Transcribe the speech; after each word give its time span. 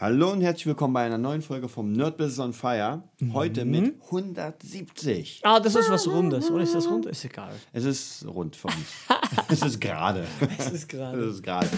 Hallo 0.00 0.30
und 0.30 0.42
herzlich 0.42 0.66
willkommen 0.66 0.94
bei 0.94 1.04
einer 1.04 1.18
neuen 1.18 1.42
Folge 1.42 1.68
vom 1.68 1.90
Nerd 1.90 2.18
Business 2.18 2.38
on 2.38 2.52
Fire. 2.52 3.02
Heute 3.32 3.64
mit 3.64 4.00
170. 4.04 5.40
Ah, 5.42 5.58
das 5.58 5.74
ist 5.74 5.90
was 5.90 6.06
Rundes. 6.06 6.52
Oder 6.52 6.62
ist 6.62 6.76
das 6.76 6.88
rund? 6.88 7.06
Ist 7.06 7.24
egal. 7.24 7.52
Es 7.72 7.82
ist 7.82 8.24
rund 8.24 8.54
für 8.54 8.68
uns. 8.68 8.76
es 9.48 9.60
ist 9.60 9.80
gerade. 9.80 10.24
Es 10.56 10.70
ist 10.70 10.88
gerade. 10.88 11.18
Es 11.18 11.34
ist 11.34 11.42
gerade. 11.42 11.68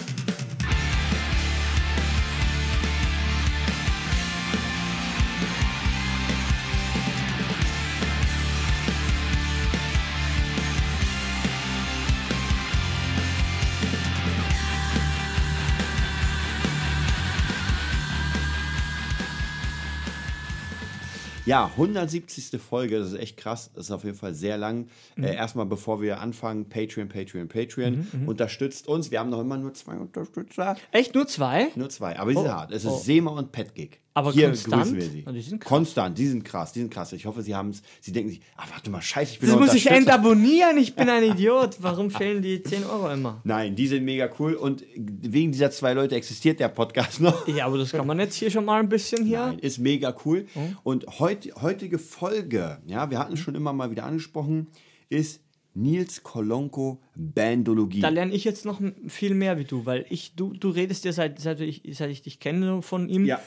Ja, 21.51 21.65
170. 21.65 22.61
Folge, 22.61 22.97
das 22.99 23.11
ist 23.11 23.19
echt 23.19 23.35
krass. 23.37 23.71
Das 23.75 23.85
ist 23.85 23.91
auf 23.91 24.05
jeden 24.05 24.15
Fall 24.17 24.33
sehr 24.33 24.57
lang. 24.57 24.87
Mhm. 25.17 25.25
Äh, 25.25 25.35
erstmal, 25.35 25.65
bevor 25.65 26.01
wir 26.01 26.21
anfangen, 26.21 26.69
Patreon, 26.69 27.09
Patreon, 27.09 27.47
Patreon. 27.47 28.07
Mhm, 28.11 28.27
Unterstützt 28.27 28.87
uns. 28.87 29.11
Wir 29.11 29.19
haben 29.19 29.29
noch 29.29 29.41
immer 29.41 29.57
nur 29.57 29.73
zwei 29.73 29.95
Unterstützer. 29.97 30.77
Echt 30.91 31.13
nur 31.13 31.27
zwei? 31.27 31.67
Nur 31.75 31.89
zwei, 31.89 32.17
aber 32.17 32.31
die 32.31 32.37
sind 32.37 32.47
Oh, 32.47 32.51
hart. 32.51 32.71
Es 32.71 32.85
ist 32.85 32.91
oh. 32.91 32.97
Sema 32.99 33.31
und 33.31 33.51
Petgig. 33.51 34.00
Aber 34.13 34.33
Hier 34.33 34.47
konstant? 34.47 34.83
grüßen 34.83 34.95
wir 34.97 35.03
sie. 35.03 35.23
Die 35.33 35.41
sind 35.41 35.59
krass. 35.61 35.69
Konstant, 35.69 36.17
die 36.17 36.27
sind 36.27 36.43
krass, 36.43 36.73
die 36.73 36.79
sind 36.79 36.91
krass. 36.91 37.13
Ich 37.13 37.25
hoffe, 37.25 37.41
sie 37.43 37.55
haben 37.55 37.69
es, 37.69 37.81
sie 38.01 38.11
denken 38.11 38.29
sich, 38.29 38.41
ah, 38.57 38.65
warte 38.69 38.89
mal, 38.89 39.01
scheiße, 39.01 39.33
ich 39.33 39.39
bin 39.39 39.49
Das 39.49 39.57
muss 39.57 39.73
ich 39.73 39.87
entabonnieren. 39.89 40.77
Ich 40.77 40.95
bin 40.95 41.09
ein 41.09 41.23
Idiot. 41.31 41.77
Warum 41.79 42.11
fehlen 42.11 42.41
die 42.41 42.61
10 42.61 42.83
Euro 42.85 43.09
immer? 43.09 43.39
Nein, 43.45 43.75
die 43.75 43.87
sind 43.87 44.03
mega 44.03 44.29
cool 44.39 44.55
und 44.55 44.83
wegen 44.95 45.53
dieser 45.53 45.71
zwei 45.71 45.93
Leute 45.93 46.15
existiert 46.15 46.59
der 46.59 46.67
Podcast 46.67 47.21
noch. 47.21 47.47
Ja, 47.47 47.65
aber 47.67 47.77
das 47.77 47.91
kann 47.91 48.05
man 48.05 48.19
jetzt 48.19 48.35
hier 48.35 48.51
schon 48.51 48.65
mal 48.65 48.79
ein 48.81 48.89
bisschen 48.89 49.25
hier. 49.25 49.45
Nein, 49.47 49.59
ist 49.59 49.77
mega 49.79 50.13
cool. 50.25 50.45
Mhm. 50.55 50.77
Und 50.83 51.19
heut, 51.19 51.49
heutige 51.61 51.97
Folge, 51.97 52.79
ja, 52.87 53.09
wir 53.09 53.17
hatten 53.17 53.33
es 53.33 53.39
schon 53.39 53.55
immer 53.55 53.71
mal 53.71 53.91
wieder 53.91 54.03
angesprochen, 54.03 54.67
ist 55.09 55.41
Nils 55.73 56.21
Kolonko 56.23 57.01
Bandologie. 57.15 58.01
Da 58.01 58.09
lerne 58.09 58.33
ich 58.33 58.43
jetzt 58.43 58.65
noch 58.65 58.81
viel 59.07 59.33
mehr 59.33 59.57
wie 59.57 59.63
du, 59.63 59.85
weil 59.85 60.05
ich, 60.09 60.35
du, 60.35 60.53
du 60.53 60.69
redest 60.69 61.05
ja 61.05 61.13
seit, 61.13 61.39
seit, 61.39 61.61
ich, 61.61 61.81
seit 61.93 62.09
ich 62.09 62.21
dich 62.21 62.39
kenne 62.39 62.81
von 62.81 63.07
ihm. 63.07 63.25
Ja. 63.25 63.39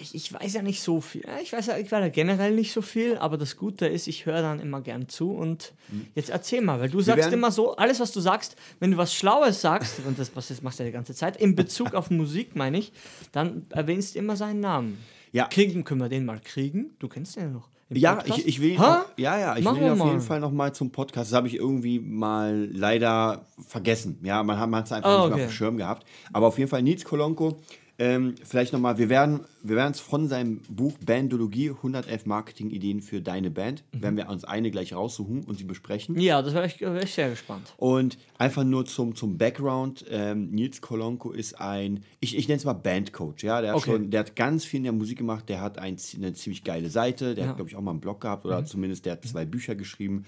Ich, 0.00 0.14
ich 0.14 0.32
weiß 0.32 0.54
ja 0.54 0.62
nicht 0.62 0.80
so 0.80 1.00
viel. 1.00 1.24
Ich 1.42 1.52
weiß 1.52 1.66
ja, 1.66 1.76
ich 1.78 1.90
ja 1.90 2.08
generell 2.08 2.54
nicht 2.54 2.72
so 2.72 2.82
viel, 2.82 3.18
aber 3.18 3.36
das 3.36 3.56
Gute 3.56 3.86
ist, 3.86 4.06
ich 4.06 4.26
höre 4.26 4.42
dann 4.42 4.60
immer 4.60 4.80
gern 4.80 5.08
zu 5.08 5.32
und 5.32 5.74
jetzt 6.14 6.30
erzähl 6.30 6.60
mal, 6.60 6.80
weil 6.80 6.88
du 6.88 7.00
sagst 7.00 7.32
immer 7.32 7.50
so, 7.50 7.76
alles 7.76 7.98
was 7.98 8.12
du 8.12 8.20
sagst, 8.20 8.56
wenn 8.78 8.92
du 8.92 8.96
was 8.96 9.12
Schlaues 9.14 9.60
sagst, 9.60 10.00
und 10.06 10.18
das, 10.18 10.34
was 10.36 10.48
das 10.48 10.62
machst 10.62 10.78
du 10.78 10.84
ja 10.84 10.88
die 10.88 10.92
ganze 10.94 11.14
Zeit, 11.14 11.36
in 11.36 11.56
Bezug 11.56 11.94
auf 11.94 12.10
Musik 12.10 12.54
meine 12.54 12.78
ich, 12.78 12.92
dann 13.32 13.66
erwähnst 13.70 14.14
du 14.14 14.20
immer 14.20 14.36
seinen 14.36 14.60
Namen. 14.60 14.98
Ja. 15.32 15.46
Kriegen, 15.46 15.84
können 15.84 16.00
wir 16.00 16.08
den 16.08 16.24
mal 16.24 16.40
kriegen? 16.40 16.96
Du 16.98 17.08
kennst 17.08 17.36
den 17.36 17.42
ja 17.44 17.48
noch. 17.50 17.68
Ja, 17.90 18.22
ich, 18.26 18.46
ich 18.46 18.60
will 18.60 18.78
Ha? 18.78 19.06
ja, 19.16 19.38
ja, 19.38 19.56
ich 19.56 19.64
Machen 19.64 19.80
will 19.80 19.86
ihn 19.86 19.92
auf 19.92 19.98
jeden 20.06 20.18
mal. 20.18 20.20
Fall 20.20 20.40
noch 20.40 20.52
mal 20.52 20.74
zum 20.74 20.92
Podcast. 20.92 21.30
Das 21.32 21.36
habe 21.36 21.48
ich 21.48 21.54
irgendwie 21.54 21.98
mal 21.98 22.68
leider 22.70 23.46
vergessen. 23.66 24.18
Ja, 24.22 24.42
man 24.42 24.58
hat 24.58 24.86
es 24.86 24.92
einfach 24.92 25.08
Ah, 25.08 25.20
nicht 25.20 25.28
mehr 25.28 25.34
okay. 25.36 25.44
auf 25.44 25.50
dem 25.50 25.54
Schirm 25.54 25.76
gehabt. 25.78 26.06
Aber 26.32 26.48
auf 26.48 26.58
jeden 26.58 26.68
Fall 26.68 26.82
Nils 26.82 27.04
Kolonko. 27.04 27.58
Ähm, 28.00 28.36
vielleicht 28.44 28.72
noch 28.72 28.78
mal, 28.78 28.96
wir 28.96 29.08
werden 29.08 29.40
wir 29.64 29.74
werden 29.74 29.90
es 29.90 29.98
von 29.98 30.28
seinem 30.28 30.60
Buch 30.68 30.96
Bandologie 31.04 31.70
111 31.70 32.26
Marketing-Ideen 32.26 33.02
für 33.02 33.20
deine 33.20 33.50
Band, 33.50 33.82
Mhm. 33.92 34.02
werden 34.02 34.16
wir 34.16 34.28
uns 34.28 34.44
eine 34.44 34.70
gleich 34.70 34.94
raussuchen 34.94 35.42
und 35.44 35.58
sie 35.58 35.64
besprechen. 35.64 36.18
Ja, 36.20 36.40
das 36.40 36.54
wäre 36.54 36.66
ich, 36.66 36.80
wär 36.80 37.02
ich 37.02 37.12
sehr 37.12 37.30
gespannt. 37.30 37.74
Und 37.76 38.16
einfach 38.38 38.62
nur 38.62 38.84
zum, 38.86 39.16
zum 39.16 39.36
Background, 39.36 40.04
ähm, 40.10 40.50
Nils 40.50 40.80
Kolonko 40.80 41.32
ist 41.32 41.60
ein, 41.60 42.04
ich, 42.20 42.36
ich 42.36 42.46
nenne 42.46 42.58
es 42.58 42.64
mal 42.64 42.72
Bandcoach, 42.74 43.42
ja, 43.42 43.60
der 43.60 43.70
hat, 43.70 43.78
Okay. 43.78 43.90
schon, 43.90 44.10
der 44.12 44.20
hat 44.20 44.36
ganz 44.36 44.64
viel 44.64 44.78
in 44.78 44.84
der 44.84 44.92
Musik 44.92 45.18
gemacht, 45.18 45.48
der 45.48 45.60
hat 45.60 45.78
ein, 45.78 45.96
eine 46.16 46.32
ziemlich 46.34 46.62
geile 46.62 46.90
Seite, 46.90 47.34
der 47.34 47.44
Ja. 47.44 47.50
hat, 47.50 47.56
glaube 47.56 47.68
ich, 47.68 47.76
auch 47.76 47.80
mal 47.82 47.90
einen 47.90 48.00
Blog 48.00 48.20
gehabt 48.20 48.44
Mhm. 48.44 48.50
oder 48.50 48.64
zumindest 48.64 49.06
der 49.06 49.14
hat 49.14 49.24
zwei 49.24 49.44
Bücher 49.44 49.74
geschrieben 49.74 50.24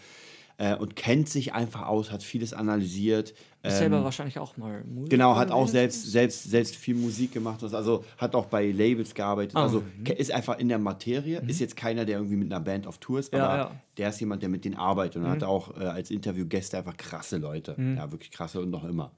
äh, 0.60 0.76
und 0.76 0.94
kennt 0.94 1.26
sich 1.28 1.54
einfach 1.54 1.86
aus, 1.86 2.10
hat 2.12 2.22
vieles 2.22 2.52
analysiert. 2.52 3.32
Ist 3.62 3.78
selber 3.78 4.04
wahrscheinlich 4.04 4.38
auch 4.38 4.56
mal 4.58 4.84
Musiker 4.84 5.02
Ähm, 5.04 5.08
Genau, 5.08 5.36
hat 5.36 5.50
auch 5.50 5.66
selbst, 5.68 6.10
selbst, 6.10 6.44
selbst 6.50 6.76
viel 6.76 6.94
Musik 6.94 7.32
gemacht, 7.32 7.62
also 7.64 8.04
hat 8.18 8.34
auch 8.34 8.44
bei 8.46 8.70
Labels 8.70 9.14
gearbeitet, 9.14 9.56
Ah, 9.56 9.62
also 9.62 9.82
ke- 10.04 10.12
ist 10.12 10.30
einfach 10.32 10.58
in 10.58 10.68
der 10.68 10.78
Materie, 10.78 11.42
ist 11.46 11.60
jetzt 11.60 11.76
keiner, 11.76 12.04
der 12.04 12.18
irgendwie 12.18 12.36
mit 12.36 12.52
einer 12.52 12.60
Band 12.62 12.86
auf 12.86 12.98
Tour 12.98 13.20
ist, 13.20 13.32
Ja, 13.32 13.46
aber 13.46 13.56
ja. 13.56 13.80
der 13.96 14.08
ist 14.10 14.20
jemand, 14.20 14.42
der 14.42 14.48
mit 14.50 14.64
denen 14.66 14.76
arbeitet 14.76 15.16
und 15.22 15.28
hat 15.28 15.42
auch 15.44 15.78
äh, 15.80 15.84
als 15.84 16.10
Interviewgäste 16.10 16.76
einfach 16.78 16.96
krasse 16.96 17.38
Leute, 17.38 17.74
ja, 17.96 18.10
wirklich 18.12 18.30
krasse 18.30 18.60
und 18.60 18.68
noch 18.70 18.84
immer. 18.84 19.12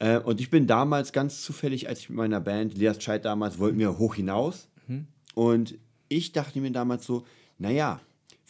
Äh, 0.00 0.18
und 0.18 0.40
ich 0.40 0.50
bin 0.50 0.66
damals 0.66 1.12
ganz 1.12 1.42
zufällig, 1.42 1.88
als 1.88 2.00
ich 2.00 2.08
mit 2.10 2.18
meiner 2.18 2.40
Band, 2.40 2.76
Leas 2.76 3.02
Scheid 3.02 3.24
damals, 3.24 3.58
wollten 3.58 3.78
wir 3.78 3.98
hoch 3.98 4.14
hinaus. 4.14 4.68
Und 5.34 5.74
ich 6.08 6.30
dachte 6.32 6.60
mir 6.60 6.70
damals 6.70 7.06
so, 7.06 7.24
naja, 7.58 8.00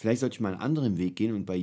vielleicht 0.05 0.21
sollte 0.21 0.35
ich 0.35 0.41
mal 0.41 0.53
einen 0.53 0.61
anderen 0.61 0.99
Weg 0.99 1.17
gehen 1.17 1.35
und 1.35 1.47
bei 1.47 1.57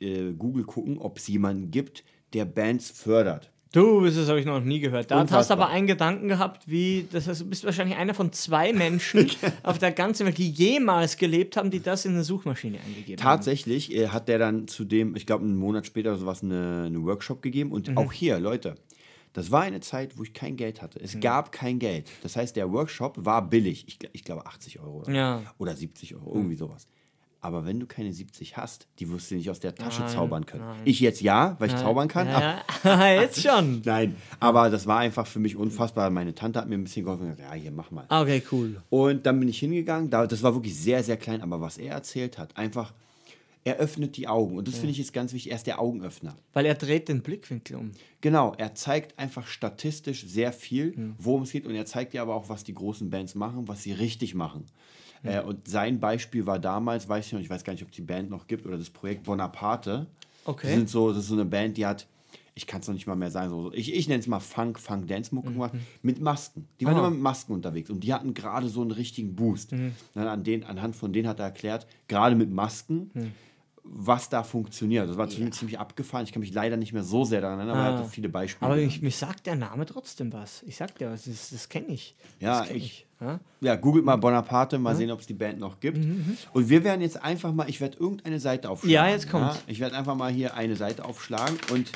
äh, 0.00 0.32
Google 0.36 0.64
gucken, 0.64 0.98
ob 0.98 1.16
es 1.16 1.26
jemanden 1.26 1.70
gibt, 1.70 2.04
der 2.34 2.44
Bands 2.44 2.90
fördert. 2.90 3.50
Du, 3.72 4.04
das 4.04 4.28
habe 4.28 4.38
ich 4.40 4.44
noch 4.44 4.60
nie 4.62 4.78
gehört. 4.80 5.10
Da 5.10 5.26
hast 5.30 5.48
du 5.48 5.54
aber 5.54 5.68
einen 5.68 5.86
Gedanken 5.86 6.28
gehabt, 6.28 6.68
wie, 6.70 7.06
das 7.10 7.28
heißt, 7.28 7.40
du 7.40 7.46
bist 7.46 7.64
wahrscheinlich 7.64 7.96
einer 7.96 8.12
von 8.12 8.30
zwei 8.32 8.74
Menschen 8.74 9.30
auf 9.62 9.78
der 9.78 9.92
ganzen 9.92 10.26
Welt, 10.26 10.36
die 10.36 10.50
jemals 10.50 11.16
gelebt 11.16 11.56
haben, 11.56 11.70
die 11.70 11.80
das 11.80 12.04
in 12.04 12.12
eine 12.12 12.24
Suchmaschine 12.24 12.78
eingegeben 12.78 13.24
haben. 13.24 13.36
Tatsächlich 13.36 13.94
äh, 13.94 14.08
hat 14.08 14.28
der 14.28 14.38
dann 14.38 14.68
zudem, 14.68 15.16
ich 15.16 15.24
glaube, 15.24 15.44
einen 15.44 15.56
Monat 15.56 15.86
später 15.86 16.10
oder 16.10 16.18
sowas, 16.18 16.42
eine, 16.42 16.84
eine 16.88 17.02
Workshop 17.04 17.40
gegeben. 17.40 17.72
Und 17.72 17.88
Mhm. 17.88 17.96
auch 17.98 18.12
hier, 18.12 18.38
Leute, 18.38 18.74
das 19.34 19.50
war 19.50 19.62
eine 19.62 19.80
Zeit, 19.80 20.16
wo 20.18 20.22
ich 20.24 20.32
kein 20.34 20.56
Geld 20.56 20.80
hatte. 20.82 20.98
Mhm. 20.98 21.04
Es 21.04 21.20
gab 21.20 21.52
kein 21.52 21.78
Geld. 21.78 22.10
Das 22.22 22.36
heißt, 22.36 22.54
der 22.56 22.70
Workshop 22.72 23.16
war 23.24 23.48
billig. 23.48 23.84
Ich, 23.86 23.98
ich 24.12 24.24
glaube 24.24 24.46
80 24.46 24.80
Euro 24.80 25.00
oder, 25.00 25.12
Ja. 25.12 25.42
oder 25.58 25.74
70 25.76 26.14
Euro, 26.14 26.34
irgendwie 26.34 26.56
sowas. 26.56 26.86
Aber 27.40 27.64
wenn 27.64 27.78
du 27.78 27.86
keine 27.86 28.12
70 28.12 28.56
hast, 28.56 28.88
die 28.98 29.08
wirst 29.10 29.30
du 29.30 29.36
nicht 29.36 29.48
aus 29.48 29.60
der 29.60 29.72
Tasche 29.74 30.00
Nein, 30.00 30.10
zaubern 30.10 30.44
können. 30.46 30.64
nein. 30.64 30.80
Ich 30.84 30.98
jetzt 30.98 31.20
ja, 31.20 31.54
weil 31.60 31.68
ich 31.68 31.76
zaubern 31.76 32.08
kann. 32.08 32.26
Ja, 32.26 32.62
ja. 32.82 33.12
jetzt 33.20 33.40
schon. 33.42 33.80
Nein, 33.84 34.16
aber 34.40 34.70
das 34.70 34.86
war 34.88 34.98
einfach 34.98 35.26
für 35.26 35.38
mich 35.38 35.54
unfassbar. 35.54 36.10
Meine 36.10 36.34
Tante 36.34 36.58
hat 36.60 36.68
mir 36.68 36.74
ein 36.74 36.82
bisschen 36.82 37.04
geholfen 37.04 37.26
und 37.26 37.36
gesagt, 37.36 37.48
ja, 37.54 37.60
hier, 37.60 37.70
mach 37.70 37.92
mal. 37.92 38.04
Ah, 38.08 38.22
Okay, 38.22 38.42
cool. 38.50 38.82
Und 38.90 39.24
dann 39.24 39.38
bin 39.38 39.48
ich 39.48 39.58
hingegangen, 39.60 40.10
da, 40.10 40.26
das 40.26 40.42
war 40.42 40.52
wirklich 40.54 40.76
sehr, 40.76 41.04
sehr 41.04 41.16
klein, 41.16 41.40
aber 41.40 41.60
was 41.60 41.78
er 41.78 41.92
erzählt 41.94 42.38
hat, 42.38 42.56
einfach, 42.56 42.92
er 43.62 43.76
öffnet 43.76 44.16
die 44.16 44.26
Augen. 44.26 44.56
Und 44.56 44.66
das 44.66 44.74
finde 44.76 44.90
ich 44.90 44.98
jetzt 44.98 45.12
ganz 45.12 45.32
wichtig, 45.32 45.52
er 45.52 45.56
ist 45.58 45.66
der 45.68 45.80
Augenöffner. 45.80 46.34
Weil 46.54 46.66
er 46.66 46.74
dreht 46.74 47.08
den 47.08 47.22
Blickwinkel 47.22 47.76
um. 47.76 47.90
Genau, 48.20 48.52
er 48.58 48.74
zeigt 48.74 49.16
einfach 49.18 49.46
statistisch 49.46 50.26
sehr 50.26 50.52
viel, 50.52 50.96
Hm. 50.96 51.14
worum 51.18 51.42
es 51.42 51.52
geht. 51.52 51.66
Und 51.66 51.74
er 51.76 51.86
zeigt 51.86 52.14
dir 52.14 52.22
aber 52.22 52.34
auch, 52.34 52.48
was 52.48 52.64
die 52.64 52.74
großen 52.74 53.10
Bands 53.10 53.34
machen, 53.36 53.68
was 53.68 53.82
sie 53.84 53.92
richtig 53.92 54.34
machen. 54.34 54.64
Hm. 55.22 55.30
Äh, 55.30 55.40
und 55.42 55.68
sein 55.68 56.00
Beispiel 56.00 56.46
war 56.46 56.58
damals, 56.58 57.08
weiß 57.08 57.26
ich 57.26 57.32
noch, 57.32 57.40
ich 57.40 57.50
weiß 57.50 57.64
gar 57.64 57.72
nicht, 57.72 57.82
ob 57.82 57.90
die 57.92 58.02
Band 58.02 58.30
noch 58.30 58.46
gibt 58.46 58.66
oder 58.66 58.78
das 58.78 58.90
Projekt 58.90 59.24
Bonaparte. 59.24 60.06
Okay. 60.44 60.66
Das, 60.68 60.76
sind 60.76 60.88
so, 60.88 61.08
das 61.10 61.18
ist 61.18 61.28
so 61.28 61.34
eine 61.34 61.44
Band, 61.44 61.76
die 61.76 61.84
hat, 61.86 62.06
ich 62.54 62.66
kann 62.66 62.80
es 62.80 62.88
noch 62.88 62.94
nicht 62.94 63.06
mal 63.06 63.14
mehr 63.16 63.30
sagen, 63.30 63.50
so, 63.50 63.72
ich, 63.72 63.94
ich 63.94 64.08
nenne 64.08 64.20
es 64.20 64.26
mal 64.26 64.40
Funk, 64.40 64.78
Funk, 64.78 65.06
Dance 65.06 65.34
Mucke 65.34 65.52
gemacht, 65.52 65.74
mit 66.02 66.20
Masken. 66.20 66.66
Die 66.80 66.86
waren 66.86 66.94
Mhm. 66.94 66.98
Ah. 66.98 67.02
immer 67.06 67.10
mit 67.10 67.20
Masken 67.22 67.52
unterwegs 67.52 67.90
und 67.90 68.00
die 68.02 68.12
hatten 68.14 68.34
gerade 68.34 68.68
so 68.68 68.80
einen 68.80 68.90
richtigen 68.90 69.34
Boost. 69.36 69.72
Mhm. 69.72 69.92
Dann 70.14 70.26
an 70.26 70.42
den, 70.44 70.64
anhand 70.64 70.96
von 70.96 71.12
denen 71.12 71.28
hat 71.28 71.38
er 71.38 71.46
erklärt, 71.46 71.86
gerade 72.08 72.34
mit 72.34 72.50
Masken, 72.50 73.10
Mhm. 73.14 73.32
Was 73.90 74.28
da 74.28 74.42
funktioniert. 74.42 75.08
Das 75.08 75.16
war 75.16 75.28
ziemlich, 75.28 75.54
ziemlich 75.54 75.78
abgefahren. 75.78 76.24
Ich 76.24 76.32
kann 76.32 76.40
mich 76.40 76.52
leider 76.52 76.76
nicht 76.76 76.92
mehr 76.92 77.02
so 77.02 77.24
sehr 77.24 77.40
daran 77.40 77.58
erinnern, 77.58 77.76
aber 77.78 77.86
er 77.88 77.94
Ah. 77.94 77.98
hatte 78.00 78.10
viele 78.10 78.28
Beispiele. 78.28 78.70
Aber 78.70 78.78
ich, 78.80 79.00
mir 79.02 79.10
sagt 79.10 79.46
der 79.46 79.56
Name 79.56 79.86
trotzdem 79.86 80.32
was. 80.32 80.62
Ich 80.64 80.76
sag 80.76 80.94
dir 80.98 81.10
was, 81.10 81.24
das, 81.24 81.50
das 81.50 81.68
kenne 81.68 81.86
ich. 81.88 82.14
Ja, 82.40 82.64
kenn 82.64 82.76
ich- 82.76 83.06
Ja? 83.20 83.40
Ja, 83.60 83.74
googelt 83.76 84.04
mal 84.04 84.16
Bonaparte, 84.16 84.78
mal 84.78 84.94
sehen, 84.94 85.10
ob 85.10 85.20
es 85.20 85.26
die 85.26 85.34
Band 85.34 85.58
noch 85.58 85.80
gibt. 85.80 85.98
Mhm, 85.98 86.36
Und 86.52 86.68
wir 86.68 86.84
werden 86.84 87.00
jetzt 87.00 87.20
einfach 87.22 87.52
mal, 87.52 87.68
ich 87.68 87.80
werde 87.80 87.96
irgendeine 87.98 88.38
Seite 88.38 88.70
aufschlagen. 88.70 88.94
Ja, 88.94 89.08
jetzt 89.08 89.28
kommt's. 89.30 89.58
Ich 89.66 89.80
werde 89.80 89.96
einfach 89.96 90.14
mal 90.14 90.30
hier 90.30 90.54
eine 90.54 90.76
Seite 90.76 91.04
aufschlagen 91.04 91.56
und 91.72 91.90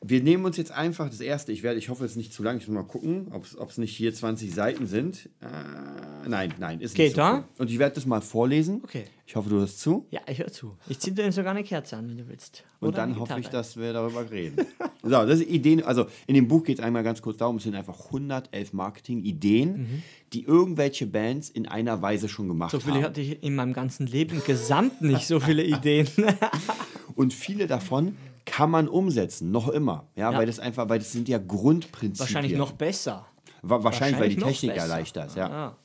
wir 0.00 0.22
nehmen 0.22 0.44
uns 0.44 0.56
jetzt 0.56 0.70
einfach 0.70 1.08
das 1.08 1.20
erste. 1.20 1.50
Ich 1.52 1.62
werde, 1.62 1.78
ich 1.78 1.88
hoffe, 1.88 2.04
es 2.04 2.12
ist 2.12 2.16
nicht 2.16 2.32
zu 2.32 2.42
lang. 2.42 2.58
Ich 2.58 2.68
muss 2.68 2.74
mal 2.74 2.84
gucken, 2.84 3.32
ob 3.32 3.68
es 3.70 3.78
nicht 3.78 3.96
hier 3.96 4.14
20 4.14 4.54
Seiten 4.54 4.86
sind. 4.86 5.28
Äh, 5.40 6.28
nein, 6.28 6.54
nein, 6.58 6.80
ist 6.80 6.94
Geht 6.94 7.06
nicht 7.06 7.16
so 7.16 7.20
da? 7.22 7.34
viel. 7.38 7.44
Und 7.62 7.70
ich 7.70 7.78
werde 7.78 7.96
das 7.96 8.06
mal 8.06 8.20
vorlesen. 8.20 8.80
Okay. 8.84 9.04
Ich 9.26 9.34
hoffe, 9.36 9.50
du 9.50 9.56
hörst 9.56 9.80
zu. 9.80 10.06
Ja, 10.10 10.20
ich 10.26 10.38
höre 10.38 10.52
zu. 10.52 10.76
Ich 10.88 11.00
ziehe 11.00 11.14
dir 11.14 11.30
sogar 11.32 11.50
eine 11.50 11.64
Kerze 11.64 11.96
an, 11.96 12.08
wenn 12.08 12.16
du 12.16 12.28
willst. 12.28 12.64
Und 12.80 12.88
Oder 12.90 13.02
eine 13.02 13.12
dann 13.12 13.20
hoffe 13.20 13.40
ich, 13.40 13.48
dass 13.48 13.76
wir 13.76 13.92
darüber 13.92 14.30
reden. 14.30 14.64
so, 15.02 15.08
das 15.10 15.40
ist 15.40 15.48
Ideen. 15.48 15.82
Also 15.82 16.06
in 16.26 16.34
dem 16.34 16.48
Buch 16.48 16.62
geht 16.64 16.78
es 16.78 16.84
einmal 16.84 17.02
ganz 17.02 17.20
kurz 17.20 17.36
darum, 17.38 17.56
es 17.56 17.64
sind 17.64 17.74
einfach 17.74 18.06
111 18.06 18.72
Marketing-Ideen, 18.72 20.02
die 20.32 20.44
irgendwelche 20.44 21.06
Bands 21.06 21.50
in 21.50 21.66
einer 21.66 22.00
Weise 22.02 22.28
schon 22.28 22.48
gemacht 22.48 22.70
So 22.70 22.80
viele 22.80 22.96
haben. 22.96 23.02
hatte 23.04 23.20
ich 23.20 23.42
in 23.42 23.54
meinem 23.54 23.72
ganzen 23.72 24.06
Leben 24.06 24.42
gesamt 24.46 25.02
nicht, 25.02 25.26
so 25.26 25.40
viele 25.40 25.64
Ideen. 25.64 26.08
Und 27.14 27.34
viele 27.34 27.66
davon 27.66 28.16
kann 28.48 28.70
man 28.70 28.88
umsetzen, 28.88 29.50
noch 29.50 29.68
immer. 29.68 30.08
Ja, 30.16 30.32
Ja. 30.32 30.38
weil 30.38 30.46
das 30.46 30.58
einfach, 30.58 30.88
weil 30.88 30.98
das 30.98 31.12
sind 31.12 31.28
ja 31.28 31.38
Grundprinzipien. 31.38 32.18
Wahrscheinlich 32.18 32.56
noch 32.58 32.72
besser. 32.72 33.26
Wa 33.62 33.82
wahrscheinlich, 33.84 34.20
weil 34.20 34.28
die 34.30 34.36
Technik 34.36 34.70
ja 34.70 34.82
besser. 34.82 34.88
leichter 34.88 35.26
ist, 35.26 35.36
ja. 35.36 35.48
Ah, 35.50 35.76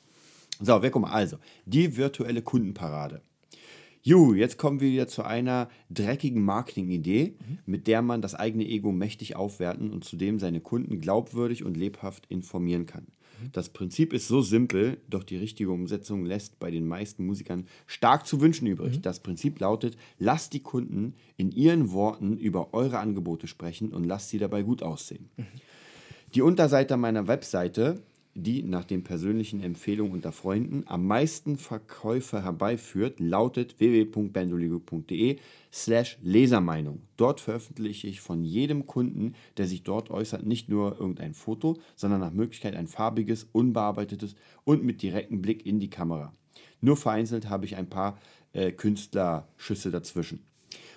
So, 0.60 0.82
wir 0.82 0.90
gucken 0.90 1.08
mal. 1.10 1.14
Also, 1.14 1.36
die 1.66 1.96
virtuelle 1.96 2.42
Kundenparade. 2.42 3.20
Juhu, 4.02 4.34
jetzt 4.34 4.58
kommen 4.58 4.80
wir 4.80 4.90
wieder 4.90 5.08
zu 5.08 5.22
einer 5.22 5.68
dreckigen 5.90 6.44
Marketing-Idee, 6.44 7.36
mit 7.64 7.86
der 7.86 8.02
man 8.02 8.20
das 8.20 8.34
eigene 8.34 8.64
Ego 8.66 8.92
mächtig 8.92 9.34
aufwerten 9.34 9.90
und 9.90 10.04
zudem 10.04 10.38
seine 10.38 10.60
Kunden 10.60 11.00
glaubwürdig 11.00 11.64
und 11.64 11.76
lebhaft 11.76 12.26
informieren 12.28 12.84
kann. 12.86 13.06
Das 13.52 13.68
Prinzip 13.68 14.12
ist 14.12 14.28
so 14.28 14.40
simpel, 14.40 14.98
doch 15.08 15.24
die 15.24 15.36
richtige 15.36 15.70
Umsetzung 15.70 16.24
lässt 16.24 16.58
bei 16.58 16.70
den 16.70 16.86
meisten 16.86 17.26
Musikern 17.26 17.66
stark 17.86 18.26
zu 18.26 18.40
wünschen 18.40 18.66
übrig. 18.66 19.00
Das 19.00 19.20
Prinzip 19.20 19.60
lautet, 19.60 19.96
lasst 20.18 20.52
die 20.52 20.60
Kunden 20.60 21.14
in 21.36 21.50
ihren 21.50 21.92
Worten 21.92 22.36
über 22.36 22.74
eure 22.74 22.98
Angebote 22.98 23.46
sprechen 23.46 23.92
und 23.92 24.04
lasst 24.04 24.30
sie 24.30 24.38
dabei 24.38 24.62
gut 24.62 24.82
aussehen. 24.82 25.28
Die 26.34 26.42
Unterseite 26.42 26.96
meiner 26.96 27.28
Webseite, 27.28 28.02
die 28.34 28.62
nach 28.62 28.84
den 28.84 29.04
persönlichen 29.04 29.62
Empfehlungen 29.62 30.12
unter 30.12 30.32
Freunden 30.32 30.82
am 30.86 31.06
meisten 31.06 31.56
Verkäufe 31.56 32.42
herbeiführt, 32.42 33.20
lautet 33.20 33.78
www.bandoligo.de 33.78 35.38
slash 35.72 36.18
Lesermeinung. 36.22 37.02
Dort 37.16 37.40
veröffentliche 37.40 38.08
ich 38.08 38.20
von 38.20 38.44
jedem 38.44 38.86
Kunden, 38.86 39.34
der 39.56 39.66
sich 39.66 39.84
dort 39.84 40.10
äußert, 40.10 40.44
nicht 40.44 40.68
nur 40.68 40.98
irgendein 40.98 41.34
Foto, 41.34 41.78
sondern 41.94 42.20
nach 42.20 42.32
Möglichkeit 42.32 42.74
ein 42.74 42.88
farbiges, 42.88 43.48
unbearbeitetes 43.52 44.34
und 44.64 44.84
mit 44.84 45.02
direktem 45.02 45.40
Blick 45.40 45.64
in 45.64 45.78
die 45.78 45.90
Kamera. 45.90 46.32
Nur 46.80 46.96
vereinzelt 46.96 47.48
habe 47.48 47.64
ich 47.64 47.76
ein 47.76 47.88
paar 47.88 48.18
äh, 48.52 48.72
Künstlerschüsse 48.72 49.90
dazwischen. 49.90 50.44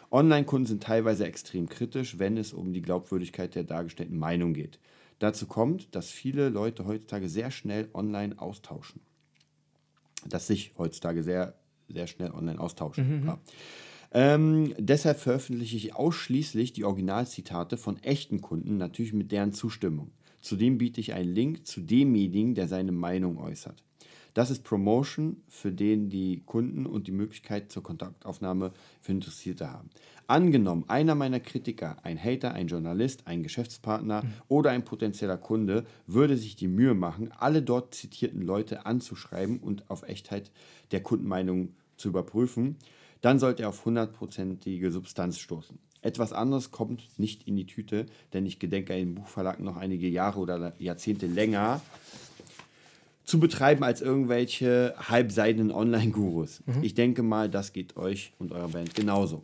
Online-Kunden 0.10 0.68
sind 0.68 0.84
teilweise 0.84 1.26
extrem 1.26 1.68
kritisch, 1.68 2.18
wenn 2.18 2.38
es 2.38 2.54
um 2.54 2.74
die 2.74 2.82
Glaubwürdigkeit 2.82 3.56
der 3.56 3.64
dargestellten 3.64 4.18
Meinung 4.18 4.54
geht. 4.54 4.80
Dazu 5.20 5.48
kommt, 5.48 5.96
dass 5.96 6.12
viele 6.12 6.50
Leute 6.50 6.86
heutzutage 6.86 7.30
sehr 7.30 7.52
schnell 7.52 7.90
online 7.94 8.40
austauschen. 8.40 9.02
Dass 10.26 10.48
sich 10.48 10.74
heutzutage 10.78 11.24
sehr, 11.24 11.56
sehr 11.90 12.08
schnell 12.08 12.32
online 12.32 12.60
austauschen. 12.60 13.24
Ja. 13.26 13.40
Ähm, 14.12 14.74
deshalb 14.78 15.20
veröffentliche 15.20 15.76
ich 15.76 15.96
ausschließlich 15.96 16.74
die 16.74 16.86
Originalzitate 16.86 17.78
von 17.78 18.02
echten 18.04 18.42
Kunden, 18.42 18.78
natürlich 18.78 19.14
mit 19.14 19.32
deren 19.32 19.54
Zustimmung. 19.54 20.12
Zudem 20.40 20.78
biete 20.78 21.02
ich 21.02 21.14
einen 21.14 21.34
Link 21.34 21.68
zu 21.68 21.82
demjenigen, 21.82 22.56
der 22.56 22.68
seine 22.68 22.92
Meinung 22.92 23.38
äußert. 23.38 23.84
Das 24.38 24.52
ist 24.52 24.64
Promotion, 24.64 25.42
für 25.48 25.72
den 25.72 26.12
die 26.12 26.44
Kunden 26.46 26.86
und 26.86 27.08
die 27.08 27.12
Möglichkeit 27.12 27.72
zur 27.72 27.82
Kontaktaufnahme 27.82 28.72
für 29.02 29.12
Interessierte 29.12 29.72
haben. 29.72 29.90
Angenommen, 30.28 30.86
einer 30.90 31.16
meiner 31.16 31.40
Kritiker, 31.40 31.98
ein 32.04 32.24
Hater, 32.24 32.54
ein 32.54 32.68
Journalist, 32.68 33.26
ein 33.26 33.42
Geschäftspartner 33.42 34.22
oder 34.48 34.70
ein 34.70 34.86
potenzieller 34.86 35.38
Kunde, 35.38 35.86
würde 36.06 36.38
sich 36.38 36.56
die 36.56 36.68
Mühe 36.68 36.94
machen, 36.94 37.32
alle 37.40 37.64
dort 37.64 37.96
zitierten 37.96 38.44
Leute 38.44 38.86
anzuschreiben 38.86 39.58
und 39.58 39.90
auf 39.90 40.04
Echtheit 40.04 40.52
der 40.92 41.02
Kundenmeinung 41.02 41.70
zu 41.96 42.10
überprüfen, 42.10 42.76
dann 43.22 43.40
sollte 43.40 43.64
er 43.64 43.70
auf 43.70 43.86
hundertprozentige 43.86 44.92
Substanz 44.92 45.40
stoßen. 45.40 45.80
Etwas 46.04 46.32
anderes 46.32 46.70
kommt 46.70 47.18
nicht 47.18 47.48
in 47.48 47.56
die 47.56 47.66
Tüte, 47.66 48.06
denn 48.34 48.46
ich 48.46 48.60
gedenke 48.60 48.94
einen 48.94 49.16
Buchverlag 49.16 49.60
noch 49.60 49.78
einige 49.78 50.08
Jahre 50.08 50.40
oder 50.40 50.76
Jahrzehnte 50.78 51.26
länger 51.26 51.82
zu 53.28 53.40
betreiben 53.40 53.84
als 53.84 54.02
irgendwelche 54.02 54.96
halbseidenen 54.98 55.72
Online-Gurus. 55.72 56.64
Ich 56.82 56.94
denke 56.94 57.22
mal, 57.22 57.50
das 57.50 57.74
geht 57.74 57.98
euch 57.98 58.34
und 58.40 58.54
eurer 58.54 58.70
Band 58.70 58.96
genauso. 58.96 59.44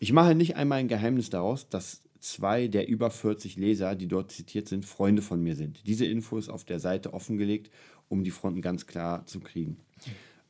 Ich 0.00 0.12
mache 0.12 0.34
nicht 0.34 0.56
einmal 0.56 0.80
ein 0.80 0.88
Geheimnis 0.88 1.30
daraus, 1.30 1.68
dass 1.68 2.02
zwei 2.18 2.66
der 2.66 2.88
über 2.88 3.08
40 3.08 3.56
Leser, 3.56 3.94
die 3.94 4.08
dort 4.08 4.32
zitiert 4.32 4.68
sind, 4.68 4.84
Freunde 4.84 5.22
von 5.22 5.40
mir 5.42 5.54
sind. 5.54 5.86
Diese 5.86 6.04
Info 6.06 6.36
ist 6.38 6.50
auf 6.50 6.64
der 6.64 6.80
Seite 6.80 7.14
offengelegt, 7.14 7.70
um 8.08 8.24
die 8.24 8.32
Fronten 8.32 8.62
ganz 8.62 8.88
klar 8.88 9.24
zu 9.26 9.38
kriegen 9.38 9.76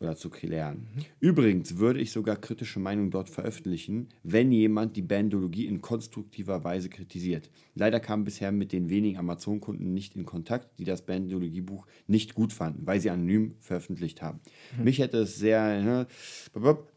oder 0.00 0.16
zu 0.16 0.30
klären. 0.30 0.86
Übrigens 1.20 1.76
würde 1.76 2.00
ich 2.00 2.10
sogar 2.10 2.36
kritische 2.36 2.80
Meinungen 2.80 3.10
dort 3.10 3.28
veröffentlichen, 3.28 4.08
wenn 4.22 4.50
jemand 4.50 4.96
die 4.96 5.02
Bandologie 5.02 5.66
in 5.66 5.82
konstruktiver 5.82 6.64
Weise 6.64 6.88
kritisiert. 6.88 7.50
Leider 7.74 8.00
kam 8.00 8.24
bisher 8.24 8.50
mit 8.50 8.72
den 8.72 8.88
wenigen 8.88 9.18
Amazon-Kunden 9.18 9.92
nicht 9.92 10.16
in 10.16 10.24
Kontakt, 10.24 10.78
die 10.78 10.84
das 10.84 11.02
Bandologie-Buch 11.02 11.86
nicht 12.06 12.34
gut 12.34 12.52
fanden, 12.52 12.86
weil 12.86 13.00
sie 13.00 13.10
anonym 13.10 13.56
veröffentlicht 13.60 14.22
haben. 14.22 14.40
Mich 14.82 14.98
hätte 14.98 15.18
es 15.18 15.36
sehr... 15.36 15.82
ne, 15.82 16.06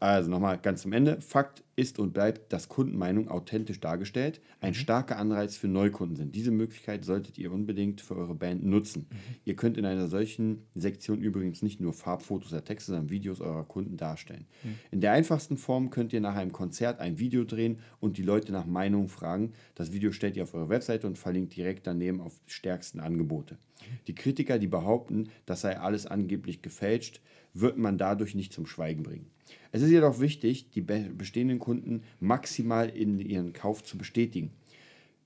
Also 0.00 0.30
nochmal 0.30 0.58
ganz 0.58 0.82
zum 0.82 0.92
Ende. 0.92 1.20
Fakt 1.20 1.63
ist 1.76 1.98
und 1.98 2.12
bleibt, 2.12 2.52
dass 2.52 2.68
Kundenmeinung 2.68 3.28
authentisch 3.28 3.80
dargestellt 3.80 4.40
ein 4.60 4.74
starker 4.74 5.18
Anreiz 5.18 5.56
für 5.56 5.68
Neukunden 5.68 6.16
sind. 6.16 6.34
Diese 6.34 6.50
Möglichkeit 6.50 7.04
solltet 7.04 7.38
ihr 7.38 7.52
unbedingt 7.52 8.00
für 8.00 8.16
eure 8.16 8.34
Band 8.34 8.64
nutzen. 8.64 9.06
Ihr 9.44 9.56
könnt 9.56 9.76
in 9.76 9.84
einer 9.84 10.08
solchen 10.08 10.66
Sektion 10.74 11.20
übrigens 11.20 11.62
nicht 11.62 11.80
nur 11.80 11.92
Farbfotos 11.92 12.52
oder 12.52 12.64
Texte, 12.64 12.92
sondern 12.92 13.10
Videos 13.10 13.40
eurer 13.40 13.64
Kunden 13.64 13.96
darstellen. 13.96 14.46
In 14.90 15.00
der 15.00 15.12
einfachsten 15.12 15.56
Form 15.56 15.90
könnt 15.90 16.12
ihr 16.12 16.20
nach 16.20 16.36
einem 16.36 16.52
Konzert 16.52 17.00
ein 17.00 17.18
Video 17.18 17.44
drehen 17.44 17.78
und 18.00 18.18
die 18.18 18.22
Leute 18.22 18.52
nach 18.52 18.66
Meinung 18.66 19.08
fragen. 19.08 19.52
Das 19.74 19.92
Video 19.92 20.12
stellt 20.12 20.36
ihr 20.36 20.44
auf 20.44 20.54
eure 20.54 20.68
Webseite 20.68 21.06
und 21.06 21.18
verlinkt 21.18 21.56
direkt 21.56 21.86
daneben 21.86 22.20
auf 22.20 22.38
die 22.46 22.52
stärksten 22.52 23.00
Angebote. 23.00 23.58
Die 24.06 24.14
Kritiker, 24.14 24.58
die 24.58 24.66
behaupten, 24.66 25.28
das 25.46 25.60
sei 25.60 25.78
alles 25.78 26.06
angeblich 26.06 26.62
gefälscht, 26.62 27.20
wird 27.52 27.78
man 27.78 27.98
dadurch 27.98 28.34
nicht 28.34 28.52
zum 28.52 28.66
Schweigen 28.66 29.02
bringen. 29.02 29.30
Es 29.74 29.82
ist 29.82 29.90
jedoch 29.90 30.20
wichtig, 30.20 30.70
die 30.70 30.82
be- 30.82 31.10
bestehenden 31.18 31.58
Kunden 31.58 32.04
maximal 32.20 32.88
in 32.88 33.18
ihren 33.18 33.52
Kauf 33.52 33.82
zu 33.82 33.98
bestätigen. 33.98 34.52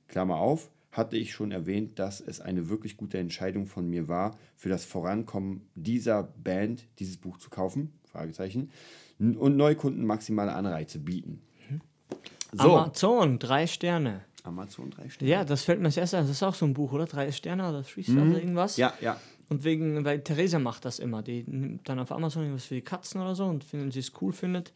Klammer 0.08 0.36
auf, 0.36 0.70
hatte 0.90 1.18
ich 1.18 1.34
schon 1.34 1.52
erwähnt, 1.52 1.98
dass 1.98 2.22
es 2.22 2.40
eine 2.40 2.70
wirklich 2.70 2.96
gute 2.96 3.18
Entscheidung 3.18 3.66
von 3.66 3.90
mir 3.90 4.08
war, 4.08 4.38
für 4.56 4.70
das 4.70 4.86
Vorankommen 4.86 5.60
dieser 5.74 6.22
Band 6.22 6.86
dieses 6.98 7.18
Buch 7.18 7.36
zu 7.36 7.50
kaufen, 7.50 7.92
Fragezeichen, 8.10 8.70
und 9.18 9.58
Neukunden 9.58 10.06
maximale 10.06 10.54
Anreize 10.54 10.98
bieten. 10.98 11.42
So, 12.52 12.74
Amazon, 12.74 13.38
drei 13.38 13.66
Sterne. 13.66 14.24
Amazon 14.44 14.88
drei 14.88 15.10
Sterne. 15.10 15.30
Ja, 15.30 15.44
das 15.44 15.62
fällt 15.62 15.80
mir 15.80 15.88
das 15.88 15.98
erste 15.98 16.16
an. 16.16 16.24
Das 16.24 16.30
ist 16.30 16.42
auch 16.42 16.54
so 16.54 16.64
ein 16.64 16.72
Buch, 16.72 16.92
oder? 16.92 17.04
Drei 17.04 17.30
Sterne 17.32 17.68
oder 17.68 17.82
Three 17.84 18.02
Stars 18.02 18.16
oder 18.16 18.38
irgendwas. 18.38 18.78
Ja, 18.78 18.94
ja. 19.02 19.20
Und 19.50 19.64
wegen, 19.64 20.04
weil 20.04 20.20
Theresa 20.22 20.58
macht 20.58 20.84
das 20.84 20.98
immer. 20.98 21.22
Die 21.22 21.44
nimmt 21.46 21.88
dann 21.88 21.98
auf 21.98 22.12
Amazon 22.12 22.42
irgendwas 22.42 22.66
für 22.66 22.74
die 22.74 22.82
Katzen 22.82 23.20
oder 23.20 23.34
so 23.34 23.44
und 23.46 23.64
wenn 23.72 23.90
sie 23.90 24.00
es 24.00 24.12
cool 24.20 24.32
findet, 24.32 24.72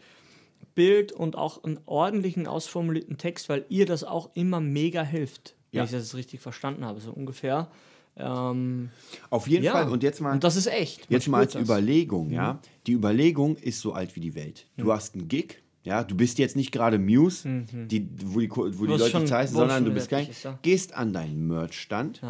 Bild 0.75 1.13
und 1.13 1.37
auch 1.37 1.63
einen 1.65 1.79
ordentlichen, 1.87 2.47
ausformulierten 2.47 3.19
Text, 3.19 3.49
weil 3.49 3.67
ihr 3.69 3.85
das 3.85 4.05
auch 4.05 4.31
immer 4.35 4.61
mega 4.61 5.03
hilft. 5.03 5.55
Wenn 5.73 5.79
Ja. 5.79 5.85
ich 5.85 5.91
das 5.91 6.15
richtig 6.15 6.41
verstanden 6.41 6.85
habe, 6.85 7.01
so 7.01 7.11
ungefähr. 7.13 7.71
Ähm, 8.17 8.91
Auf 9.31 9.49
jeden 9.49 9.65
ja. 9.65 9.73
Fall. 9.73 9.89
Und 9.91 10.03
jetzt 10.03 10.21
mal. 10.21 10.33
Und 10.33 10.45
das 10.45 10.57
ist 10.57 10.67
echt. 10.67 11.11
Man 11.11 11.19
Jetzt 11.19 11.29
mal 11.29 11.39
als 11.39 11.53
das. 11.55 11.63
Überlegung, 11.63 12.31
ja. 12.31 12.61
Die 12.87 12.93
Überlegung 12.93 13.57
ist 13.57 13.81
so 13.81 13.93
alt 13.95 14.15
wie 14.17 14.21
die 14.21 14.35
Welt. 14.35 14.67
Du 14.77 14.93
hast 14.93 15.15
einen 15.15 15.29
Gig, 15.29 15.63
ja, 15.83 16.05
du 16.05 16.15
bist 16.15 16.39
jetzt 16.39 16.55
nicht 16.57 16.73
gerade 16.73 16.99
Muse, 16.99 17.65
die, 17.73 18.09
wo 18.25 18.41
die, 18.41 18.51
wo 18.51 18.67
die 18.69 18.79
Wo 18.79 18.85
es 18.95 19.01
Leute 19.01 19.11
schon- 19.11 19.23
es 19.25 19.51
sondern 19.51 19.85
du 19.85 19.93
bist 19.93 20.11
kein, 20.11 20.29
ist, 20.29 20.43
ja. 20.45 20.59
gehst 20.63 20.95
an 20.95 21.13
deinen 21.13 21.47
Merch-Stand, 21.47 22.21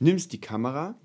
nimmst 0.00 0.32
die 0.32 0.40
Kamera 0.40 0.96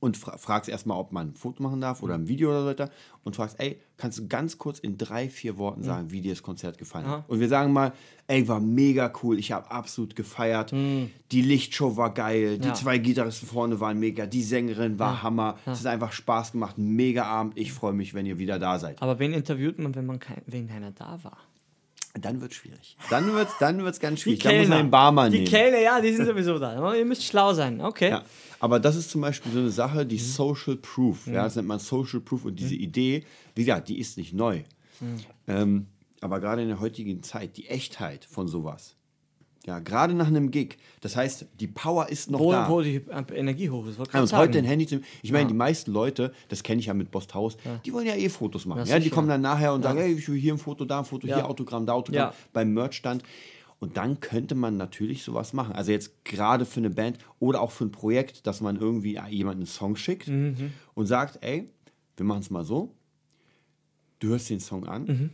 und 0.00 0.16
fra 0.16 0.36
fragst 0.38 0.68
erstmal, 0.68 0.98
ob 0.98 1.12
man 1.12 1.28
ein 1.28 1.34
Foto 1.34 1.62
machen 1.62 1.80
darf 1.80 2.02
oder 2.02 2.14
ein 2.14 2.26
Video 2.26 2.48
oder 2.50 2.62
so 2.62 2.66
weiter 2.68 2.90
und 3.22 3.36
fragst, 3.36 3.60
ey, 3.60 3.78
kannst 3.98 4.18
du 4.18 4.28
ganz 4.28 4.56
kurz 4.58 4.78
in 4.78 4.96
drei, 4.96 5.28
vier 5.28 5.58
Worten 5.58 5.82
sagen, 5.82 6.10
wie 6.10 6.22
dir 6.22 6.32
das 6.32 6.42
Konzert 6.42 6.78
gefallen 6.78 7.06
hat? 7.06 7.28
Und 7.28 7.38
wir 7.38 7.48
sagen 7.48 7.72
mal, 7.72 7.92
ey, 8.26 8.48
war 8.48 8.60
mega 8.60 9.12
cool, 9.22 9.38
ich 9.38 9.52
habe 9.52 9.70
absolut 9.70 10.16
gefeiert, 10.16 10.72
die 10.72 11.42
Lichtshow 11.42 11.96
war 11.98 12.14
geil, 12.14 12.58
die 12.58 12.68
Ja. 12.68 12.74
zwei 12.74 12.96
Gitarristen 12.98 13.46
vorne 13.46 13.78
waren 13.78 13.98
mega, 14.00 14.24
die 14.26 14.42
Sängerin 14.42 14.98
war 14.98 15.22
Hammer, 15.22 15.58
es 15.66 15.80
hat 15.80 15.86
einfach 15.86 16.12
Spaß 16.12 16.52
gemacht, 16.52 16.78
mega 16.78 17.24
Abend, 17.24 17.58
ich 17.58 17.72
freue 17.72 17.92
mich, 17.92 18.14
wenn 18.14 18.24
ihr 18.24 18.38
wieder 18.38 18.58
da 18.58 18.78
seid. 18.78 19.00
Aber 19.02 19.18
wen 19.18 19.32
interviewt 19.34 19.78
man, 19.78 19.94
wenn, 19.94 20.06
man 20.06 20.18
kein, 20.18 20.40
wenn 20.46 20.66
keiner 20.66 20.92
da 20.92 21.18
war? 21.22 21.36
Dann 22.14 22.40
wird 22.40 22.54
schwierig. 22.54 22.96
Dann 23.08 23.32
wird 23.34 23.48
es 23.48 23.54
dann 23.58 23.82
wird's 23.84 24.00
ganz 24.00 24.16
Die 24.16 24.22
schwierig. 24.22 24.40
Dann 24.40 24.52
muss 24.58 24.62
man 24.62 24.68
Kellner. 24.70 24.82
den 24.84 24.90
Barmann 24.90 25.30
Die 25.32 25.38
nehmen. 25.38 25.50
Kellner, 25.50 25.78
ja, 25.80 26.00
die 26.00 26.12
sind 26.12 26.26
sowieso 26.26 26.58
da. 26.58 26.94
Ihr 26.94 27.04
müsst 27.04 27.24
schlau 27.24 27.52
sein. 27.54 27.80
Okay. 27.80 28.10
Ja. 28.10 28.24
Aber 28.58 28.80
das 28.80 28.96
ist 28.96 29.10
zum 29.10 29.20
Beispiel 29.20 29.52
so 29.52 29.58
eine 29.60 29.70
Sache, 29.70 30.04
Mhm. 30.04 30.08
die 30.08 30.18
Social 30.18 30.76
Proof. 30.76 31.26
Ja, 31.28 31.44
das 31.44 31.56
nennt 31.56 31.68
man 31.68 31.78
Social 31.78 32.20
Proof 32.20 32.44
und 32.46 32.58
diese 32.58 32.74
Idee, 32.74 33.24
wie 33.54 33.64
gesagt, 33.64 33.88
die 33.88 33.98
ist 34.00 34.16
nicht 34.18 34.32
neu. 34.34 34.62
Mhm. 35.00 35.16
Ähm, 35.46 35.86
aber 36.20 36.40
gerade 36.40 36.62
in 36.62 36.68
der 36.68 36.80
heutigen 36.80 37.22
Zeit, 37.22 37.56
die 37.56 37.68
Echtheit 37.68 38.24
von 38.24 38.48
sowas. 38.48 38.96
Ja, 39.66 39.78
gerade 39.78 40.14
nach 40.14 40.26
einem 40.28 40.50
Gig. 40.50 40.78
Das 41.02 41.16
heißt, 41.16 41.44
die 41.60 41.66
Power 41.66 42.08
ist 42.08 42.30
noch 42.30 42.40
Wo, 42.40 42.50
da. 42.50 42.68
wo 42.68 42.80
die 42.80 43.02
Energie 43.34 43.68
hoch 43.68 43.86
ist. 43.86 43.98
Ja, 44.12 44.22
und 44.22 44.32
heute 44.32 44.58
ein 44.58 44.64
Handy 44.64 44.86
zu 44.86 45.00
Ich 45.22 45.32
meine, 45.32 45.48
die 45.48 45.54
meisten 45.54 45.92
Leute, 45.92 46.32
das 46.48 46.62
kenne 46.62 46.80
ich 46.80 46.86
ja 46.86 46.94
mit 46.94 47.10
Bosthaus, 47.10 47.58
die 47.84 47.92
wollen 47.92 48.06
ja 48.06 48.14
eh 48.14 48.30
Fotos 48.30 48.64
machen. 48.64 48.80
Ja, 48.86 48.94
Ja, 48.94 48.98
die 48.98 49.10
kommen 49.10 49.28
dann 49.28 49.42
nachher 49.42 49.74
und 49.74 49.82
sagen, 49.82 49.98
hey, 49.98 50.12
ich 50.14 50.26
will 50.28 50.38
hier 50.40 50.54
ein 50.54 50.58
Foto, 50.58 50.86
da 50.86 51.00
ein 51.00 51.04
Foto, 51.04 51.26
Ja. 51.26 51.36
hier 51.36 51.48
Autogramm, 51.48 51.84
da 51.84 51.92
Autogramm, 51.92 52.30
Ja. 52.30 52.34
beim 52.54 52.72
Merchstand. 52.72 53.22
Und 53.80 53.96
dann 53.98 54.20
könnte 54.20 54.54
man 54.54 54.76
natürlich 54.78 55.22
sowas 55.22 55.52
machen. 55.52 55.72
Also 55.74 55.92
jetzt 55.92 56.24
gerade 56.24 56.64
für 56.64 56.80
eine 56.80 56.90
Band 56.90 57.18
oder 57.38 57.60
auch 57.60 57.70
für 57.70 57.84
ein 57.84 57.92
Projekt, 57.92 58.46
dass 58.46 58.60
man 58.62 58.76
irgendwie 58.76 59.18
jemanden 59.28 59.60
einen 59.62 59.66
Song 59.66 59.94
schickt 59.96 60.28
Mhm. 60.28 60.72
und 60.94 61.06
sagt, 61.06 61.38
ey, 61.42 61.68
wir 62.16 62.24
machen 62.26 62.40
es 62.40 62.50
mal 62.50 62.64
so. 62.64 62.94
Du 64.20 64.28
hörst 64.28 64.48
den 64.50 64.60
Song 64.60 64.86
an, 64.86 65.04
Mhm. 65.04 65.30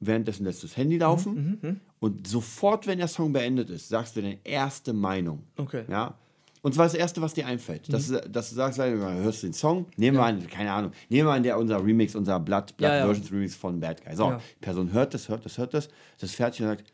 Währenddessen 0.00 0.44
lässt 0.44 0.62
du 0.62 0.66
das 0.66 0.76
Handy 0.76 0.98
laufen 0.98 1.80
und 2.00 2.26
sofort, 2.26 2.86
wenn 2.86 2.98
der 2.98 3.08
Song 3.08 3.32
beendet 3.32 3.70
ist, 3.70 3.88
sagst 3.88 4.16
du 4.16 4.22
deine 4.22 4.38
erste 4.44 4.92
Meinung. 4.92 5.42
Okay. 5.56 5.84
Ja? 5.88 6.14
Und 6.60 6.74
zwar 6.74 6.86
das 6.86 6.94
Erste, 6.94 7.22
was 7.22 7.34
dir 7.34 7.46
einfällt. 7.46 7.92
Dass, 7.92 8.08
du, 8.08 8.20
dass 8.28 8.50
du 8.50 8.56
sagst, 8.56 8.78
hörst 8.78 9.42
du 9.42 9.46
den 9.46 9.52
Song, 9.54 9.86
nehmen 9.96 10.16
wir 10.16 10.24
an, 10.24 10.46
keine 10.48 10.72
Ahnung, 10.72 10.92
nehmen 11.08 11.28
wir 11.28 11.32
an, 11.32 11.42
der 11.42 11.56
unser 11.58 11.82
Remix, 11.84 12.14
unser 12.16 12.38
Blood, 12.40 12.76
Blood 12.76 12.90
Ja, 12.90 12.96
ja. 12.98 13.04
Versions 13.06 13.30
Remix 13.32 13.54
von 13.54 13.78
Bad 13.78 14.04
Guy. 14.04 14.16
So, 14.16 14.24
Ja. 14.30 14.36
die 14.38 14.64
Person 14.64 14.92
hört 14.92 15.14
das, 15.14 15.28
hört 15.28 15.44
das, 15.44 15.56
hört 15.56 15.72
das, 15.72 15.88
das 16.18 16.30
ist 16.30 16.36
fertig 16.36 16.62
und 16.62 16.68
sagt, 16.68 16.84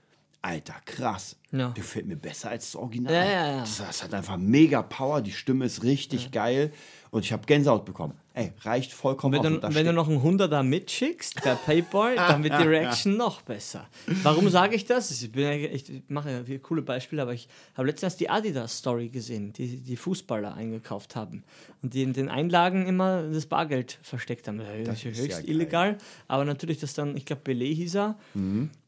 Alter, 0.42 0.74
krass. 0.84 1.36
Ja. 1.52 1.70
Gefällt 1.70 2.06
mir 2.06 2.16
besser 2.16 2.50
als 2.50 2.72
das 2.72 2.76
Original. 2.76 3.14
Ja, 3.14 3.24
ja, 3.24 3.46
ja. 3.52 3.60
Das, 3.60 3.78
das 3.78 4.02
hat 4.02 4.12
einfach 4.12 4.36
mega 4.36 4.82
Power, 4.82 5.22
die 5.22 5.32
Stimme 5.32 5.64
ist 5.64 5.82
richtig 5.82 6.30
geil 6.30 6.70
und 7.10 7.24
ich 7.24 7.32
habe 7.32 7.46
Gänsehaut 7.46 7.86
bekommen. 7.86 8.12
Ey, 8.36 8.50
reicht 8.62 8.92
vollkommen 8.92 9.40
Wenn, 9.40 9.60
du, 9.60 9.74
wenn 9.74 9.86
du 9.86 9.92
noch 9.92 10.08
einen 10.08 10.20
Hunderter 10.20 10.64
mitschickst 10.64 11.36
per 11.36 11.54
Paypal, 11.54 12.16
dann 12.16 12.42
wird 12.42 12.58
die 12.58 12.64
Reaction 12.66 13.16
noch 13.16 13.42
besser. 13.42 13.86
Warum 14.24 14.48
sage 14.48 14.74
ich 14.74 14.84
das? 14.84 15.12
Ich, 15.22 15.30
bin, 15.30 15.46
ich 15.72 16.02
mache 16.08 16.32
ja 16.32 16.44
viele 16.44 16.58
coole 16.58 16.82
Beispiele, 16.82 17.22
aber 17.22 17.32
ich 17.32 17.46
habe 17.76 17.86
letztens 17.86 18.16
die 18.16 18.28
Adidas-Story 18.28 19.10
gesehen, 19.10 19.52
die 19.52 19.76
die 19.80 19.96
Fußballer 19.96 20.52
eingekauft 20.52 21.14
haben 21.14 21.44
und 21.80 21.94
die 21.94 22.02
in 22.02 22.12
den 22.12 22.28
Einlagen 22.28 22.88
immer 22.88 23.22
das 23.22 23.46
Bargeld 23.46 24.00
versteckt 24.02 24.48
haben. 24.48 24.58
Das 24.58 24.96
ist 24.98 25.04
ist 25.04 25.20
höchst 25.20 25.42
ja 25.42 25.48
illegal, 25.48 25.98
aber 26.26 26.44
natürlich, 26.44 26.78
dass 26.78 26.92
dann, 26.94 27.16
ich 27.16 27.26
glaube, 27.26 27.42
Belay 27.44 27.72
hieß 27.72 27.94
er, 27.94 28.18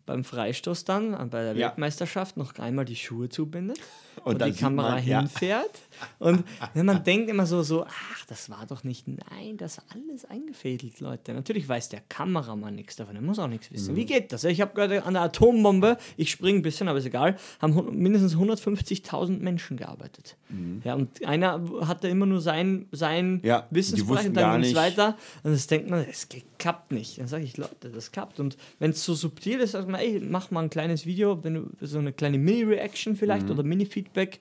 beim 0.06 0.24
Freistoß 0.24 0.84
dann, 0.84 1.12
bei 1.30 1.42
der 1.44 1.54
Mhm. 1.54 1.60
Ja. 1.60 1.68
Weltmeisterschaft, 1.68 2.36
noch 2.36 2.58
einmal 2.58 2.84
die 2.84 2.96
Schuhe 2.96 3.28
zubindet 3.28 3.78
Und 4.24 4.42
und, 4.42 4.44
die 4.44 4.52
Kamera 4.58 4.96
man, 4.96 5.06
ja. 5.06 5.20
hinfährt. 5.20 5.80
Und 6.18 6.44
wenn 6.74 6.84
man 6.84 7.02
denkt 7.04 7.30
immer 7.30 7.46
so, 7.46 7.62
so, 7.62 7.84
ach, 7.86 8.26
das 8.26 8.50
war 8.50 8.66
doch 8.66 8.84
nicht, 8.84 9.08
nein, 9.08 9.56
das 9.56 9.78
ist 9.78 9.84
alles 9.94 10.26
eingefädelt, 10.26 11.00
Leute. 11.00 11.32
Natürlich 11.32 11.66
weiß 11.66 11.88
der 11.88 12.02
Kameramann 12.06 12.74
nichts 12.74 12.96
davon, 12.96 13.16
er 13.16 13.22
muss 13.22 13.38
auch 13.38 13.48
nichts 13.48 13.72
wissen. 13.72 13.96
Wie 13.96 14.02
Mhm. 14.02 14.06
geht 14.06 14.30
das? 14.32 14.44
Ich 14.44 14.60
habe 14.60 14.74
gerade 14.74 15.04
an 15.04 15.14
der 15.14 15.22
Atombombe, 15.22 15.96
ich 16.18 16.30
springe 16.30 16.58
ein 16.58 16.62
bisschen, 16.62 16.88
aber 16.88 16.98
ist 16.98 17.06
egal, 17.06 17.36
haben 17.62 17.98
mindestens 17.98 18.36
150.000 18.36 19.38
Menschen 19.40 19.78
gearbeitet. 19.78 20.36
Ja, 20.84 20.94
und 20.94 21.24
einer 21.24 21.60
hatte 21.86 22.08
immer 22.08 22.26
nur 22.26 22.40
sein, 22.42 22.86
sein 22.92 23.34
Mhm. 23.36 23.40
Ja, 23.44 23.66
Wissensbereich 23.70 24.26
und 24.28 24.34
dann 24.34 24.60
ging 24.60 24.70
es 24.70 24.76
weiter. 24.76 25.16
Und 25.42 25.52
das 25.52 25.66
denkt 25.66 25.88
man, 25.90 26.00
es 26.08 26.28
klappt 26.58 26.92
nicht. 26.92 27.18
Dann 27.18 27.26
sage 27.26 27.44
ich, 27.44 27.56
Leute, 27.56 27.88
das 27.90 28.12
klappt. 28.12 28.38
Und 28.38 28.56
wenn 28.78 28.90
es 28.90 29.02
so 29.04 29.14
subtil 29.14 29.60
ist, 29.60 29.72
sagt 29.72 29.88
man, 29.88 30.00
ey, 30.00 30.20
mach 30.20 30.50
mal 30.50 30.62
ein 30.62 30.70
kleines 30.70 31.06
Video, 31.06 31.42
wenn 31.42 31.54
du 31.54 31.70
so 31.80 31.98
eine 31.98 32.12
kleine 32.12 32.38
Mini-Reaction 32.38 33.14
Mhm. 33.14 33.16
vielleicht 33.16 33.50
oder 33.50 33.62
Mini-Feedback. 34.06 34.40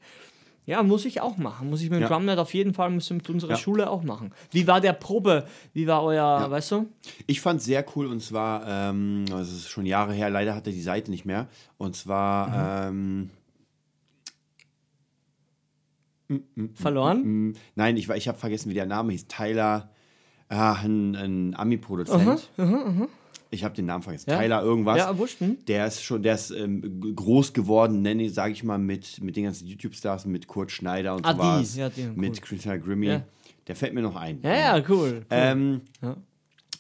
Ja, 0.68 0.82
muss 0.82 1.06
ich 1.06 1.22
auch 1.22 1.38
machen. 1.38 1.70
Muss 1.70 1.82
ich 1.82 1.92
mit 1.92 2.00
dem 2.00 2.04
Ja. 2.04 2.08
Drumnet 2.10 2.40
auf 2.40 2.54
jeden 2.56 2.74
Fall, 2.74 2.90
muss 2.90 3.06
ich 3.06 3.12
mit 3.12 3.30
unserer 3.30 3.52
Ja. 3.52 3.58
Schule 3.58 3.88
auch 3.90 4.02
machen. 4.02 4.32
Wie 4.52 4.66
war 4.66 4.82
der 4.82 4.94
Probe? 4.94 5.46
Wie 5.74 5.86
war 5.86 6.02
euer, 6.04 6.50
weißt 6.50 6.72
du? 6.72 6.88
Ich 7.28 7.40
fand 7.40 7.60
es 7.60 7.66
sehr 7.66 7.86
cool 7.96 8.08
und 8.08 8.20
zwar, 8.22 8.66
ähm, 8.68 9.26
das 9.30 9.52
ist 9.52 9.68
schon 9.70 9.86
Jahre 9.86 10.14
her, 10.14 10.32
leider 10.32 10.56
hat 10.56 10.66
er 10.66 10.74
die 10.74 10.82
Seite 10.82 11.12
nicht 11.12 11.24
mehr. 11.26 11.48
Und 11.78 11.96
zwar, 11.96 12.88
ähm, 12.90 13.30
Verloren? 16.74 17.24
m, 17.24 17.54
nein, 17.76 17.96
ich, 17.98 18.10
ich 18.10 18.28
habe 18.28 18.40
vergessen, 18.40 18.72
wie 18.72 18.74
der 18.74 18.88
Name 18.88 19.12
hieß. 19.12 19.28
Tyler, 19.28 19.92
ah, 20.50 20.74
ein, 20.84 21.16
ein 21.16 21.56
Ami-Produzent. 21.56 22.50
Ich 23.52 23.64
habe 23.64 23.74
den 23.76 23.86
Namen 23.86 24.04
vergessen. 24.04 24.30
Ja. 24.30 24.40
Tyler 24.40 24.62
irgendwas. 24.64 24.98
Ja, 24.98 25.18
wurscht. 25.18 25.40
Hm? 25.40 25.58
Der 25.68 25.88
ist 25.88 26.04
schon, 26.04 26.24
der 26.24 26.36
ist 26.36 26.52
ähm, 26.52 27.16
groß 27.16 27.54
geworden, 27.54 28.02
nenne 28.02 28.24
ich, 28.24 28.34
sage 28.34 28.54
ich 28.54 28.64
mal, 28.64 28.78
mit, 28.78 29.22
mit 29.22 29.36
den 29.36 29.46
ganzen 29.46 29.68
YouTube-Stars, 29.68 30.26
mit 30.26 30.48
Kurt 30.48 30.72
Schneider 30.72 31.16
und 31.16 31.26
Ah, 31.26 31.32
so 31.32 31.38
die. 31.38 31.48
was. 31.48 31.76
Ja, 31.76 31.90
die, 31.90 32.02
cool. 32.02 32.14
Mit 32.16 32.42
Christina 32.42 32.78
Grimmie. 32.78 33.08
Ja. 33.08 33.24
Der 33.68 33.76
fällt 33.76 33.94
mir 33.94 34.02
noch 34.02 34.16
ein. 34.16 34.40
Ja, 34.44 34.56
ja, 34.78 34.84
cool. 34.90 34.98
cool. 34.98 35.26
Ähm, 35.30 35.82
Ja. 36.02 36.18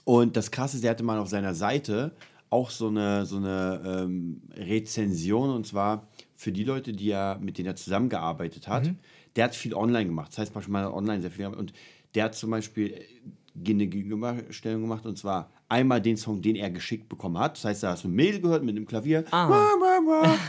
Und 0.03 0.35
das 0.37 0.51
Krasse 0.51 0.77
ist, 0.77 0.83
der 0.83 0.91
hatte 0.91 1.03
mal 1.03 1.17
auf 1.17 1.29
seiner 1.29 1.53
Seite 1.55 2.11
auch 2.51 2.69
so 2.69 2.87
eine, 2.89 3.25
so 3.25 3.37
eine 3.37 3.81
ähm, 4.03 4.41
Rezension 4.55 5.49
und 5.49 5.65
zwar 5.65 6.07
für 6.35 6.51
die 6.51 6.63
Leute, 6.63 6.93
die 6.93 7.09
er, 7.09 7.39
mit 7.41 7.57
denen 7.57 7.67
er 7.67 7.75
zusammengearbeitet 7.75 8.67
hat. 8.67 8.85
Mhm. 8.85 8.97
Der 9.35 9.45
hat 9.45 9.55
viel 9.55 9.73
online 9.73 10.05
gemacht. 10.05 10.31
Das 10.31 10.37
heißt, 10.39 10.53
manchmal 10.55 10.85
online 10.87 11.21
sehr 11.21 11.31
viel. 11.31 11.47
Und 11.47 11.73
der 12.13 12.25
hat 12.25 12.35
zum 12.35 12.51
Beispiel 12.51 13.01
eine 13.63 13.87
Gegenüberstellung 13.87 14.81
gemacht 14.81 15.05
und 15.05 15.17
zwar 15.17 15.49
einmal 15.69 16.01
den 16.01 16.17
Song, 16.17 16.41
den 16.41 16.55
er 16.55 16.69
geschickt 16.69 17.07
bekommen 17.09 17.37
hat. 17.39 17.57
Das 17.57 17.65
heißt, 17.65 17.83
da 17.83 17.91
hast 17.91 18.03
du 18.03 18.07
ein 18.09 18.13
Mädel 18.13 18.41
gehört 18.41 18.63
mit 18.63 18.75
einem 18.75 18.85
Klavier. 18.85 19.23
Ah. 19.31 19.49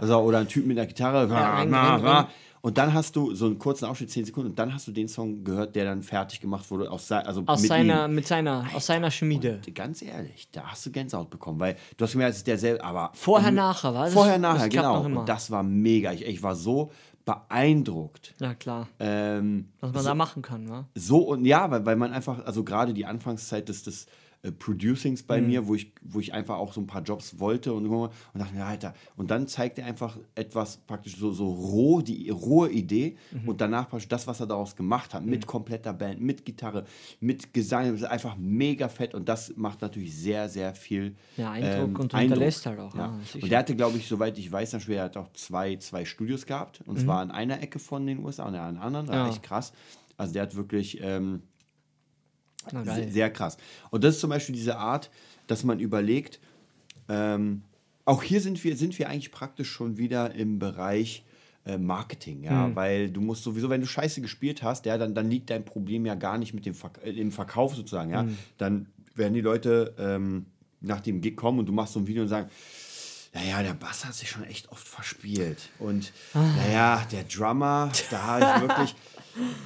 Also, 0.00 0.18
oder 0.18 0.38
ein 0.38 0.48
Typ 0.48 0.66
mit 0.66 0.76
einer 0.78 0.86
Gitarre. 0.86 1.30
rein. 1.30 2.26
Und 2.60 2.78
dann 2.78 2.94
hast 2.94 3.14
du 3.14 3.34
so 3.34 3.44
einen 3.46 3.58
kurzen 3.58 3.84
Ausschnitt, 3.84 4.10
10 4.10 4.24
Sekunden, 4.24 4.50
und 4.50 4.58
dann 4.58 4.72
hast 4.72 4.88
du 4.88 4.92
den 4.92 5.06
Song 5.06 5.44
gehört, 5.44 5.76
der 5.76 5.84
dann 5.84 6.02
fertig 6.02 6.40
gemacht 6.40 6.70
wurde 6.70 6.90
aus, 6.90 7.06
sei- 7.08 7.20
also 7.20 7.42
Aus 7.44 7.60
mit 7.60 7.68
seiner, 7.68 8.06
ihm. 8.06 8.14
mit 8.14 8.26
seiner, 8.26 8.64
aus 8.74 8.86
seiner 8.86 9.10
Schmiede. 9.10 9.60
Ganz 9.74 10.00
ehrlich, 10.00 10.48
da 10.50 10.62
hast 10.68 10.86
du 10.86 10.90
Gänsehaut 10.90 11.28
bekommen, 11.28 11.60
weil 11.60 11.76
du 11.98 12.04
hast 12.04 12.12
gemerkt, 12.12 12.32
es 12.32 12.38
ist 12.38 12.46
derselbe, 12.46 12.82
aber 12.82 13.10
Vorher, 13.14 13.50
nachher, 13.50 13.92
war 13.94 14.04
das? 14.06 14.14
vorher, 14.14 14.38
nachher, 14.38 14.70
genau. 14.70 15.02
Und 15.04 15.28
das 15.28 15.50
war 15.50 15.62
mega. 15.62 16.12
Ich, 16.12 16.24
ich 16.24 16.42
war 16.42 16.54
so 16.54 16.90
beeindruckt. 17.24 18.34
Ja, 18.38 18.54
klar. 18.54 18.88
Ähm, 18.98 19.68
Was 19.80 19.92
man 19.92 20.04
da 20.04 20.14
machen 20.14 20.42
kann, 20.42 20.68
wa? 20.68 20.86
so 20.94 21.18
und 21.18 21.44
ja, 21.44 21.70
weil, 21.70 21.86
weil 21.86 21.96
man 21.96 22.12
einfach, 22.12 22.44
also 22.44 22.64
gerade 22.64 22.92
die 22.94 23.06
Anfangszeit 23.06 23.68
des, 23.68 23.82
des 23.82 24.06
äh, 24.44 24.52
Producings 24.52 25.22
bei 25.24 25.40
Mhm. 25.40 25.46
mir, 25.48 25.66
wo 25.66 25.74
ich, 25.74 25.92
wo 26.02 26.20
ich 26.20 26.32
einfach 26.32 26.56
auch 26.58 26.72
so 26.72 26.80
ein 26.80 26.86
paar 26.86 27.02
Jobs 27.02 27.38
wollte 27.40 27.72
und, 27.72 27.86
und 27.86 28.10
dachte 28.34 28.54
mir, 28.54 28.64
Alter, 28.64 28.94
und 29.16 29.30
dann 29.30 29.48
zeigt 29.48 29.78
er 29.78 29.86
einfach 29.86 30.18
etwas 30.34 30.76
praktisch 30.76 31.16
so, 31.16 31.32
so 31.32 31.50
roh, 31.50 32.00
die 32.02 32.30
rohe 32.30 32.70
Idee 32.70 33.16
Mhm. 33.32 33.48
und 33.48 33.60
danach 33.60 33.88
praktisch 33.88 34.08
das, 34.08 34.26
was 34.26 34.40
er 34.40 34.46
daraus 34.46 34.76
gemacht 34.76 35.14
hat, 35.14 35.24
mit 35.24 35.46
kompletter 35.46 35.92
Band, 35.92 36.20
mit 36.20 36.44
Gitarre, 36.44 36.84
mit 37.20 37.52
Gesang, 37.54 37.90
das 37.92 38.02
ist 38.02 38.06
einfach 38.06 38.36
mega 38.36 38.88
fett 38.88 39.14
und 39.14 39.28
das 39.28 39.54
macht 39.56 39.80
natürlich 39.82 40.14
sehr, 40.16 40.48
sehr 40.48 40.74
viel 40.74 41.16
Ja, 41.36 41.50
Eindruck 41.52 41.74
ähm, 41.78 41.96
und 41.96 42.14
hinterlässt 42.14 42.66
halt 42.66 42.78
auch, 42.78 42.94
Ja. 42.94 43.18
sicher. 43.24 43.42
und 43.42 43.50
der 43.50 43.58
hatte, 43.58 43.74
glaube 43.74 43.98
ich, 43.98 44.06
soweit 44.06 44.36
ich 44.38 44.52
weiß, 44.52 44.70
dann 44.72 44.80
später 44.80 44.98
er 44.98 45.04
hat 45.04 45.16
auch 45.16 45.32
zwei, 45.32 45.76
zwei 45.76 46.04
Studios 46.04 46.46
gehabt 46.46 46.80
und 46.86 47.00
zwar 47.00 47.20
an 47.20 47.30
einer 47.30 47.62
Ecke 47.62 47.78
von 47.78 48.06
den 48.06 48.18
USA 48.24 48.44
und 48.46 48.54
an 48.54 48.74
der 48.74 48.82
anderen, 48.84 49.06
das 49.06 49.14
war 49.16 49.22
Mhm. 49.22 49.26
Ja. 49.30 49.32
echt 49.34 49.42
krass. 49.42 49.72
Also 50.16 50.32
der 50.34 50.42
hat 50.42 50.54
wirklich 50.54 51.00
ähm, 51.02 51.42
sehr, 52.84 53.10
sehr 53.12 53.30
krass. 53.30 53.56
Und 53.90 54.04
das 54.04 54.14
ist 54.16 54.20
zum 54.20 54.30
Beispiel 54.30 54.54
diese 54.54 54.76
Art, 54.78 55.10
dass 55.46 55.64
man 55.64 55.80
überlegt, 55.80 56.40
ähm, 57.08 57.62
auch 58.04 58.22
hier 58.22 58.40
sind 58.40 58.62
wir, 58.64 58.76
sind 58.76 58.98
wir 58.98 59.08
eigentlich 59.08 59.30
praktisch 59.32 59.70
schon 59.70 59.96
wieder 59.98 60.34
im 60.34 60.58
Bereich 60.58 61.24
äh, 61.66 61.78
Marketing, 61.78 62.42
ja, 62.44 62.66
Hm. 62.66 62.76
weil 62.76 63.10
du 63.10 63.20
musst 63.22 63.42
sowieso, 63.44 63.70
wenn 63.70 63.80
du 63.80 63.86
Scheiße 63.86 64.20
gespielt 64.20 64.62
hast, 64.62 64.84
ja, 64.86 64.98
dann, 64.98 65.14
dann 65.14 65.30
liegt 65.30 65.48
dein 65.50 65.64
Problem 65.64 66.04
ja 66.04 66.14
gar 66.14 66.36
nicht 66.38 66.52
mit 66.52 66.66
dem 66.66 66.74
Verk 66.74 67.00
äh, 67.04 67.10
im 67.10 67.32
Verkauf 67.32 67.74
sozusagen, 67.74 68.10
ja. 68.10 68.20
Hm. 68.22 68.36
Dann 68.58 68.86
werden 69.14 69.32
die 69.34 69.40
Leute 69.40 69.94
ähm, 69.98 70.46
nach 70.82 71.00
dem 71.00 71.20
Gig 71.22 71.36
kommen 71.36 71.58
und 71.60 71.66
du 71.66 71.72
machst 71.72 71.94
so 71.94 72.00
ein 72.00 72.06
Video 72.06 72.22
und 72.24 72.28
sagen, 72.28 72.50
naja, 73.32 73.62
der 73.62 73.74
Bass 73.74 74.04
hat 74.04 74.14
sich 74.14 74.28
schon 74.30 74.44
echt 74.44 74.70
oft 74.70 74.86
verspielt. 74.86 75.70
Und 75.78 76.12
Ah. 76.34 76.42
naja, 76.56 77.06
der 77.10 77.24
Drummer, 77.24 77.90
da 78.10 78.38
ist 78.56 78.60
wirklich. 78.68 78.94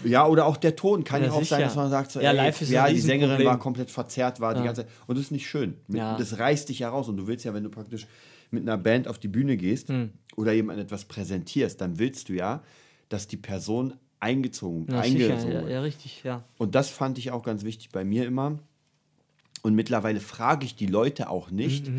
Ja, 0.05 0.27
oder 0.27 0.47
auch 0.47 0.57
der 0.57 0.75
Ton 0.77 1.05
kann 1.05 1.21
ja, 1.23 1.27
Ja, 1.29 1.33
auch 1.33 1.37
sein, 1.37 1.45
sicher. 1.45 1.61
dass 1.61 1.77
man 1.77 1.91
sagt, 1.91 2.11
so, 2.13 2.21
Ja, 2.21 2.31
ey, 2.31 2.37
live 2.37 2.61
ist 2.63 2.71
ja 2.71 2.89
die 2.89 2.99
Sängerin 2.99 3.21
Riesenproblem. 3.33 3.47
war 3.47 3.59
komplett 3.59 3.91
verzerrt, 3.91 4.41
war 4.41 4.55
die 4.55 4.63
ganze 4.63 4.83
Zeit. 4.85 4.91
Und 5.07 5.17
das 5.19 5.27
ist 5.27 5.31
nicht 5.31 5.47
schön. 5.49 5.75
Ja. 5.89 6.17
Das 6.17 6.39
reißt 6.39 6.69
dich 6.69 6.79
ja 6.81 6.89
raus. 6.91 7.09
Und 7.09 7.17
du 7.19 7.27
willst 7.27 7.45
ja, 7.45 7.53
wenn 7.55 7.65
du 7.65 7.71
praktisch 7.71 8.07
mit 8.51 8.63
einer 8.63 8.79
Band 8.79 9.09
auf 9.09 9.19
die 9.19 9.29
Bühne 9.29 9.57
gehst 9.59 9.89
Hm. 9.89 10.11
oder 10.37 10.53
jemand 10.53 10.79
etwas 10.81 11.05
präsentierst, 11.05 11.81
dann 11.81 11.99
willst 11.99 12.29
du 12.31 12.33
ja, 12.35 12.63
dass 13.11 13.27
die 13.29 13.37
Person 13.37 13.95
eingezogen, 14.21 14.87
Na, 14.89 15.01
eingezogen 15.01 15.53
ja, 15.53 15.61
wird. 15.61 15.71
ja, 15.71 15.81
richtig, 15.83 16.23
ja. 16.25 16.43
Und 16.57 16.75
das 16.75 16.89
fand 16.89 17.19
ich 17.19 17.31
auch 17.31 17.43
ganz 17.43 17.63
wichtig 17.65 17.91
bei 17.91 18.05
mir 18.05 18.27
immer. 18.27 18.59
Und 19.63 19.75
mittlerweile 19.75 20.21
frage 20.21 20.65
ich 20.65 20.77
die 20.77 20.87
Leute 20.87 21.29
auch 21.31 21.51
nicht, 21.51 21.91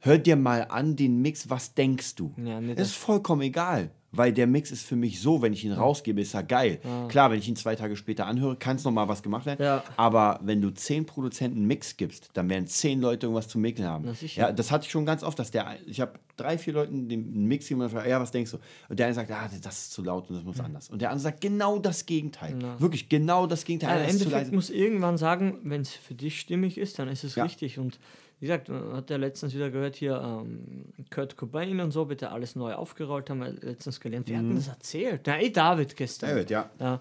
hör 0.00 0.18
dir 0.18 0.36
mal 0.36 0.66
an 0.68 0.96
den 0.96 1.22
Mix, 1.22 1.48
was 1.48 1.74
denkst 1.74 2.16
du? 2.16 2.32
Mhm, 2.36 2.46
Ja, 2.46 2.60
nee, 2.60 2.74
ist 2.74 2.94
vollkommen 2.94 3.42
egal, 3.42 3.90
weil 4.16 4.32
der 4.32 4.46
Mix 4.46 4.70
ist 4.70 4.84
für 4.84 4.96
mich 4.96 5.20
so, 5.20 5.42
wenn 5.42 5.52
ich 5.52 5.64
ihn 5.64 5.72
rausgebe, 5.72 6.20
ist 6.20 6.34
er 6.34 6.42
geil. 6.42 6.80
Klar, 7.08 7.30
wenn 7.30 7.38
ich 7.38 7.48
ihn 7.48 7.56
zwei 7.56 7.74
Tage 7.76 7.96
später 7.96 8.26
anhöre, 8.26 8.56
kann 8.56 8.76
es 8.76 8.84
nochmal 8.84 9.08
was 9.08 9.22
gemacht 9.22 9.46
werden. 9.46 9.62
Ja. 9.64 9.82
Aber 9.96 10.40
wenn 10.42 10.60
du 10.60 10.70
zehn 10.70 11.06
Produzenten 11.06 11.58
einen 11.58 11.66
Mix 11.66 11.96
gibst, 11.96 12.30
dann 12.34 12.48
werden 12.50 12.66
zehn 12.66 13.00
Leute 13.00 13.26
irgendwas 13.26 13.48
zu 13.48 13.58
mäkeln 13.58 13.88
haben. 13.88 14.12
Sicher. 14.14 14.42
Ja, 14.42 14.52
das 14.52 14.70
hatte 14.70 14.86
ich 14.86 14.90
schon 14.90 15.06
ganz 15.06 15.22
oft, 15.22 15.38
dass 15.38 15.50
der, 15.50 15.76
ich 15.86 16.00
habe 16.00 16.12
drei, 16.36 16.58
vier 16.58 16.72
Leuten 16.72 17.08
den 17.08 17.46
Mix 17.46 17.66
gegeben 17.66 17.82
und 17.82 17.90
frage, 17.90 18.08
ja, 18.10 18.20
was 18.20 18.30
denkst 18.30 18.50
du? 18.50 18.58
Und 18.88 18.98
der 18.98 19.06
eine 19.06 19.14
sagt, 19.14 19.30
ah, 19.30 19.48
das 19.62 19.78
ist 19.78 19.92
zu 19.92 20.02
laut 20.02 20.28
und 20.30 20.36
das 20.36 20.44
muss 20.44 20.60
anders. 20.60 20.90
Und 20.90 21.00
der 21.00 21.10
andere 21.10 21.22
sagt 21.22 21.40
genau 21.40 21.78
das 21.78 22.06
Gegenteil. 22.06 22.56
Wirklich 22.78 23.08
genau 23.08 23.46
das 23.46 23.64
Gegenteil. 23.64 23.98
Ja, 23.98 24.04
Im 24.04 24.12
das 24.12 24.22
Endeffekt 24.22 24.52
muss 24.52 24.70
irgendwann 24.70 25.16
sagen, 25.18 25.58
wenn 25.62 25.82
es 25.82 25.90
für 25.92 26.14
dich 26.14 26.40
stimmig 26.40 26.78
ist, 26.78 26.98
dann 26.98 27.08
ist 27.08 27.24
es 27.24 27.34
Ja. 27.36 27.44
richtig. 27.44 27.78
Und 27.78 27.98
wie 28.40 28.46
gesagt, 28.46 28.68
man 28.68 28.92
hat 28.94 29.10
ja 29.10 29.16
letztens 29.16 29.54
wieder 29.54 29.70
gehört 29.70 29.96
hier, 29.96 30.20
ähm, 30.20 30.86
Kurt 31.10 31.36
Cobain 31.36 31.80
und 31.80 31.92
so, 31.92 32.04
bitte 32.04 32.30
alles 32.30 32.56
neu 32.56 32.74
aufgerollt, 32.74 33.30
haben 33.30 33.40
wir 33.40 33.52
letztens 33.52 34.00
gelernt. 34.00 34.28
Wer 34.28 34.38
hat 34.38 34.44
denn 34.44 34.56
das 34.56 34.68
erzählt? 34.68 35.22
Na, 35.26 35.36
ey, 35.38 35.52
David 35.52 35.96
gestern. 35.96 36.30
Mhm. 36.30 36.34
David, 36.34 36.50
ja. 36.50 36.70
Ja. 36.80 37.00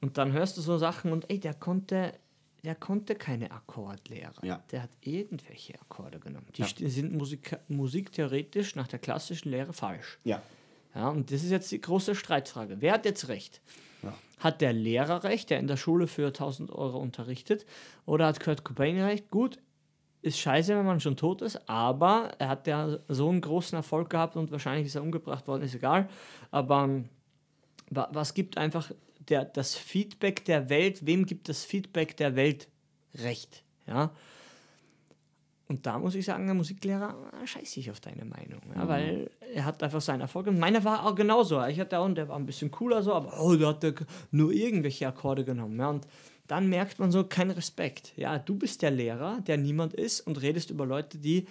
Und 0.00 0.16
dann 0.18 0.32
hörst 0.32 0.56
du 0.56 0.60
so 0.60 0.78
Sachen 0.78 1.12
und 1.12 1.30
ey, 1.30 1.38
der 1.40 1.54
konnte, 1.54 2.12
der 2.62 2.74
konnte 2.74 3.14
keine 3.14 3.50
Akkordlehre. 3.50 4.34
Ja. 4.42 4.62
Der 4.70 4.82
hat 4.82 4.90
irgendwelche 5.00 5.74
Akkorde 5.80 6.18
genommen. 6.18 6.46
Die 6.56 6.62
st- 6.64 6.88
sind 6.88 7.12
Musik 7.14 7.56
musiktheoretisch 7.68 8.76
nach 8.76 8.88
der 8.88 8.98
klassischen 8.98 9.50
Lehre 9.50 9.72
falsch. 9.72 10.18
Ja. 10.24 10.42
Ja, 10.94 11.08
und 11.08 11.32
das 11.32 11.42
ist 11.42 11.50
jetzt 11.50 11.72
die 11.72 11.80
große 11.80 12.14
Streitfrage. 12.14 12.76
Wer 12.80 12.92
hat 12.92 13.04
jetzt 13.04 13.28
recht? 13.28 13.60
Ja. 14.02 14.14
Hat 14.38 14.60
der 14.60 14.72
Lehrer 14.72 15.24
recht, 15.24 15.50
der 15.50 15.58
in 15.58 15.66
der 15.66 15.76
Schule 15.76 16.06
für 16.06 16.26
1000 16.28 16.70
Euro 16.70 16.98
unterrichtet? 16.98 17.66
Oder 18.06 18.26
hat 18.26 18.38
Kurt 18.40 18.62
Cobain 18.64 19.00
recht? 19.00 19.30
Gut, 19.30 19.58
ist 20.24 20.38
scheiße, 20.38 20.74
wenn 20.74 20.86
man 20.86 21.00
schon 21.00 21.16
tot 21.16 21.42
ist, 21.42 21.68
aber 21.68 22.32
er 22.38 22.48
hat 22.48 22.66
ja 22.66 22.98
so 23.08 23.28
einen 23.28 23.42
großen 23.42 23.76
Erfolg 23.76 24.08
gehabt 24.08 24.36
und 24.36 24.50
wahrscheinlich 24.50 24.86
ist 24.86 24.94
er 24.94 25.02
umgebracht 25.02 25.46
worden, 25.46 25.62
ist 25.62 25.74
egal. 25.74 26.08
Aber 26.50 26.84
ähm, 26.84 27.08
was 27.90 28.32
gibt 28.32 28.56
einfach 28.56 28.90
der, 29.28 29.44
das 29.44 29.74
Feedback 29.74 30.44
der 30.46 30.70
Welt, 30.70 31.04
wem 31.04 31.26
gibt 31.26 31.50
das 31.50 31.64
Feedback 31.64 32.16
der 32.16 32.36
Welt 32.36 32.68
recht? 33.14 33.62
Ja. 33.86 34.12
Und 35.68 35.84
da 35.84 35.98
muss 35.98 36.14
ich 36.14 36.24
sagen, 36.24 36.46
der 36.46 36.54
Musiklehrer 36.54 37.14
scheiße 37.44 37.80
ich 37.80 37.90
auf 37.90 38.00
deine 38.00 38.24
Meinung, 38.24 38.60
ja, 38.74 38.84
mhm. 38.84 38.88
weil 38.88 39.30
er 39.54 39.66
hat 39.66 39.82
einfach 39.82 40.00
seinen 40.00 40.22
Erfolg. 40.22 40.46
Und 40.46 40.58
meiner 40.58 40.84
war 40.84 41.06
auch 41.06 41.14
genauso. 41.14 41.62
Ich 41.66 41.78
hatte 41.78 41.98
auch, 41.98 42.06
und 42.06 42.14
der 42.14 42.28
war 42.28 42.36
ein 42.36 42.46
bisschen 42.46 42.70
cooler 42.70 43.02
so, 43.02 43.12
aber 43.12 43.38
oh, 43.40 43.54
der 43.56 43.68
hat 43.68 43.84
nur 44.30 44.52
irgendwelche 44.52 45.06
Akkorde 45.06 45.44
genommen. 45.44 45.78
Ja, 45.78 45.90
und 45.90 46.06
dann 46.46 46.68
merkt 46.68 46.98
man 46.98 47.10
so 47.10 47.24
keinen 47.24 47.52
Respekt. 47.52 48.12
Ja, 48.16 48.38
du 48.38 48.56
bist 48.56 48.82
der 48.82 48.90
Lehrer, 48.90 49.40
der 49.40 49.56
niemand 49.56 49.94
ist 49.94 50.20
und 50.20 50.40
redest 50.42 50.70
über 50.70 50.86
Leute, 50.86 51.18
die 51.18 51.46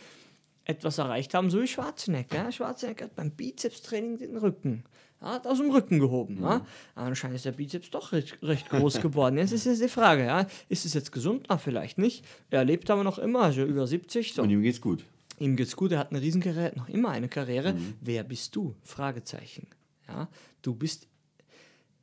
etwas 0.66 0.98
erreicht 0.98 1.34
haben, 1.34 1.50
so 1.50 1.62
wie 1.62 1.68
Schwarzenegger. 1.68 2.52
Schwarzenegger 2.52 3.06
hat 3.06 3.16
beim 3.16 3.32
Bizepstraining 3.32 4.18
den 4.18 4.38
Rücken, 4.38 4.84
ja, 5.22 5.34
hat 5.34 5.48
aus 5.48 5.58
dem 5.58 5.72
Rücken 5.72 6.00
gehoben. 6.00 6.36
Mhm. 6.36 6.44
Ja. 6.44 6.66
Anscheinend 6.96 7.36
ist 7.36 7.46
der 7.46 7.52
Bizeps 7.52 7.90
doch 7.90 8.12
recht, 8.12 8.38
recht 8.42 8.70
groß 8.70 9.02
geworden. 9.02 9.38
Jetzt 9.38 9.52
ist 9.52 9.66
jetzt 9.66 9.82
die 9.82 9.90
Frage, 9.90 10.26
ja, 10.26 10.48
ist 10.70 10.86
es 10.86 10.94
jetzt 10.94 11.12
gesund? 11.12 11.46
Ah, 11.50 11.58
vielleicht 11.58 11.98
nicht. 11.98 12.24
Er 12.50 12.64
lebt 12.64 12.90
aber 12.90 13.04
noch 13.04 13.20
immer, 13.20 13.42
also 13.42 13.64
über 13.64 13.88
70. 13.88 14.34
So. 14.34 14.44
Und 14.44 14.52
ihm 14.52 14.62
geht's 14.62 14.82
gut. 14.82 15.04
Ihm 15.40 15.56
geht's 15.56 15.76
gut, 15.76 15.92
er 15.92 16.00
hat 16.00 16.12
eine 16.12 16.22
Riesenkarriere, 16.22 16.74
noch 16.78 16.88
immer 16.88 17.10
eine 17.10 17.28
Karriere. 17.28 17.74
Mhm. 17.74 17.96
Wer 18.00 18.24
bist 18.24 18.56
du? 18.56 18.76
Fragezeichen. 18.84 19.68
Ja, 20.08 20.30
du 20.62 20.76
bist 20.76 21.08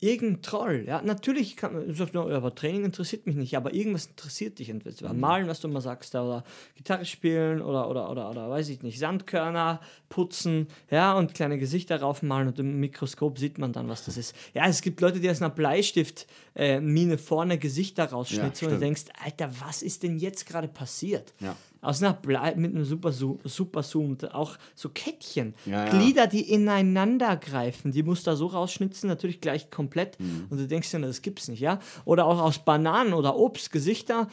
irgendein 0.00 0.42
Troll. 0.42 0.84
Ja, 0.86 1.02
natürlich 1.02 1.56
kann 1.56 1.74
man 1.74 1.94
sagen, 1.94 2.16
aber 2.16 2.54
Training 2.54 2.84
interessiert 2.86 3.26
mich 3.26 3.36
nicht, 3.36 3.56
aber 3.56 3.74
irgendwas 3.74 4.06
interessiert 4.06 4.58
dich. 4.58 4.70
Entweder 4.70 5.12
mhm. 5.12 5.20
malen, 5.20 5.48
was 5.48 5.60
du 5.60 5.68
mal 5.68 5.82
sagst, 5.82 6.14
oder 6.14 6.42
Gitarre 6.74 7.04
spielen 7.04 7.60
oder, 7.60 7.88
oder, 7.88 8.10
oder, 8.10 8.30
oder 8.30 8.50
weiß 8.50 8.70
ich 8.70 8.82
nicht, 8.82 8.98
Sandkörner 8.98 9.80
putzen, 10.08 10.68
ja, 10.90 11.12
und 11.12 11.34
kleine 11.34 11.58
Gesichter 11.58 12.00
raufmalen 12.00 12.48
und 12.48 12.58
im 12.58 12.80
Mikroskop 12.80 13.38
sieht 13.38 13.58
man 13.58 13.72
dann, 13.72 13.88
was 13.88 14.06
das 14.06 14.16
ist. 14.16 14.34
Ja, 14.54 14.66
es 14.66 14.80
gibt 14.80 15.00
Leute, 15.02 15.20
die 15.20 15.28
aus 15.28 15.42
einer 15.42 15.50
Bleistift-Mine 15.50 17.14
äh, 17.14 17.18
vorne 17.18 17.58
Gesichter 17.58 18.06
rausschnitzen 18.06 18.68
ja, 18.68 18.74
und 18.74 18.80
du 18.80 18.84
denkst, 18.84 19.04
Alter, 19.22 19.50
was 19.60 19.82
ist 19.82 20.02
denn 20.02 20.18
jetzt 20.18 20.46
gerade 20.46 20.68
passiert? 20.68 21.34
Ja 21.40 21.56
aus 21.80 22.02
einer 22.02 22.12
Blei 22.12 22.54
mit 22.56 22.74
einem 22.74 22.84
Super, 22.84 23.12
Super 23.12 23.82
Zoom, 23.82 24.18
auch 24.32 24.58
so 24.74 24.90
Kettchen, 24.90 25.54
ja, 25.64 25.86
ja. 25.86 25.90
Glieder, 25.90 26.26
die 26.26 26.50
ineinander 26.50 27.36
greifen, 27.36 27.92
die 27.92 28.02
musst 28.02 28.26
du 28.26 28.30
da 28.30 28.36
so 28.36 28.46
rausschnitzen, 28.46 29.08
natürlich 29.08 29.40
gleich 29.40 29.70
komplett. 29.70 30.20
Mhm. 30.20 30.46
Und 30.50 30.58
du 30.58 30.66
denkst 30.66 30.90
dir, 30.90 31.00
das 31.00 31.22
gibt's 31.22 31.48
nicht, 31.48 31.60
ja? 31.60 31.78
Oder 32.04 32.26
auch 32.26 32.40
aus 32.40 32.58
Bananen 32.58 33.14
oder 33.14 33.36
Obst, 33.36 33.72
Gesichter. 33.72 34.28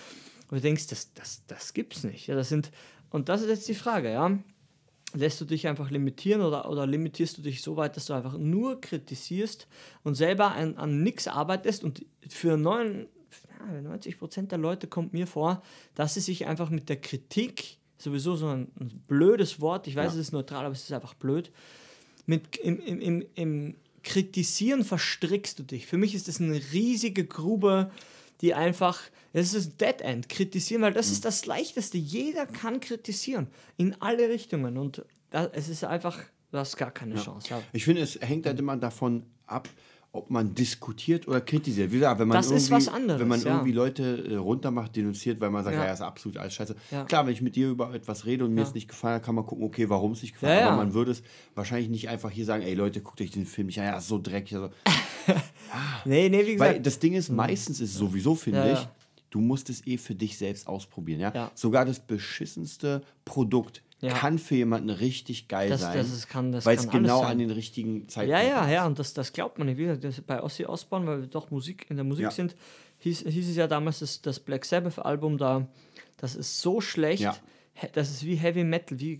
Und 0.49 0.57
du 0.57 0.61
denkst, 0.61 0.87
das, 0.87 1.13
das, 1.13 1.43
das 1.47 1.73
gibt's 1.73 2.03
nicht. 2.03 2.27
Ja, 2.27 2.35
das 2.35 2.49
sind, 2.49 2.71
und 3.09 3.29
das 3.29 3.41
ist 3.41 3.49
jetzt 3.49 3.67
die 3.67 3.75
Frage, 3.75 4.11
ja. 4.11 4.37
Lässt 5.13 5.39
du 5.39 5.45
dich 5.45 5.67
einfach 5.67 5.89
limitieren 5.89 6.41
oder, 6.41 6.69
oder 6.69 6.85
limitierst 6.85 7.37
du 7.37 7.41
dich 7.41 7.61
so 7.61 7.77
weit, 7.77 7.95
dass 7.95 8.07
du 8.07 8.13
einfach 8.13 8.37
nur 8.37 8.81
kritisierst 8.81 9.65
und 10.03 10.15
selber 10.15 10.51
an, 10.51 10.75
an 10.75 11.01
nichts 11.01 11.29
arbeitest 11.29 11.85
und 11.85 12.05
für 12.27 12.57
neuen 13.65 13.83
90 13.83 14.19
Prozent 14.19 14.51
der 14.51 14.59
Leute 14.59 14.87
kommt 14.87 15.13
mir 15.13 15.27
vor, 15.27 15.61
dass 15.95 16.13
sie 16.13 16.21
sich 16.21 16.45
einfach 16.45 16.69
mit 16.69 16.89
der 16.89 16.99
Kritik, 16.99 17.77
sowieso 17.97 18.35
so 18.35 18.47
ein, 18.47 18.71
ein 18.79 19.03
blödes 19.07 19.59
Wort, 19.61 19.87
ich 19.87 19.95
weiß, 19.95 20.13
ja. 20.13 20.19
es 20.19 20.27
ist 20.27 20.33
neutral, 20.33 20.65
aber 20.65 20.73
es 20.73 20.83
ist 20.83 20.93
einfach 20.93 21.13
blöd, 21.13 21.51
mit, 22.25 22.57
im, 22.57 22.79
im, 22.79 22.99
im, 22.99 23.25
im 23.35 23.75
Kritisieren 24.03 24.83
verstrickst 24.83 25.59
du 25.59 25.63
dich. 25.63 25.87
Für 25.87 25.97
mich 25.97 26.15
ist 26.15 26.27
das 26.27 26.39
eine 26.39 26.61
riesige 26.71 27.25
Grube, 27.25 27.91
die 28.41 28.53
einfach, 28.53 29.01
das 29.33 29.53
ist 29.53 29.73
ein 29.73 29.77
Dead 29.77 30.01
End, 30.01 30.29
kritisieren, 30.29 30.81
weil 30.81 30.93
das 30.93 31.07
mhm. 31.07 31.13
ist 31.13 31.25
das 31.25 31.45
Leichteste. 31.45 31.97
Jeder 31.97 32.45
kann 32.45 32.79
kritisieren, 32.79 33.47
in 33.77 33.99
alle 34.01 34.29
Richtungen. 34.29 34.77
Und 34.77 35.03
das, 35.29 35.49
es 35.53 35.69
ist 35.69 35.83
einfach, 35.83 36.19
du 36.51 36.57
hast 36.57 36.77
gar 36.77 36.91
keine 36.91 37.15
ja. 37.15 37.21
Chance. 37.21 37.49
Ja. 37.49 37.63
Ich 37.73 37.85
finde, 37.85 38.01
es 38.01 38.19
hängt 38.21 38.45
halt 38.45 38.59
immer 38.59 38.77
davon 38.77 39.23
ab, 39.45 39.67
ob 40.17 40.29
man 40.29 40.55
diskutiert 40.55 41.27
oder 41.27 41.41
kritisiert. 41.41 41.91
Wie 41.91 41.95
gesagt, 41.95 42.19
wenn 42.19 42.27
man 42.27 42.37
das 42.37 42.51
ist 42.51 42.71
was 42.71 42.87
anderes. 42.87 43.21
Wenn 43.21 43.27
man 43.27 43.41
ja. 43.41 43.47
irgendwie 43.47 43.71
Leute 43.71 44.25
äh, 44.29 44.35
runtermacht, 44.35 44.95
denunziert, 44.95 45.39
weil 45.39 45.49
man 45.49 45.63
sagt, 45.63 45.75
ja, 45.75 45.85
ja 45.85 45.93
ist 45.93 46.01
absolut 46.01 46.37
alles 46.37 46.53
scheiße. 46.53 46.75
Ja. 46.91 47.05
Klar, 47.05 47.25
wenn 47.25 47.33
ich 47.33 47.41
mit 47.41 47.55
dir 47.55 47.69
über 47.69 47.93
etwas 47.93 48.25
rede 48.25 48.43
und 48.45 48.53
mir 48.53 48.63
es 48.63 48.73
nicht 48.73 48.87
gefallen 48.87 49.15
hat, 49.15 49.23
kann 49.23 49.35
man 49.35 49.45
gucken, 49.45 49.65
okay, 49.65 49.89
warum 49.89 50.11
es 50.11 50.21
nicht 50.21 50.33
gefallen 50.33 50.63
hat. 50.63 50.71
Aber 50.71 50.77
man 50.77 50.93
würde 50.93 51.11
es 51.11 51.23
wahrscheinlich 51.55 51.89
nicht 51.89 52.09
einfach 52.09 52.31
hier 52.31 52.45
sagen, 52.45 52.63
ey 52.63 52.73
Leute, 52.73 53.01
guckt 53.01 53.21
euch 53.21 53.31
den 53.31 53.45
Film 53.45 53.67
nicht 53.67 53.79
an, 53.79 53.85
ja, 53.85 53.97
ist 53.97 54.07
so 54.07 54.19
dreckig. 54.21 54.55
Also, 54.55 54.69
nee, 56.05 56.29
nee, 56.29 56.45
wie 56.45 56.53
gesagt. 56.53 56.73
Weil 56.73 56.81
das 56.81 56.99
Ding 56.99 57.13
ist, 57.13 57.29
mhm. 57.29 57.37
meistens 57.37 57.79
ist 57.79 57.91
es 57.91 57.97
sowieso, 57.97 58.35
finde 58.35 58.71
ich, 58.73 58.87
du 59.29 59.39
musst 59.39 59.69
es 59.69 59.85
eh 59.85 59.97
für 59.97 60.15
dich 60.15 60.37
selbst 60.37 60.67
ausprobieren. 60.67 61.19
Ja? 61.19 61.51
Sogar 61.53 61.85
das 61.85 61.99
beschissenste 61.99 63.03
Produkt 63.25 63.83
ja. 64.01 64.13
kann 64.13 64.37
für 64.37 64.55
jemanden 64.55 64.89
richtig 64.89 65.47
geil 65.47 65.69
das, 65.69 65.81
sein. 65.81 65.97
Das 65.97 66.27
kann, 66.27 66.51
das 66.51 66.65
weil 66.65 66.77
es 66.77 66.89
genau 66.89 67.21
an 67.21 67.39
den 67.39 67.49
richtigen 67.49 68.07
Zeitpunkt 68.07 68.43
Ja, 68.43 68.47
ja, 68.47 68.69
ja, 68.69 68.85
und 68.85 68.99
das, 68.99 69.13
das 69.13 69.33
glaubt 69.33 69.57
man 69.57 69.67
nicht. 69.67 69.77
Wie 69.77 69.87
das 69.97 70.21
bei 70.21 70.41
Ossi 70.41 70.65
Osbourne, 70.65 71.07
weil 71.07 71.21
wir 71.21 71.27
doch 71.27 71.49
Musik 71.49 71.87
in 71.89 71.95
der 71.95 72.05
Musik 72.05 72.23
ja. 72.23 72.31
sind, 72.31 72.55
hieß, 72.99 73.21
hieß 73.27 73.49
es 73.49 73.55
ja 73.55 73.67
damals, 73.67 73.99
das, 73.99 74.21
das 74.21 74.39
Black 74.39 74.65
Sabbath-Album 74.65 75.37
da, 75.37 75.67
das 76.17 76.35
ist 76.35 76.59
so 76.61 76.81
schlecht. 76.81 77.21
Ja. 77.21 77.35
Das 77.93 78.09
ist 78.09 78.25
wie 78.25 78.35
Heavy 78.35 78.63
Metal, 78.63 78.99
wie, 78.99 79.19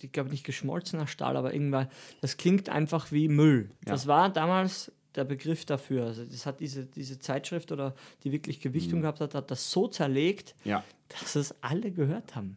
ich 0.00 0.12
glaube 0.12 0.30
nicht 0.30 0.44
geschmolzener 0.44 1.06
Stahl, 1.06 1.36
aber 1.36 1.52
irgendwann, 1.52 1.88
das 2.22 2.38
klingt 2.38 2.70
einfach 2.70 3.12
wie 3.12 3.28
Müll. 3.28 3.70
Das 3.84 4.06
war 4.06 4.32
damals 4.32 4.90
der 5.14 5.24
Begriff 5.24 5.66
dafür. 5.66 6.06
Also 6.06 6.24
das 6.24 6.46
hat 6.46 6.60
diese, 6.60 6.86
diese 6.86 7.18
Zeitschrift 7.18 7.72
oder 7.72 7.94
die 8.24 8.32
wirklich 8.32 8.60
Gewichtung 8.60 9.00
mhm. 9.00 9.02
gehabt 9.02 9.20
hat, 9.20 9.34
hat 9.34 9.50
das 9.50 9.70
so 9.70 9.86
zerlegt, 9.86 10.54
ja. 10.64 10.82
dass 11.08 11.36
es 11.36 11.54
alle 11.60 11.90
gehört 11.90 12.34
haben. 12.34 12.56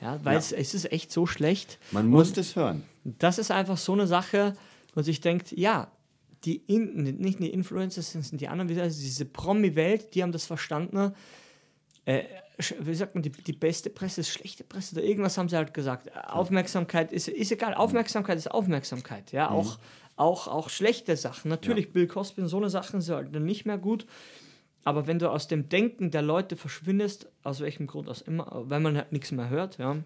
Ja, 0.00 0.24
weil 0.24 0.34
ja. 0.34 0.38
Es, 0.38 0.52
es 0.52 0.74
ist 0.74 0.92
echt 0.92 1.12
so 1.12 1.26
schlecht. 1.26 1.78
Man 1.90 2.06
muss 2.06 2.32
das 2.32 2.56
hören. 2.56 2.84
Das 3.04 3.38
ist 3.38 3.50
einfach 3.50 3.76
so 3.76 3.92
eine 3.92 4.06
Sache, 4.06 4.56
wo 4.94 5.02
sich 5.02 5.20
denkt, 5.20 5.52
ja, 5.52 5.90
die 6.44 6.56
in, 6.66 7.02
nicht 7.18 7.40
die 7.40 7.50
Influencer 7.50 8.02
sind 8.02 8.40
die 8.40 8.48
anderen, 8.48 8.78
also 8.78 9.00
diese 9.00 9.24
Promi-Welt, 9.24 10.14
die 10.14 10.22
haben 10.22 10.32
das 10.32 10.46
verstanden. 10.46 11.12
Äh, 12.04 12.24
wie 12.80 12.94
sagt 12.94 13.14
man, 13.14 13.22
die, 13.22 13.30
die 13.30 13.52
beste 13.52 13.90
Presse 13.90 14.20
ist 14.22 14.30
schlechte 14.30 14.64
Presse 14.64 14.96
oder 14.96 15.04
irgendwas 15.04 15.38
haben 15.38 15.48
sie 15.48 15.56
halt 15.56 15.74
gesagt. 15.74 16.14
Aufmerksamkeit 16.28 17.12
ist, 17.12 17.28
ist 17.28 17.52
egal, 17.52 17.74
Aufmerksamkeit 17.74 18.36
ist 18.36 18.50
Aufmerksamkeit. 18.50 19.32
Ja, 19.32 19.50
mhm. 19.50 19.56
auch, 19.56 19.78
auch, 20.16 20.48
auch 20.48 20.68
schlechte 20.68 21.16
Sachen. 21.16 21.48
Natürlich, 21.48 21.86
ja. 21.86 21.92
Bill 21.92 22.06
Cosby 22.06 22.42
und 22.42 22.48
so 22.48 22.56
eine 22.56 22.70
Sachen 22.70 23.00
sind 23.00 23.14
halt 23.14 23.32
nicht 23.32 23.66
mehr 23.66 23.78
gut. 23.78 24.06
Aber 24.84 25.06
wenn 25.06 25.18
du 25.18 25.30
aus 25.30 25.48
dem 25.48 25.68
Denken 25.68 26.10
der 26.10 26.22
Leute 26.22 26.56
verschwindest, 26.56 27.30
aus 27.42 27.60
welchem 27.60 27.86
Grund 27.86 28.08
aus 28.08 28.20
immer, 28.20 28.64
wenn 28.68 28.82
man 28.82 28.96
halt 28.96 29.12
nichts 29.12 29.32
mehr 29.32 29.50
hört, 29.50 29.78
ja, 29.78 29.96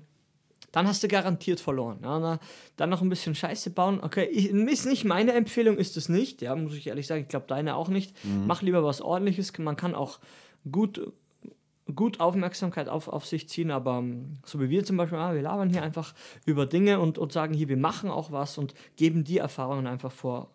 dann 0.73 0.89
hast 0.89 1.03
du 1.03 1.09
garantiert 1.09 1.61
verloren. 1.61 1.99
Ja, 2.03 2.39
dann 2.77 2.91
noch 2.91 3.03
ein 3.03 3.11
bisschen 3.11 3.35
Scheiße 3.35 3.71
bauen. 3.71 4.01
Okay, 4.03 4.25
ich, 4.25 4.51
ist 4.51 4.87
nicht 4.87 5.05
meine 5.05 5.33
Empfehlung, 5.35 5.77
ist 5.77 5.97
es 5.97 6.09
nicht. 6.09 6.41
Ja, 6.41 6.57
muss 6.57 6.75
ich 6.75 6.87
ehrlich 6.87 7.07
sagen, 7.07 7.23
ich 7.23 7.29
glaube 7.29 7.47
deine 7.47 7.77
auch 7.77 7.89
nicht. 7.89 8.13
Mhm. 8.25 8.47
Mach 8.47 8.63
lieber 8.63 8.83
was 8.83 9.03
Ordentliches. 9.03 9.57
Man 9.59 9.77
kann 9.77 9.95
auch 9.95 10.19
gut, 10.71 11.13
gut 11.95 12.21
Aufmerksamkeit 12.21 12.89
auf, 12.89 13.09
auf 13.09 13.27
sich 13.27 13.49
ziehen, 13.51 13.71
aber 13.71 13.99
ähm, 13.99 14.39
so 14.47 14.61
wie 14.61 14.71
wir 14.71 14.83
zum 14.85 14.97
Beispiel, 14.97 15.19
ah, 15.19 15.35
wir 15.35 15.43
labern 15.43 15.69
hier 15.69 15.83
einfach 15.83 16.15
über 16.47 16.65
Dinge 16.65 17.01
und, 17.01 17.19
und 17.19 17.33
sagen 17.33 17.53
hier, 17.53 17.69
wir 17.69 17.77
machen 17.77 18.11
auch 18.11 18.33
was 18.33 18.57
und 18.57 18.73
geben 18.97 19.25
die 19.25 19.39
Erfahrungen 19.39 19.87
einfach 19.87 20.13
vor, 20.13 20.51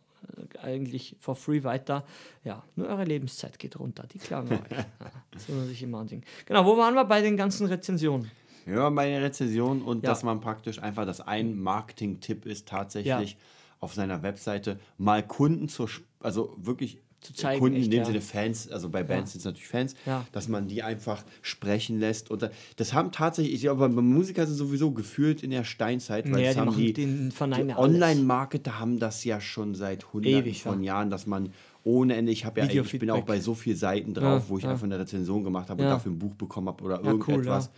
eigentlich 0.62 1.16
for 1.20 1.36
free 1.36 1.64
weiter. 1.64 2.06
Ja, 2.44 2.64
nur 2.76 2.88
eure 2.88 3.04
Lebenszeit 3.04 3.60
geht 3.60 3.80
runter. 3.80 4.06
Die 4.12 4.20
klagen 4.20 4.52
euch. 4.52 4.72
ja, 4.72 4.86
das 5.32 5.48
muss 5.48 5.58
man 5.58 5.68
sich 5.68 5.82
immer 5.84 6.00
ansehen. 6.00 6.24
Genau, 6.46 6.66
wo 6.66 6.78
waren 6.78 6.96
wir 6.96 7.06
bei 7.06 7.22
den 7.22 7.38
ganzen 7.38 7.68
Rezensionen? 7.68 8.30
Ja, 8.66 8.90
bei 8.90 9.08
den 9.10 9.22
Rezensionen 9.22 9.82
und 9.82 10.04
ja. 10.04 10.10
dass 10.10 10.24
man 10.24 10.42
praktisch 10.42 10.82
einfach, 10.82 11.06
dass 11.06 11.22
ein 11.22 11.58
Marketing-Tipp 11.58 12.46
ist 12.46 12.68
tatsächlich 12.68 13.32
ja. 13.32 13.38
auf 13.80 13.94
seiner 13.94 14.24
Webseite 14.24 14.80
mal 14.98 15.26
Kunden 15.26 15.70
zur, 15.70 15.90
also 16.20 16.54
wirklich 16.58 17.00
zu 17.28 17.34
zeigen. 17.34 17.60
Kunden, 17.60 17.78
in 17.78 17.92
dem 17.92 18.00
ja. 18.00 18.06
Sinne 18.06 18.22
Fans, 18.22 18.70
also 18.70 18.90
bei 18.90 19.04
Bands 19.04 19.32
ja. 19.32 19.34
sind 19.34 19.40
es 19.40 19.46
natürlich 19.46 19.68
Fans, 19.68 19.96
ja. 20.06 20.26
dass 20.32 20.48
man 20.48 20.68
die 20.68 20.84
einfach 20.84 21.24
sprechen 21.42 22.00
lässt. 22.00 22.32
Und 22.32 22.50
das 22.76 22.94
haben 22.94 23.12
tatsächlich, 23.12 23.56
ich 23.56 23.62
glaube, 23.62 23.90
Musiker 23.90 24.46
sind 24.46 24.56
sowieso 24.56 24.92
gefühlt 24.92 25.44
in 25.44 25.52
der 25.52 25.64
Steinzeit, 25.64 26.32
weil 26.32 26.44
ja, 26.44 26.54
die, 26.54 26.60
haben 26.60 26.76
die, 26.76 26.94
die 26.94 27.76
Online-Marketer 27.76 28.80
haben 28.80 29.00
das 29.00 29.24
ja 29.24 29.42
schon 29.42 29.76
seit 29.76 30.14
hunderten 30.14 30.42
Ewig, 30.42 30.64
von 30.64 30.84
Jahren, 30.84 31.10
dass 31.10 31.28
man 31.28 31.52
ohne 31.84 32.16
Ende, 32.16 32.32
ich 32.32 32.46
habe 32.46 32.60
ja, 32.60 32.68
ich 32.68 33.00
bin 33.00 33.10
auch 33.12 33.24
bei 33.24 33.40
so 33.40 33.54
vielen 33.54 33.78
Seiten 33.78 34.14
drauf, 34.14 34.50
wo 34.50 34.58
ich 34.58 34.68
einfach 34.68 34.84
eine 34.84 35.00
Rezension 35.00 35.44
gemacht 35.44 35.70
habe 35.70 35.84
und 35.84 35.90
dafür 35.90 36.12
ein 36.12 36.20
Buch 36.20 36.36
bekommen 36.36 36.68
habe 36.68 36.84
oder 36.84 37.02
irgendetwas. 37.02 37.70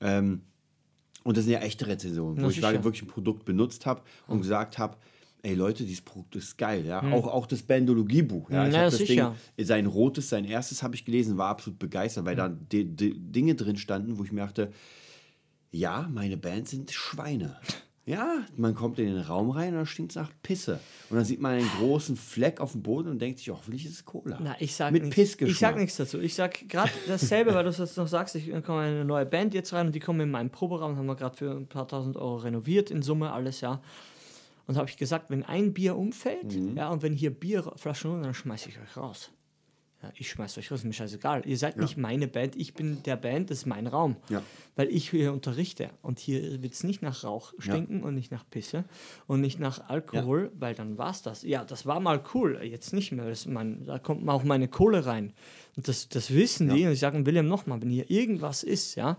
Cool, 0.00 0.08
ähm, 0.08 0.40
und 1.22 1.36
das 1.36 1.44
sind 1.44 1.52
ja 1.52 1.60
echte 1.60 1.86
Rezensionen, 1.86 2.42
wo 2.42 2.48
ich 2.48 2.62
wirklich 2.62 3.02
ein 3.02 3.08
Produkt 3.08 3.44
benutzt 3.44 3.86
habe 3.86 4.02
und 4.26 4.40
gesagt 4.40 4.78
habe, 4.78 4.96
ey 5.42 5.54
Leute, 5.54 5.84
dieses 5.84 6.02
Produkt 6.02 6.36
ist 6.36 6.56
geil, 6.58 6.84
ja. 6.86 7.02
Hm. 7.02 7.12
Auch, 7.12 7.26
auch 7.26 7.46
das 7.46 7.62
Bandologie-Buch. 7.62 8.50
Ja. 8.50 8.66
Ich 8.66 8.74
ja, 8.74 8.84
das 8.84 8.96
sicher. 8.98 9.36
Ding, 9.56 9.66
sein 9.66 9.86
rotes, 9.86 10.28
sein 10.28 10.44
erstes 10.44 10.82
habe 10.82 10.94
ich 10.94 11.04
gelesen, 11.04 11.38
war 11.38 11.48
absolut 11.48 11.78
begeistert, 11.78 12.24
weil 12.24 12.32
hm. 12.32 12.38
da 12.38 12.48
die, 12.48 12.84
die 12.84 13.18
Dinge 13.18 13.54
drin 13.54 13.76
standen, 13.76 14.18
wo 14.18 14.24
ich 14.24 14.32
mir 14.32 14.42
dachte, 14.42 14.72
ja, 15.72 16.08
meine 16.12 16.36
Band 16.36 16.68
sind 16.68 16.90
Schweine. 16.90 17.56
Ja, 18.06 18.44
man 18.56 18.74
kommt 18.74 18.98
in 18.98 19.06
den 19.06 19.20
Raum 19.20 19.50
rein 19.50 19.74
und 19.74 19.80
da 19.80 19.86
stinkt 19.86 20.12
es 20.12 20.16
nach 20.16 20.32
Pisse. 20.42 20.80
Und 21.10 21.16
dann 21.16 21.24
sieht 21.24 21.40
man 21.40 21.52
einen 21.52 21.70
großen 21.78 22.16
Fleck 22.16 22.58
auf 22.60 22.72
dem 22.72 22.82
Boden 22.82 23.08
und 23.08 23.20
denkt 23.20 23.38
sich, 23.38 23.50
hoffentlich 23.50 23.84
ist 23.84 23.92
es 23.92 24.04
Cola. 24.04 24.38
Na, 24.42 24.56
ich 24.58 24.74
sag 24.74 24.90
Mit 24.90 25.02
nichts. 25.04 25.14
Pissgeschmack. 25.14 25.52
Ich 25.52 25.58
sag 25.58 25.76
nichts 25.76 25.96
dazu. 25.96 26.18
Ich 26.18 26.34
sag 26.34 26.68
gerade 26.68 26.90
dasselbe, 27.06 27.54
weil 27.54 27.62
du 27.62 27.70
es 27.70 27.78
jetzt 27.78 27.96
noch 27.98 28.08
sagst. 28.08 28.34
Ich 28.34 28.50
komme 28.64 28.88
in 28.88 28.94
eine 28.94 29.04
neue 29.04 29.26
Band 29.26 29.54
jetzt 29.54 29.72
rein 29.74 29.86
und 29.86 29.94
die 29.94 30.00
kommen 30.00 30.18
in 30.20 30.30
meinen 30.30 30.50
Proberaum, 30.50 30.96
haben 30.96 31.06
wir 31.06 31.14
gerade 31.14 31.36
für 31.36 31.52
ein 31.52 31.68
paar 31.68 31.86
tausend 31.86 32.16
Euro 32.16 32.36
renoviert 32.36 32.90
in 32.90 33.02
Summe 33.02 33.30
alles, 33.30 33.60
ja. 33.60 33.80
Und 34.70 34.76
habe 34.76 34.88
ich 34.88 34.96
gesagt, 34.96 35.30
wenn 35.30 35.42
ein 35.42 35.72
Bier 35.74 35.96
umfällt, 35.96 36.54
Mhm. 36.54 36.76
ja, 36.76 36.90
und 36.90 37.02
wenn 37.02 37.12
hier 37.12 37.30
Bierflaschen 37.30 38.08
runter, 38.12 38.26
dann 38.26 38.34
schmeiße 38.34 38.68
ich 38.68 38.78
euch 38.78 38.96
raus. 38.96 39.32
Ja, 40.00 40.12
ich 40.14 40.30
schmeiß 40.30 40.56
euch 40.58 40.70
raus, 40.70 40.78
ist 40.78 40.84
mir 40.84 40.92
scheißegal. 40.92 41.42
Ihr 41.44 41.58
seid 41.58 41.76
nicht 41.76 41.96
meine 41.96 42.28
Band, 42.28 42.54
ich 42.54 42.72
bin 42.72 43.02
der 43.02 43.16
Band, 43.16 43.50
das 43.50 43.58
ist 43.58 43.66
mein 43.66 43.88
Raum. 43.88 44.14
Ja. 44.28 44.44
Weil 44.76 44.88
ich 44.90 45.10
hier 45.10 45.32
unterrichte. 45.32 45.90
Und 46.02 46.20
hier 46.20 46.62
wird 46.62 46.72
es 46.72 46.84
nicht 46.84 47.02
nach 47.02 47.24
Rauch 47.24 47.52
stinken 47.58 48.04
und 48.04 48.14
nicht 48.14 48.30
nach 48.30 48.48
Pisse 48.48 48.84
und 49.26 49.40
nicht 49.40 49.58
nach 49.58 49.88
Alkohol, 49.88 50.52
weil 50.54 50.76
dann 50.76 50.98
war 50.98 51.10
es 51.10 51.22
das. 51.22 51.42
Ja, 51.42 51.64
das 51.64 51.84
war 51.84 51.98
mal 51.98 52.22
cool, 52.32 52.60
jetzt 52.62 52.92
nicht 52.92 53.10
mehr. 53.10 53.28
Das, 53.28 53.46
mein, 53.46 53.84
da 53.86 53.98
kommt 53.98 54.26
auch 54.28 54.44
meine 54.44 54.68
Kohle 54.68 55.04
rein. 55.04 55.32
Und 55.76 55.88
das, 55.88 56.08
das 56.08 56.32
wissen 56.32 56.68
die. 56.68 56.86
Und 56.86 56.92
ich 56.92 57.00
sage 57.00 57.26
William 57.26 57.48
nochmal, 57.48 57.82
wenn 57.82 57.90
hier 57.90 58.08
irgendwas 58.08 58.62
ist, 58.62 58.94
ja, 58.94 59.16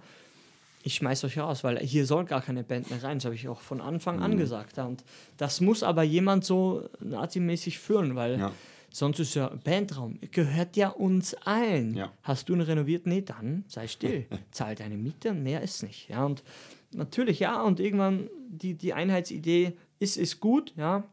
ich 0.84 0.96
schmeiß 0.96 1.24
euch 1.26 1.38
raus, 1.38 1.64
weil 1.64 1.80
hier 1.80 2.06
soll 2.06 2.26
gar 2.26 2.42
keine 2.42 2.64
Band 2.64 2.90
mehr 2.90 3.02
rein. 3.04 3.18
Das 3.20 3.26
habe 3.26 3.36
ich 3.36 3.48
auch 3.48 3.62
von 3.62 3.82
Anfang 3.82 4.18
Mhm. 4.18 4.24
an 4.24 4.38
gesagt. 4.38 4.78
Und 4.80 5.04
das 5.38 5.62
muss 5.62 5.84
aber 5.84 6.04
jemand 6.04 6.44
so 6.46 6.90
nazimäßig 7.00 7.80
führen, 7.80 8.16
weil 8.16 8.40
Ja. 8.40 8.52
sonst 8.92 9.20
ist 9.20 9.36
ja 9.36 9.50
Bandraum, 9.64 10.20
gehört 10.32 10.76
ja 10.78 10.90
uns 10.90 11.34
allen. 11.46 11.94
Ja. 11.96 12.12
Hast 12.24 12.50
du 12.50 12.54
ihn 12.54 12.62
renoviert? 12.62 13.06
Nee, 13.06 13.22
dann 13.22 13.64
sei 13.68 13.88
still. 13.88 14.26
Zahl 14.52 14.76
deine 14.76 14.98
Miete 14.98 15.34
mehr 15.34 15.62
ist 15.62 15.84
nicht. 15.84 16.10
Ja, 16.10 16.26
und 16.26 16.44
natürlich, 16.94 17.40
ja, 17.40 17.62
und 17.62 17.80
irgendwann 17.80 18.30
die, 18.50 18.74
die 18.74 18.94
Einheitsidee 18.94 19.74
ist, 20.00 20.18
ist 20.18 20.40
gut, 20.40 20.74
ja. 20.76 21.04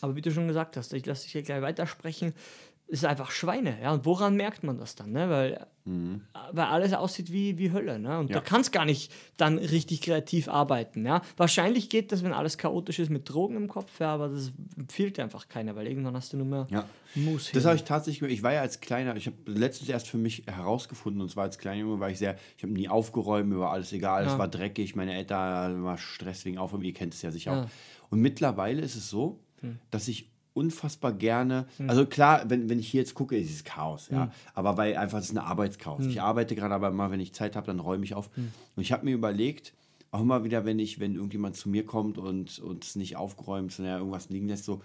Aber 0.00 0.14
wie 0.16 0.20
du 0.22 0.30
schon 0.30 0.48
gesagt 0.48 0.76
hast, 0.76 0.92
ich 0.92 1.06
lasse 1.06 1.22
dich 1.24 1.32
hier 1.32 1.42
gleich 1.42 1.62
weitersprechen, 1.62 2.32
ist 2.88 3.04
einfach 3.04 3.30
Schweine. 3.30 3.78
Ja, 3.82 3.92
und 3.92 4.04
woran 4.04 4.36
merkt 4.36 4.62
man 4.62 4.78
das 4.78 4.94
dann? 4.94 5.12
Ne? 5.12 5.28
Weil, 5.30 5.66
weil 6.52 6.64
alles 6.66 6.92
aussieht 6.92 7.30
wie, 7.30 7.56
wie 7.58 7.70
Hölle. 7.72 7.98
Ne? 7.98 8.18
Und 8.18 8.30
Ja. 8.30 8.34
da 8.36 8.40
kannst 8.40 8.72
gar 8.72 8.84
nicht 8.84 9.12
dann 9.36 9.58
richtig 9.58 10.00
kreativ 10.02 10.48
arbeiten. 10.48 11.06
Ja? 11.06 11.22
Wahrscheinlich 11.36 11.88
geht 11.88 12.10
das, 12.12 12.24
wenn 12.24 12.32
alles 12.32 12.58
chaotisch 12.58 12.98
ist, 12.98 13.08
mit 13.10 13.28
Drogen 13.28 13.56
im 13.56 13.68
Kopf, 13.68 14.00
ja, 14.00 14.12
aber 14.14 14.28
das 14.28 14.52
empfiehlt 14.76 15.16
dir 15.16 15.22
einfach 15.22 15.48
keiner, 15.48 15.76
weil 15.76 15.86
irgendwann 15.86 16.14
hast 16.16 16.32
du 16.32 16.36
nur 16.36 16.46
mehr 16.46 16.66
Ja. 16.70 16.88
Mus. 17.14 17.50
Das 17.52 17.64
habe 17.64 17.76
ich 17.76 17.84
tatsächlich, 17.84 18.30
ich 18.30 18.42
war 18.42 18.52
ja 18.52 18.60
als 18.60 18.80
kleiner, 18.80 19.16
ich 19.16 19.26
habe 19.26 19.36
letztens 19.46 19.88
erst 19.88 20.06
für 20.08 20.18
mich 20.18 20.42
herausgefunden, 20.46 21.22
und 21.22 21.30
zwar 21.30 21.44
als 21.44 21.56
kleiner 21.56 21.80
Junge 21.80 21.98
war 22.00 22.10
ich 22.10 22.18
sehr, 22.18 22.36
ich 22.58 22.62
habe 22.62 22.72
nie 22.74 22.88
aufgeräumt, 22.88 23.48
mir 23.48 23.58
war 23.58 23.70
alles 23.70 23.92
egal, 23.92 24.26
es 24.26 24.32
Ja. 24.32 24.38
war 24.38 24.48
dreckig, 24.48 24.96
meine 24.96 25.14
Eltern 25.14 25.82
war 25.84 25.96
Stress 25.96 26.44
wegen 26.44 26.58
Aufräumen, 26.58 26.84
ihr 26.84 26.92
kennt 26.92 27.14
es 27.14 27.22
ja 27.22 27.30
sicher 27.30 27.52
auch. 27.52 27.70
Und 28.10 28.20
mittlerweile 28.20 28.82
ist 28.82 28.96
es 28.96 29.08
so, 29.08 29.40
dass 29.90 30.08
ich 30.08 30.30
unfassbar 30.56 31.12
gerne, 31.12 31.66
Hm. 31.76 31.90
also 31.90 32.06
klar, 32.06 32.48
wenn, 32.48 32.68
wenn 32.68 32.78
ich 32.78 32.88
hier 32.88 33.00
jetzt 33.00 33.14
gucke, 33.14 33.36
ist 33.36 33.50
es 33.50 33.64
Chaos, 33.64 34.08
ja, 34.10 34.32
aber 34.54 34.76
weil 34.76 34.96
einfach, 34.96 35.18
es 35.18 35.26
ist 35.26 35.30
eine 35.32 35.44
Arbeitschaos. 35.44 36.04
Hm. 36.04 36.10
Ich 36.10 36.20
arbeite 36.20 36.54
gerade, 36.54 36.74
aber 36.74 36.90
mal, 36.90 37.10
wenn 37.10 37.20
ich 37.20 37.32
Zeit 37.32 37.56
habe, 37.56 37.66
dann 37.66 37.80
räume 37.80 38.04
ich 38.04 38.14
auf. 38.14 38.30
Und 38.36 38.82
ich 38.82 38.92
habe 38.92 39.04
mir 39.04 39.14
überlegt, 39.14 39.72
auch 40.10 40.20
immer 40.20 40.44
wieder, 40.44 40.64
wenn 40.64 40.78
ich, 40.78 40.98
wenn 41.00 41.14
irgendjemand 41.14 41.56
zu 41.56 41.68
mir 41.68 41.84
kommt 41.84 42.16
und 42.16 42.58
und 42.58 42.84
es 42.84 42.96
nicht 42.96 43.16
aufgeräumt, 43.16 43.72
sondern 43.72 43.98
irgendwas 43.98 44.30
liegen 44.30 44.48
lässt, 44.48 44.64
so, 44.64 44.80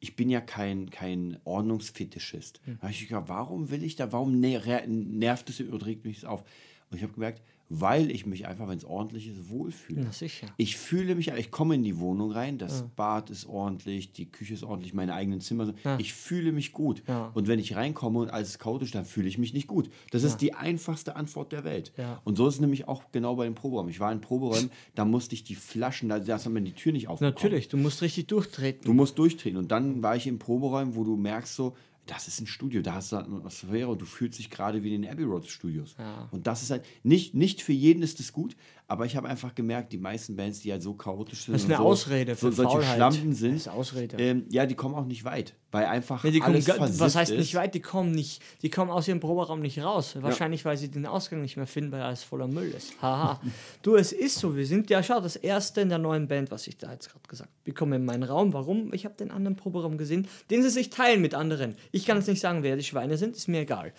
ich 0.00 0.14
bin 0.16 0.28
ja 0.28 0.40
kein, 0.42 0.90
kein 0.90 1.38
Ordnungsfetischist. 1.44 2.60
Da 2.66 2.82
habe 2.82 2.90
ich 2.90 3.08
gedacht, 3.08 3.24
warum 3.28 3.70
will 3.70 3.82
ich 3.82 3.96
da, 3.96 4.12
warum 4.12 4.40
ner 4.40 4.60
nervt 4.86 5.48
es 5.48 5.60
oder 5.60 5.86
regt 5.86 6.04
mich 6.04 6.20
das 6.20 6.28
auf? 6.28 6.42
Und 6.90 6.98
ich 6.98 7.02
habe 7.02 7.14
gemerkt, 7.14 7.42
weil 7.68 8.10
ich 8.12 8.26
mich 8.26 8.46
einfach, 8.46 8.68
wenn 8.68 8.78
es 8.78 8.84
ordentlich 8.84 9.26
ist, 9.28 9.50
wohlfühle. 9.50 10.02
Na 10.04 10.12
sicher. 10.12 10.46
Ich 10.56 10.76
fühle 10.76 11.14
mich, 11.16 11.28
ich 11.28 11.50
komme 11.50 11.74
in 11.74 11.82
die 11.82 11.98
Wohnung 11.98 12.30
rein, 12.30 12.58
das 12.58 12.84
Bad 12.94 13.30
ist 13.30 13.46
ordentlich, 13.46 14.12
die 14.12 14.26
Küche 14.26 14.54
ist 14.54 14.62
ordentlich, 14.62 14.94
meine 14.94 15.14
eigenen 15.14 15.40
Zimmer. 15.40 15.66
sind- 15.66 15.78
Ja. 15.84 15.98
Ich 15.98 16.12
fühle 16.14 16.52
mich 16.52 16.72
gut. 16.72 17.02
Ja. 17.08 17.32
Und 17.34 17.48
wenn 17.48 17.58
ich 17.58 17.74
reinkomme 17.74 18.20
und 18.20 18.30
alles 18.30 18.50
ist 18.50 18.58
chaotisch, 18.60 18.92
dann 18.92 19.04
fühle 19.04 19.26
ich 19.28 19.38
mich 19.38 19.52
nicht 19.52 19.66
gut. 19.66 19.90
Das 20.12 20.22
ist 20.22 20.38
die 20.42 20.54
einfachste 20.54 21.16
Antwort 21.16 21.50
der 21.52 21.64
Welt. 21.64 21.92
Ja. 21.96 22.20
Und 22.24 22.36
so 22.36 22.46
ist 22.46 22.54
es 22.54 22.60
nämlich 22.60 22.86
auch 22.86 23.02
genau 23.12 23.34
bei 23.36 23.44
den 23.44 23.54
Proberäumen. 23.56 23.90
Ich 23.90 23.98
war 24.00 24.12
in 24.12 24.20
Proberäumen, 24.20 24.70
da 24.94 25.04
musste 25.04 25.34
ich 25.34 25.42
die 25.44 25.54
Flaschen, 25.56 26.08
da 26.08 26.16
hat 26.24 26.46
man 26.48 26.64
die 26.64 26.72
Tür 26.72 26.92
nicht 26.92 27.08
aufbekommen. 27.08 27.34
Natürlich, 27.34 27.68
du 27.68 27.76
musst 27.76 28.00
richtig 28.02 28.28
durchtreten. 28.28 28.82
Du 28.84 28.92
musst 28.92 29.18
durchdrehen. 29.18 29.56
Und 29.56 29.72
dann 29.72 30.02
war 30.02 30.14
ich 30.14 30.26
im 30.26 30.38
Proberäumen, 30.38 30.94
wo 30.94 31.02
du 31.04 31.16
merkst 31.16 31.54
so, 31.56 31.74
das 32.06 32.28
ist 32.28 32.40
ein 32.40 32.46
Studio, 32.46 32.82
da 32.82 32.94
hast 32.94 33.12
du 33.12 33.16
eine 33.16 33.36
Atmosphäre 33.36 33.88
und 33.88 34.00
du 34.00 34.06
fühlst 34.06 34.38
dich 34.38 34.50
gerade 34.50 34.82
wie 34.82 34.94
in 34.94 35.02
den 35.02 35.10
Abbey 35.10 35.24
Road 35.24 35.46
Studios. 35.46 35.94
Ja. 35.98 36.28
Und 36.30 36.46
das 36.46 36.62
ist 36.62 36.70
halt, 36.70 36.84
nicht, 37.02 37.34
nicht 37.34 37.62
für 37.62 37.72
jeden 37.72 38.02
ist 38.02 38.20
das 38.20 38.32
gut, 38.32 38.56
aber 38.88 39.04
ich 39.04 39.16
habe 39.16 39.28
einfach 39.28 39.52
gemerkt, 39.54 39.92
die 39.92 39.98
meisten 39.98 40.36
Bands, 40.36 40.60
die 40.60 40.70
halt 40.70 40.80
so 40.80 40.94
chaotisch 40.94 41.46
sind, 41.46 41.54
Das 41.54 41.62
ist 41.62 41.68
und 41.68 41.74
eine 41.74 41.82
so, 41.82 41.88
Ausrede 41.88 42.34
so 42.36 42.46
für 42.48 42.52
solche 42.52 42.70
Faulheit. 42.70 42.94
Schlampen 42.94 43.30
Das 43.30 43.38
sind, 43.40 43.56
ist 43.56 43.68
Ausrede. 43.68 44.16
Ähm, 44.18 44.44
ja, 44.48 44.64
die 44.64 44.76
kommen 44.76 44.94
auch 44.94 45.06
nicht 45.06 45.24
weit, 45.24 45.54
weil 45.72 45.86
einfach 45.86 46.22
Ja, 46.22 46.30
die 46.30 46.38
kommen, 46.38 46.54
alles 46.54 46.66
versifft 46.66 47.00
was 47.00 47.16
heißt 47.16 47.32
nicht 47.32 47.54
weit? 47.56 47.74
Die 47.74 47.80
kommen 47.80 48.12
nicht, 48.12 48.40
die 48.62 48.70
kommen 48.70 48.92
aus 48.92 49.08
ihrem 49.08 49.18
Proberaum 49.18 49.60
nicht 49.60 49.80
raus. 49.82 50.14
Wahrscheinlich, 50.20 50.64
weil 50.64 50.76
sie 50.76 50.88
den 50.88 51.04
Ausgang 51.04 51.42
nicht 51.42 51.56
mehr 51.56 51.66
finden, 51.66 51.90
weil 51.90 52.02
alles 52.02 52.22
voller 52.22 52.46
Müll 52.46 52.70
ist. 52.76 52.92
Haha. 53.02 53.40
du, 53.82 53.96
es 53.96 54.12
ist 54.12 54.38
so. 54.38 54.54
Wir 54.54 54.66
sind 54.66 54.88
ja, 54.88 55.02
schau, 55.02 55.20
das 55.20 55.34
erste 55.34 55.80
in 55.80 55.88
der 55.88 55.98
neuen 55.98 56.28
Band, 56.28 56.52
was 56.52 56.68
ich 56.68 56.76
da 56.76 56.92
jetzt 56.92 57.10
gerade 57.10 57.26
gesagt 57.26 57.50
habe. 57.50 57.60
Wir 57.64 57.74
kommen 57.74 57.92
in 57.94 58.04
meinen 58.04 58.22
Raum. 58.22 58.52
Warum? 58.52 58.94
Ich 58.94 59.04
habe 59.04 59.16
den 59.16 59.32
anderen 59.32 59.56
Proberaum 59.56 59.98
gesehen, 59.98 60.28
den 60.50 60.62
sie 60.62 60.70
sich 60.70 60.90
teilen 60.90 61.20
mit 61.20 61.34
anderen. 61.34 61.74
Ich 61.90 62.06
kann 62.06 62.18
jetzt 62.18 62.28
nicht 62.28 62.40
sagen, 62.40 62.62
wer 62.62 62.76
die 62.76 62.84
Schweine 62.84 63.18
sind, 63.18 63.34
ist 63.34 63.48
mir 63.48 63.62
egal. 63.62 63.92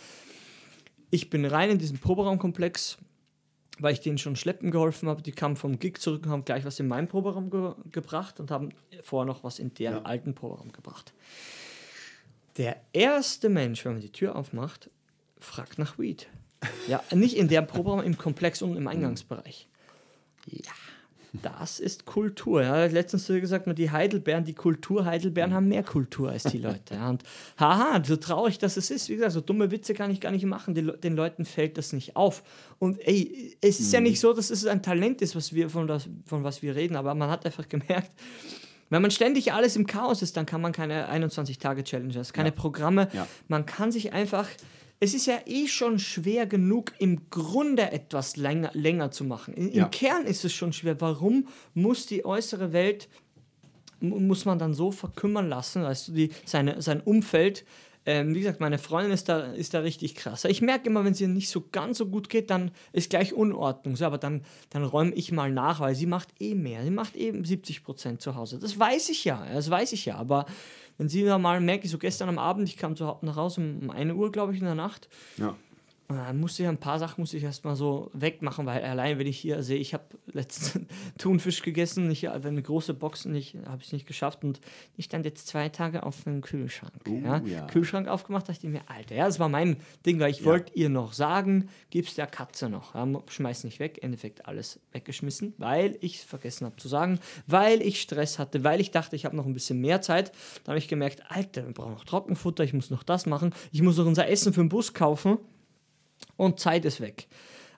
Ich 1.10 1.30
bin 1.30 1.45
rein 1.45 1.71
in 1.71 1.78
diesen 1.78 2.00
Proberaumkomplex, 2.00 2.97
weil 3.79 3.93
ich 3.93 3.99
denen 4.01 4.17
schon 4.17 4.35
schleppen 4.35 4.71
geholfen 4.71 5.07
habe. 5.09 5.21
Die 5.21 5.31
kamen 5.31 5.55
vom 5.55 5.79
Gig 5.79 5.99
zurück 5.99 6.25
und 6.25 6.31
haben 6.31 6.45
gleich 6.45 6.65
was 6.65 6.79
in 6.79 6.87
meinen 6.87 7.07
Proberaum 7.07 7.49
ge 7.49 7.73
gebracht 7.91 8.39
und 8.39 8.51
haben 8.51 8.69
vorher 9.03 9.25
noch 9.25 9.43
was 9.43 9.59
in 9.59 9.73
deren 9.73 9.97
Ja. 9.97 10.01
alten 10.03 10.33
Proberaum 10.35 10.71
gebracht. 10.71 11.13
Der 12.57 12.77
erste 12.93 13.49
Mensch, 13.49 13.85
wenn 13.85 13.93
man 13.93 14.01
die 14.01 14.11
Tür 14.11 14.35
aufmacht, 14.35 14.89
fragt 15.39 15.77
nach 15.77 15.99
Weed. 15.99 16.27
Ja, 16.87 17.03
nicht 17.13 17.37
in 17.37 17.47
deren 17.47 17.67
Proberaum, 17.67 18.01
im 18.01 18.17
Komplex 18.17 18.61
und 18.63 18.75
im 18.75 18.87
Eingangsbereich. 18.87 19.67
Ja, 20.47 20.71
das 21.33 21.79
ist 21.79 22.05
Kultur. 22.05 22.63
Ja, 22.63 22.85
letztens 22.85 23.27
gesagt, 23.27 23.67
die 23.77 23.91
Heidelbeeren, 23.91 24.45
die 24.45 24.53
Kultur 24.53 25.05
Heidelbeeren 25.05 25.53
haben 25.53 25.67
mehr 25.67 25.83
Kultur 25.83 26.31
als 26.31 26.43
die 26.43 26.57
Leute. 26.57 26.95
Ja, 26.95 27.09
und 27.09 27.23
haha, 27.59 28.01
so 28.03 28.15
traurig 28.15 28.57
das 28.57 28.77
es 28.77 28.89
ist. 28.89 29.09
Wie 29.09 29.15
gesagt, 29.15 29.33
so 29.33 29.41
dumme 29.41 29.71
Witze 29.71 29.93
kann 29.93 30.11
ich 30.11 30.21
gar 30.21 30.31
nicht 30.31 30.45
machen. 30.45 30.73
Die, 30.73 30.83
den 30.83 31.15
Leuten 31.15 31.45
fällt 31.45 31.77
das 31.77 31.93
nicht 31.93 32.15
auf. 32.15 32.43
Und 32.79 32.99
ey, 33.05 33.57
es 33.61 33.79
ist 33.79 33.93
ja 33.93 33.99
nicht 33.99 34.19
so, 34.19 34.33
dass 34.33 34.49
es 34.49 34.65
ein 34.65 34.81
Talent 34.81 35.21
ist, 35.21 35.35
was 35.35 35.53
wir, 35.53 35.69
von, 35.69 35.87
das, 35.87 36.07
von 36.25 36.43
was 36.43 36.61
wir 36.61 36.75
reden, 36.75 36.95
aber 36.95 37.13
man 37.13 37.29
hat 37.29 37.45
einfach 37.45 37.67
gemerkt, 37.67 38.11
wenn 38.89 39.01
man 39.01 39.11
ständig 39.11 39.51
alles 39.51 39.75
im 39.75 39.85
Chaos 39.85 40.21
ist, 40.21 40.37
dann 40.37 40.45
kann 40.45 40.61
man 40.61 40.71
keine 40.71 41.11
21-Tage-Challenges, 41.11 42.31
keine 42.31 42.53
Programme. 42.53 43.09
Ja. 43.13 43.27
Man 43.47 43.65
kann 43.65 43.91
sich 43.91 44.13
einfach. 44.13 44.47
Es 44.99 45.13
ist 45.13 45.27
ja 45.27 45.39
eh 45.45 45.67
schon 45.67 45.99
schwer 45.99 46.47
genug, 46.47 46.91
im 46.97 47.29
Grunde 47.29 47.91
etwas 47.91 48.36
länger, 48.36 48.71
länger 48.73 49.12
zu 49.12 49.23
machen. 49.25 49.53
In, 49.53 49.71
Ja. 49.71 49.86
Im 49.86 49.91
Kern 49.91 50.25
ist 50.25 50.43
es 50.43 50.53
schon 50.53 50.73
schwer. 50.73 50.99
Warum 51.01 51.47
muss 51.75 52.07
die 52.07 52.25
äußere 52.25 52.73
Welt, 52.73 53.07
mu- 53.99 54.19
muss 54.19 54.45
man 54.45 54.57
dann 54.57 54.73
so 54.73 54.91
verkümmern 54.91 55.49
lassen, 55.49 55.83
weißt 55.83 56.07
du, 56.07 56.12
die, 56.13 56.29
seine, 56.45 56.81
sein 56.81 57.01
Umfeld. 57.01 57.63
Ähm, 58.10 58.33
wie 58.33 58.39
gesagt, 58.39 58.62
meine 58.62 58.77
Freundin 58.77 59.12
ist 59.12 59.27
da, 59.27 59.51
ist 59.51 59.73
da 59.73 59.79
richtig 59.81 60.15
krass. 60.15 60.45
Ich 60.45 60.62
merke 60.62 60.88
immer, 60.89 61.03
wenn 61.03 61.12
es 61.12 61.19
ihr 61.19 61.27
nicht 61.27 61.49
so 61.49 61.65
ganz 61.73 61.97
so 61.97 62.05
gut 62.05 62.29
geht, 62.29 62.49
dann 62.49 62.71
ist 62.93 63.10
gleich 63.10 63.33
Unordnung. 63.33 63.97
So, 63.97 64.05
aber 64.05 64.17
dann, 64.17 64.43
dann 64.69 64.86
räume 64.86 65.13
ich 65.13 65.33
mal 65.33 65.51
nach, 65.51 65.81
weil 65.81 65.93
sie 65.93 66.05
macht 66.05 66.29
eh 66.39 66.55
mehr. 66.55 66.83
Sie 66.86 66.89
macht 66.89 67.17
eben 67.17 67.43
70 67.43 67.83
Prozent 67.83 68.21
zu 68.21 68.36
Hause. 68.36 68.60
Das 68.60 68.79
weiß 68.79 69.10
ich 69.10 69.25
ja, 69.25 69.45
das 69.53 69.69
weiß 69.69 69.91
ich 69.91 70.05
ja. 70.05 70.15
Aber 70.15 70.45
wenn 70.97 71.10
sie 71.10 71.23
mal 71.23 71.60
merke, 71.62 71.86
ich 71.86 71.91
so 71.91 71.97
gestern 71.97 72.29
am 72.29 72.39
Abend, 72.39 72.67
ich 72.67 72.77
kam 72.77 72.95
zu, 72.95 73.17
nach 73.21 73.36
Hause 73.36 73.62
um, 73.62 73.79
um 73.83 73.89
1 73.91 74.13
Uhr, 74.13 74.31
glaube 74.31 74.53
ich, 74.53 74.60
in 74.60 74.65
der 74.65 74.75
Nacht, 74.75 75.10
Ja. 75.38 75.55
Und 76.09 76.15
dann 76.15 76.39
musste 76.39 76.63
ich 76.63 76.69
ein 76.69 76.77
paar 76.77 76.99
Sachen 76.99 77.21
musste 77.21 77.35
ich 77.35 77.43
erstmal 77.43 77.75
so 77.75 78.09
wegmachen, 78.13 78.65
weil 78.65 78.81
allein 78.81 79.19
wenn 79.19 79.27
ich 79.27 79.37
hier 79.37 79.61
sehe, 79.61 79.77
ich 79.77 79.93
habe 79.93 80.05
letztens 80.27 80.85
Thunfisch 81.17 81.61
gegessen, 81.61 82.09
ich 82.09 82.27
habe 82.27 82.47
eine 82.47 82.61
große 82.61 82.93
Box 82.93 83.25
und 83.25 83.35
ich 83.35 83.57
habe 83.65 83.83
es 83.83 83.91
nicht 83.91 84.07
geschafft 84.07 84.45
und 84.45 84.61
ich 84.95 85.05
stand 85.05 85.25
jetzt 85.25 85.47
zwei 85.47 85.67
Tage 85.67 86.03
auf 86.03 86.23
dem 86.23 86.39
Kühlschrank. 86.39 86.93
Uh, 87.09 87.21
ja. 87.21 87.41
ja. 87.45 87.67
Kühlschrank 87.67 88.07
aufgemacht, 88.07 88.47
dachte 88.47 88.65
ich 88.65 88.71
mir, 88.71 88.83
Alter, 88.87 89.15
ja, 89.15 89.25
das 89.25 89.37
war 89.39 89.49
mein 89.49 89.77
Ding, 90.05 90.21
weil 90.21 90.31
ich 90.31 90.45
wollte 90.45 90.71
ihr 90.75 90.87
noch 90.87 91.11
sagen, 91.11 91.67
gib's 91.89 92.15
der 92.15 92.27
Katze 92.27 92.69
noch. 92.69 92.95
Ja, 92.95 93.05
schmeiß 93.27 93.65
nicht 93.65 93.79
weg, 93.79 93.97
im 93.97 94.05
Endeffekt 94.05 94.45
alles 94.45 94.79
weggeschmissen, 94.93 95.55
weil 95.57 95.97
ich 95.99 96.19
es 96.19 96.23
vergessen 96.23 96.65
habe 96.65 96.77
zu 96.77 96.87
sagen, 96.87 97.19
weil 97.47 97.81
ich 97.81 97.99
Stress 97.99 98.39
hatte, 98.39 98.63
weil 98.63 98.79
ich 98.79 98.91
dachte, 98.91 99.17
ich 99.17 99.25
habe 99.25 99.35
noch 99.35 99.45
ein 99.45 99.53
bisschen 99.53 99.81
mehr 99.81 100.01
Zeit. 100.01 100.31
Dann 100.63 100.71
habe 100.71 100.79
ich 100.79 100.87
gemerkt, 100.87 101.23
Alter, 101.27 101.65
wir 101.65 101.73
brauchen 101.73 101.91
noch 101.91 102.05
Trockenfutter, 102.05 102.63
ich 102.63 102.71
muss 102.71 102.91
noch 102.91 103.03
das 103.03 103.25
machen, 103.25 103.53
ich 103.73 103.81
muss 103.81 103.97
noch 103.97 104.05
unser 104.05 104.29
Essen 104.29 104.53
für 104.53 104.61
den 104.61 104.69
Bus 104.69 104.93
kaufen 104.93 105.37
und 106.36 106.60
Zeit 106.60 106.86
ist 106.86 107.01
weg. 107.01 107.27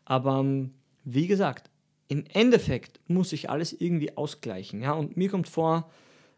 Aber 0.06 0.40
ähm, 0.40 0.74
wie 1.04 1.28
gesagt, 1.28 1.70
im 2.08 2.24
Endeffekt 2.34 3.00
muss 3.08 3.30
sich 3.30 3.50
alles 3.50 3.74
irgendwie 3.74 4.18
ausgleichen. 4.18 4.82
Ja? 4.82 4.94
Und 4.94 5.16
mir 5.16 5.30
kommt 5.30 5.48
vor, 5.48 5.90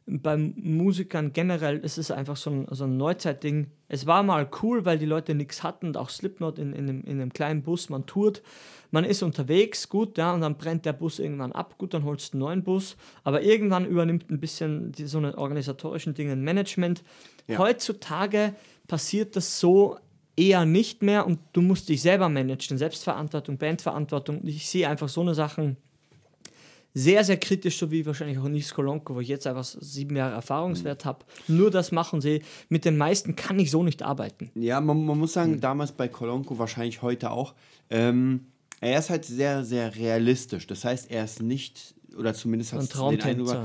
beim 0.06 0.54
Musikern 0.58 1.32
generell 1.32 1.78
ist 1.78 1.98
es 1.98 2.12
einfach 2.12 2.36
so 2.36 2.50
ein, 2.50 2.68
so 2.72 2.86
ein 2.86 2.98
Neuzeitding. 2.98 3.68
Es 3.88 4.08
war 4.08 4.24
mal 4.24 4.50
cool, 4.62 4.84
weil 4.84 4.98
die 4.98 5.06
Leute 5.06 5.36
nichts 5.36 5.64
hatten, 5.64 5.96
auch 5.96 6.10
Slipknot 6.10 6.60
in, 6.60 6.74
in, 6.74 6.90
einem, 6.90 7.02
in 7.04 7.22
einem 7.22 7.32
kleinen 7.32 7.62
Bus, 7.62 7.90
man 7.90 8.06
tourt, 8.06 8.42
man 8.90 9.06
ist 9.06 9.24
unterwegs, 9.24 9.90
gut, 9.90 10.18
ja, 10.18 10.34
und 10.34 10.42
dann 10.42 10.58
brennt 10.58 10.86
der 10.86 10.94
Bus 10.94 11.20
irgendwann 11.20 11.52
ab, 11.52 11.78
gut, 11.78 11.94
dann 11.94 12.04
holst 12.04 12.34
du 12.34 12.38
einen 12.38 12.40
neuen 12.40 12.64
Bus, 12.64 12.98
aber 13.24 13.44
irgendwann 13.44 13.86
übernimmt 13.86 14.30
ein 14.30 14.40
bisschen 14.40 14.92
die, 14.92 15.06
so 15.06 15.20
eine 15.20 15.38
organisatorischen 15.38 16.14
Dinge 16.14 16.34
ein 16.34 16.42
Management. 16.42 17.04
Ja. 17.48 17.60
Heutzutage 17.60 18.56
passiert 18.88 19.36
das 19.36 19.60
so 19.60 19.98
eher 20.42 20.66
nicht 20.66 21.04
mehr 21.04 21.28
und 21.28 21.40
du 21.54 21.62
musst 21.62 21.88
dich 21.90 22.02
selber 22.02 22.28
managen, 22.28 22.78
Selbstverantwortung, 22.78 23.58
Bandverantwortung. 23.58 24.42
Ich 24.44 24.68
sehe 24.68 24.88
einfach 24.88 25.10
so 25.10 25.22
eine 25.22 25.36
Sachen 25.36 25.78
sehr, 26.94 27.24
sehr 27.24 27.38
kritisch, 27.38 27.78
so 27.78 27.90
wie 27.92 28.06
wahrscheinlich 28.06 28.38
auch 28.38 28.50
Nils 28.50 28.74
Kolonko, 28.74 29.16
wo 29.16 29.20
ich 29.22 29.30
jetzt 29.30 29.48
einfach 29.48 29.64
sieben 29.64 30.16
Jahre 30.16 30.34
Erfahrungswert 30.34 31.06
mhm. 31.06 31.08
habe. 31.08 31.26
Nur 31.48 31.72
das 31.72 31.92
machen 31.92 32.20
sie. 32.20 32.42
Mit 32.70 32.84
den 32.84 32.98
meisten 32.98 33.36
kann 33.36 33.60
ich 33.60 33.72
so 33.72 33.84
nicht 33.84 34.02
arbeiten. 34.02 34.52
Ja, 34.56 34.82
man, 34.82 35.06
man 35.06 35.18
muss 35.18 35.34
sagen, 35.34 35.54
mhm. 35.54 35.62
damals 35.62 35.92
bei 35.94 36.08
Kolonko, 36.08 36.58
wahrscheinlich 36.58 37.02
heute 37.02 37.32
auch, 37.32 37.54
ähm, 37.90 38.48
er 38.82 38.98
ist 39.00 39.10
halt 39.10 39.26
sehr, 39.26 39.64
sehr 39.64 39.96
realistisch. 39.96 40.68
Das 40.68 40.84
heißt, 40.84 41.12
er 41.12 41.24
ist 41.24 41.42
nicht, 41.42 41.94
oder 42.18 42.34
zumindest 42.34 42.74
hat 42.74 42.82
es 42.82 42.90
den 42.90 43.22
Eindruck, 43.22 43.58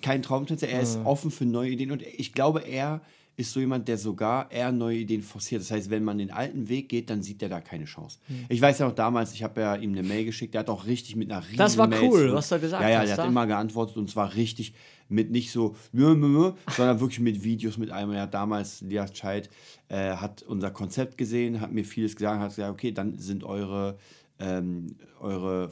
kein 0.00 0.22
Traumtänzer, 0.22 0.68
er 0.68 0.80
ist 0.80 0.98
offen 1.04 1.32
für 1.32 1.44
neue 1.44 1.70
Ideen 1.70 1.90
und 1.90 2.00
ich 2.00 2.32
glaube, 2.32 2.60
er 2.60 3.02
ist 3.36 3.52
so 3.52 3.60
jemand, 3.60 3.88
der 3.88 3.96
sogar 3.96 4.50
eher 4.50 4.72
neue 4.72 4.98
Ideen 4.98 5.22
forciert. 5.22 5.62
Das 5.62 5.70
heißt, 5.70 5.90
wenn 5.90 6.04
man 6.04 6.18
den 6.18 6.30
alten 6.30 6.68
Weg 6.68 6.88
geht, 6.88 7.08
dann 7.08 7.22
sieht 7.22 7.42
er 7.42 7.48
da 7.48 7.60
keine 7.60 7.86
Chance. 7.86 8.18
Mhm. 8.28 8.46
Ich 8.48 8.60
weiß 8.60 8.78
ja 8.78 8.86
noch 8.86 8.94
damals, 8.94 9.32
ich 9.32 9.42
habe 9.42 9.60
ja 9.60 9.76
ihm 9.76 9.92
eine 9.92 10.02
Mail 10.02 10.24
geschickt, 10.24 10.54
der 10.54 10.60
hat 10.60 10.68
auch 10.68 10.86
richtig 10.86 11.16
mit 11.16 11.30
einer 11.30 11.42
riesigen 11.42 11.58
Das 11.58 11.78
war 11.78 11.86
Mail 11.86 12.02
cool, 12.02 12.32
was 12.32 12.50
er 12.50 12.58
gesagt 12.58 12.82
hat. 12.82 12.90
Ja, 12.90 13.02
ja, 13.02 13.04
der 13.04 13.16
hat 13.16 13.26
immer 13.26 13.46
geantwortet 13.46 13.96
und 13.96 14.10
zwar 14.10 14.34
richtig 14.34 14.74
mit 15.08 15.30
nicht 15.30 15.50
so, 15.50 15.76
nö, 15.92 16.14
nö, 16.14 16.28
nö, 16.28 16.52
sondern 16.74 17.00
wirklich 17.00 17.20
mit 17.20 17.42
Videos, 17.44 17.76
mit 17.76 17.90
einem. 17.90 18.12
Er 18.12 18.22
hat 18.22 18.34
damals, 18.34 18.80
Lias 18.80 19.16
Scheid, 19.16 19.50
äh, 19.88 20.12
hat 20.12 20.42
unser 20.42 20.70
Konzept 20.70 21.18
gesehen, 21.18 21.60
hat 21.60 21.72
mir 21.72 21.84
vieles 21.84 22.16
gesagt, 22.16 22.40
hat 22.40 22.48
gesagt, 22.48 22.72
okay, 22.72 22.92
dann 22.92 23.18
sind 23.18 23.44
eure 23.44 23.98
ähm, 24.42 24.86
eure, 25.20 25.70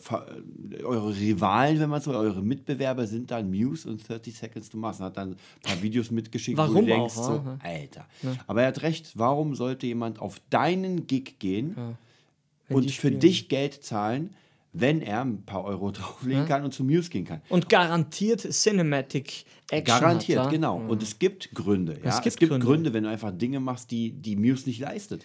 eure 0.85 1.17
Rivalen, 1.17 1.81
wenn 1.81 1.91
man 1.91 2.01
so, 2.01 2.13
eure 2.13 2.43
Mitbewerber 2.43 3.07
sind 3.07 3.31
dann 3.31 3.51
Muse 3.51 3.89
und 3.89 4.09
30 4.09 4.35
Seconds 4.35 4.71
to 4.71 4.79
Mars. 4.79 5.01
Und 5.01 5.07
hat 5.07 5.17
dann 5.17 5.31
ein 5.31 5.37
paar 5.63 5.83
Videos 5.83 6.11
mitgeschickt, 6.11 6.57
warum 6.57 6.77
wo 6.77 6.81
du 6.81 6.87
denkst, 6.87 7.17
auch, 7.17 7.45
so, 7.45 7.59
Alter. 7.63 8.07
Ja. 8.23 8.33
Aber 8.47 8.63
er 8.63 8.69
hat 8.69 8.83
recht, 8.83 9.13
warum 9.19 9.55
sollte 9.55 9.87
jemand 9.87 10.21
auf 10.21 10.41
deinen 10.51 11.07
Gig 11.07 11.39
gehen 11.39 11.75
ja. 11.77 12.77
und 12.77 12.91
für 12.93 13.11
dich 13.11 13.49
Geld 13.49 13.83
zahlen, 13.83 14.31
wenn 14.73 15.03
er 15.03 15.23
ein 15.23 15.43
paar 15.43 15.65
Euro 15.65 15.91
drauflegen 15.93 16.43
ja. 16.43 16.47
kann 16.47 16.65
und 16.65 16.73
zu 16.73 16.85
Muse 16.85 17.11
gehen 17.11 17.25
kann. 17.25 17.43
Und 17.49 17.69
garantiert 17.69 18.41
Cinematic 18.41 19.45
Action. 19.71 20.01
Garantiert, 20.01 20.39
hat, 20.45 20.51
genau. 20.51 20.79
Und 20.79 21.03
es 21.03 21.19
gibt 21.19 21.53
Gründe. 21.55 21.99
Ja? 22.05 22.11
Es 22.11 22.17
gibt, 22.17 22.27
es 22.27 22.37
gibt 22.37 22.51
Gründe. 22.51 22.67
Gründe. 22.67 22.93
wenn 22.93 23.05
du 23.05 23.11
einfach 23.11 23.33
Dinge 23.33 23.59
machst, 23.59 23.91
die 23.91 24.13
die 24.13 24.37
Muse 24.37 24.69
nicht 24.69 24.81
leistet. 24.81 25.25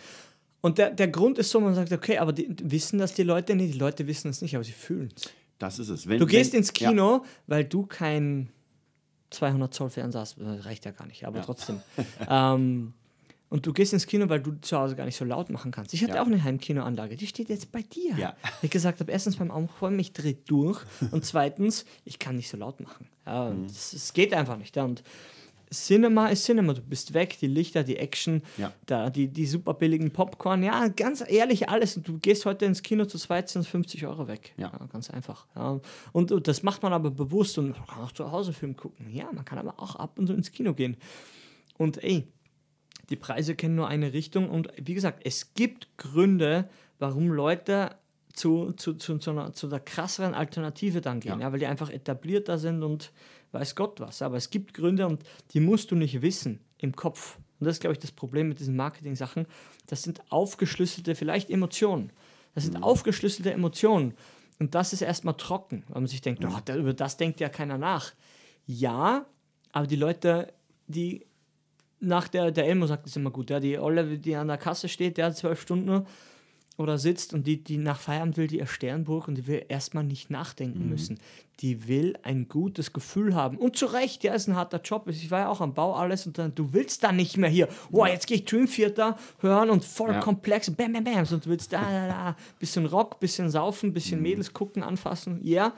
Und 0.65 0.79
der, 0.79 0.89
der 0.89 1.09
Grund 1.09 1.37
ist 1.37 1.51
so, 1.51 1.59
man 1.59 1.75
sagt, 1.75 1.91
okay, 1.91 2.17
aber 2.17 2.33
die, 2.33 2.47
wissen 2.63 2.97
das 2.97 3.13
die 3.13 3.21
Leute 3.21 3.55
nicht? 3.55 3.75
Die 3.75 3.77
Leute 3.77 4.07
wissen 4.07 4.29
es 4.29 4.41
nicht, 4.41 4.55
aber 4.55 4.63
sie 4.63 4.71
fühlen 4.71 5.13
es. 5.15 5.29
Das 5.59 5.77
ist 5.77 5.89
es. 5.89 6.07
Wenn, 6.07 6.17
du 6.17 6.25
gehst 6.25 6.53
wenn, 6.53 6.61
ins 6.61 6.73
Kino, 6.73 7.17
ja. 7.17 7.29
weil 7.45 7.65
du 7.65 7.85
kein 7.85 8.49
200 9.29 9.71
Zoll 9.71 9.91
Fernseher 9.91 10.21
hast, 10.21 10.37
das 10.39 10.65
reicht 10.65 10.85
ja 10.85 10.89
gar 10.89 11.05
nicht, 11.05 11.23
aber 11.27 11.37
ja. 11.37 11.43
trotzdem. 11.43 11.81
ähm, 12.27 12.93
und 13.49 13.67
du 13.67 13.73
gehst 13.73 13.93
ins 13.93 14.07
Kino, 14.07 14.27
weil 14.27 14.41
du 14.41 14.59
zu 14.59 14.75
Hause 14.75 14.95
gar 14.95 15.05
nicht 15.05 15.17
so 15.17 15.23
laut 15.23 15.51
machen 15.51 15.69
kannst. 15.69 15.93
Ich 15.93 16.01
hatte 16.01 16.15
ja. 16.15 16.23
auch 16.23 16.25
eine 16.25 16.43
Heimkinoanlage, 16.43 17.15
die 17.15 17.27
steht 17.27 17.49
jetzt 17.49 17.71
bei 17.71 17.83
dir. 17.83 18.17
Ja. 18.17 18.35
Ich 18.63 18.71
gesagt 18.71 18.99
habe, 19.01 19.11
erstens 19.11 19.35
beim 19.35 19.51
Aufräumen, 19.51 19.99
ich 19.99 20.13
drehe 20.13 20.33
durch 20.47 20.81
und 21.11 21.23
zweitens, 21.25 21.85
ich 22.05 22.17
kann 22.17 22.37
nicht 22.37 22.49
so 22.49 22.57
laut 22.57 22.79
machen. 22.79 23.07
Ja, 23.27 23.51
mhm. 23.51 23.65
Es 23.65 24.13
geht 24.13 24.33
einfach 24.33 24.57
nicht. 24.57 24.75
Und 24.77 25.03
Cinema 25.71 26.27
ist 26.27 26.45
Cinema. 26.45 26.73
Du 26.73 26.81
bist 26.81 27.13
weg, 27.13 27.37
die 27.39 27.47
Lichter, 27.47 27.83
die 27.83 27.97
Action, 27.97 28.41
ja. 28.57 28.71
da, 28.85 29.09
die, 29.09 29.27
die 29.27 29.45
super 29.45 29.73
billigen 29.73 30.11
Popcorn. 30.11 30.63
Ja, 30.63 30.87
ganz 30.87 31.23
ehrlich, 31.27 31.69
alles. 31.69 31.95
Du 31.95 32.17
gehst 32.19 32.45
heute 32.45 32.65
ins 32.65 32.83
Kino 32.83 33.05
zu 33.05 33.17
zweit, 33.17 33.49
sind 33.49 33.65
50 33.65 34.05
Euro 34.05 34.27
weg. 34.27 34.53
Ja. 34.57 34.71
ja 34.71 34.85
ganz 34.91 35.09
einfach. 35.09 35.47
Ja. 35.55 35.79
Und, 36.11 36.31
und, 36.31 36.47
das 36.47 36.63
macht 36.63 36.83
man 36.83 36.93
aber 36.93 37.11
bewusst 37.11 37.57
und 37.57 37.71
man 37.77 37.87
kann 37.87 38.03
auch 38.03 38.11
zu 38.11 38.31
Hause 38.31 38.53
Film 38.53 38.75
gucken. 38.75 39.09
Ja, 39.11 39.29
man 39.31 39.45
kann 39.45 39.57
aber 39.57 39.79
auch 39.79 39.95
ab 39.95 40.17
und 40.19 40.27
zu 40.27 40.33
ins 40.33 40.51
Kino 40.51 40.73
gehen. 40.73 40.97
Und 41.77 42.03
ey, 42.03 42.27
die 43.09 43.15
Preise 43.15 43.55
kennen 43.55 43.75
nur 43.75 43.87
eine 43.87 44.13
Richtung. 44.13 44.49
Und 44.49 44.69
wie 44.77 44.93
gesagt, 44.93 45.21
es 45.25 45.53
gibt 45.53 45.97
Gründe, 45.97 46.69
warum 46.99 47.29
Leute 47.29 47.95
zu, 48.35 48.73
zu, 48.73 48.95
zu, 48.95 49.17
zu, 49.17 49.31
einer, 49.31 49.53
zu 49.53 49.67
einer 49.67 49.79
krasseren 49.79 50.33
Alternative 50.33 51.01
dann 51.01 51.19
gehen. 51.19 51.39
Ja. 51.39 51.47
ja 51.47 51.51
weil 51.51 51.59
die 51.59 51.67
einfach 51.67 51.89
etablierter 51.89 52.57
sind 52.57 52.83
und 52.83 53.11
weiß 53.51 53.75
Gott 53.75 53.99
was. 53.99 54.21
Aber 54.21 54.37
es 54.37 54.49
gibt 54.49 54.73
Gründe 54.73 55.07
und 55.07 55.23
die 55.53 55.59
musst 55.59 55.91
du 55.91 55.95
nicht 55.95 56.21
wissen 56.21 56.59
im 56.77 56.95
Kopf. 56.95 57.37
Und 57.59 57.65
das 57.65 57.77
ist, 57.77 57.79
glaube 57.81 57.93
ich, 57.93 57.99
das 57.99 58.11
Problem 58.11 58.49
mit 58.49 58.59
diesen 58.59 58.75
Marketing-Sachen. 58.75 59.47
Das 59.87 60.03
sind 60.03 60.21
aufgeschlüsselte, 60.29 61.15
vielleicht 61.15 61.49
Emotionen. 61.49 62.11
Das 62.53 62.65
sind 62.65 62.77
mhm. 62.77 62.83
aufgeschlüsselte 62.83 63.51
Emotionen. 63.51 64.13
Und 64.59 64.75
das 64.75 64.93
ist 64.93 65.01
erstmal 65.01 65.35
trocken, 65.35 65.83
weil 65.87 66.01
man 66.01 66.07
sich 66.07 66.21
denkt, 66.21 66.43
mhm. 66.43 66.49
oh, 66.53 66.73
über 66.73 66.93
das 66.93 67.17
denkt 67.17 67.39
ja 67.39 67.49
keiner 67.49 67.77
nach. 67.77 68.13
Ja, 68.65 69.25
aber 69.71 69.87
die 69.87 69.95
Leute, 69.95 70.53
die 70.87 71.25
nach 71.99 72.27
der, 72.27 72.51
der 72.51 72.67
Elmo 72.67 72.87
sagt 72.87 73.07
es 73.07 73.15
immer 73.15 73.31
gut, 73.31 73.49
ja, 73.49 73.59
die 73.59 73.77
Olle, 73.79 74.17
die 74.17 74.35
an 74.35 74.47
der 74.47 74.57
Kasse 74.57 74.89
steht, 74.89 75.17
der 75.17 75.27
hat 75.27 75.37
zwölf 75.37 75.61
Stunden 75.61 76.05
oder 76.77 76.97
sitzt 76.97 77.33
und 77.33 77.47
die, 77.47 77.63
die 77.63 77.77
nach 77.77 77.99
Feierabend 77.99 78.37
will, 78.37 78.47
die 78.47 78.59
ihr 78.59 78.67
Sternburg 78.67 79.27
und 79.27 79.35
die 79.35 79.47
will 79.47 79.65
erstmal 79.69 80.03
nicht 80.03 80.29
nachdenken 80.29 80.83
mhm. 80.83 80.89
müssen. 80.89 81.19
Die 81.61 81.87
will 81.87 82.17
ein 82.23 82.49
gutes 82.49 82.91
Gefühl 82.91 83.33
haben. 83.33 83.57
Und 83.57 83.77
zu 83.77 83.85
Recht, 83.85 84.25
ja, 84.25 84.33
ist 84.33 84.47
ein 84.47 84.57
harter 84.57 84.81
Job. 84.81 85.07
Ich 85.07 85.31
war 85.31 85.39
ja 85.39 85.49
auch 85.49 85.61
am 85.61 85.73
Bau 85.73 85.95
alles 85.95 86.27
und 86.27 86.37
dann, 86.37 86.53
du 86.53 86.73
willst 86.73 87.03
dann 87.03 87.15
nicht 87.15 87.37
mehr 87.37 87.49
hier, 87.49 87.69
boah, 87.89 88.09
jetzt 88.09 88.27
gehe 88.27 88.37
ich 88.37 88.45
Dream 88.45 88.67
Theater 88.67 89.17
hören 89.39 89.69
und 89.69 89.85
voll 89.85 90.11
ja. 90.11 90.19
komplex, 90.19 90.69
bam, 90.69 90.91
bam, 90.91 91.05
bam, 91.05 91.19
und 91.19 91.45
du 91.45 91.49
willst 91.49 91.71
da, 91.71 91.81
da, 91.81 92.07
da, 92.07 92.35
bisschen 92.59 92.85
Rock, 92.85 93.21
bisschen 93.21 93.49
saufen, 93.49 93.93
bisschen 93.93 94.17
mhm. 94.17 94.23
Mädels 94.23 94.53
gucken, 94.53 94.83
anfassen, 94.83 95.39
ja. 95.43 95.67
Yeah. 95.67 95.73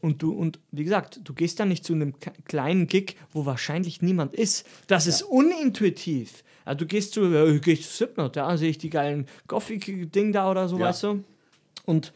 Und 0.00 0.22
du, 0.22 0.32
und 0.32 0.60
wie 0.70 0.84
gesagt, 0.84 1.20
du 1.24 1.34
gehst 1.34 1.58
dann 1.58 1.68
nicht 1.68 1.84
zu 1.84 1.92
einem 1.92 2.14
kleinen 2.46 2.86
Gig, 2.86 3.16
wo 3.32 3.46
wahrscheinlich 3.46 4.00
niemand 4.00 4.34
ist. 4.34 4.64
Das 4.86 5.06
ja. 5.06 5.10
ist 5.10 5.22
unintuitiv. 5.22 6.44
Ja, 6.68 6.74
du 6.74 6.84
gehst 6.84 7.14
zu, 7.14 7.24
äh, 7.34 7.58
gehst 7.60 7.84
zu 7.84 7.96
Slipknot, 7.96 8.36
da 8.36 8.54
sehe 8.58 8.68
ich 8.68 8.76
die 8.76 8.90
geilen 8.90 9.26
Gothic-Ding 9.46 10.32
da 10.32 10.50
oder 10.50 10.68
so, 10.68 10.78
ja. 10.78 10.86
weißt 10.86 11.04
du? 11.04 11.24
Und 11.86 12.12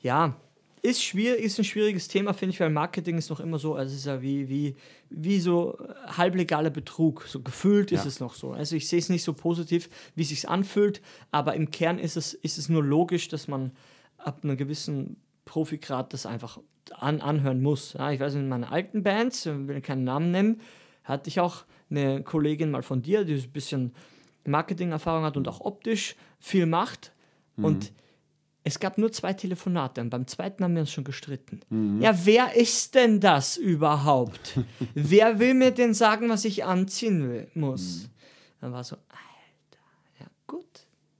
ja, 0.00 0.36
ist 0.80 1.02
schwierig, 1.02 1.42
ist 1.42 1.58
ein 1.58 1.64
schwieriges 1.64 2.06
Thema, 2.06 2.32
finde 2.32 2.52
ich, 2.52 2.60
weil 2.60 2.70
Marketing 2.70 3.18
ist 3.18 3.30
noch 3.30 3.40
immer 3.40 3.58
so, 3.58 3.74
also 3.74 3.92
es 3.92 3.98
ist 3.98 4.06
ja 4.06 4.22
wie, 4.22 4.48
wie, 4.48 4.76
wie 5.10 5.40
so 5.40 5.76
halblegaler 6.06 6.70
Betrug. 6.70 7.24
So 7.26 7.40
gefühlt 7.40 7.90
ist 7.90 8.04
ja. 8.04 8.06
es 8.06 8.20
noch 8.20 8.34
so. 8.34 8.52
Also 8.52 8.76
ich 8.76 8.86
sehe 8.86 9.00
es 9.00 9.08
nicht 9.08 9.24
so 9.24 9.32
positiv, 9.32 9.90
wie 10.14 10.22
es 10.22 10.28
sich 10.28 10.48
anfühlt, 10.48 11.02
aber 11.32 11.54
im 11.54 11.72
Kern 11.72 11.98
ist 11.98 12.16
es, 12.16 12.32
ist 12.32 12.58
es 12.58 12.68
nur 12.68 12.84
logisch, 12.84 13.26
dass 13.26 13.48
man 13.48 13.72
ab 14.18 14.42
einer 14.44 14.54
gewissen 14.54 15.16
Profigrad 15.46 16.12
das 16.12 16.26
einfach 16.26 16.60
an, 16.92 17.20
anhören 17.20 17.60
muss. 17.60 17.94
Ja, 17.94 18.12
ich 18.12 18.20
weiß, 18.20 18.36
in 18.36 18.48
meinen 18.48 18.62
alten 18.62 19.02
Bands, 19.02 19.46
ich 19.46 19.66
will 19.66 19.80
keinen 19.80 20.04
Namen 20.04 20.30
nennen, 20.30 20.60
hatte 21.06 21.28
ich 21.28 21.40
auch 21.40 21.64
eine 21.90 22.22
Kollegin 22.22 22.70
mal 22.70 22.82
von 22.82 23.02
dir, 23.02 23.24
die 23.24 23.34
ein 23.34 23.50
bisschen 23.52 23.94
Marketing-Erfahrung 24.44 25.24
hat 25.24 25.36
und 25.36 25.48
auch 25.48 25.60
optisch 25.60 26.16
viel 26.38 26.66
macht. 26.66 27.12
Mhm. 27.56 27.64
Und 27.64 27.92
es 28.64 28.80
gab 28.80 28.98
nur 28.98 29.12
zwei 29.12 29.32
Telefonate 29.32 30.00
und 30.00 30.10
beim 30.10 30.26
zweiten 30.26 30.64
haben 30.64 30.74
wir 30.74 30.80
uns 30.80 30.92
schon 30.92 31.04
gestritten. 31.04 31.60
Mhm. 31.70 32.02
Ja, 32.02 32.14
wer 32.24 32.54
ist 32.54 32.94
denn 32.94 33.20
das 33.20 33.56
überhaupt? 33.56 34.58
wer 34.94 35.38
will 35.38 35.54
mir 35.54 35.70
denn 35.70 35.94
sagen, 35.94 36.28
was 36.28 36.44
ich 36.44 36.64
anziehen 36.64 37.28
will, 37.28 37.48
muss? 37.54 38.02
Mhm. 38.02 38.08
Dann 38.60 38.72
war 38.72 38.84
so, 38.84 38.96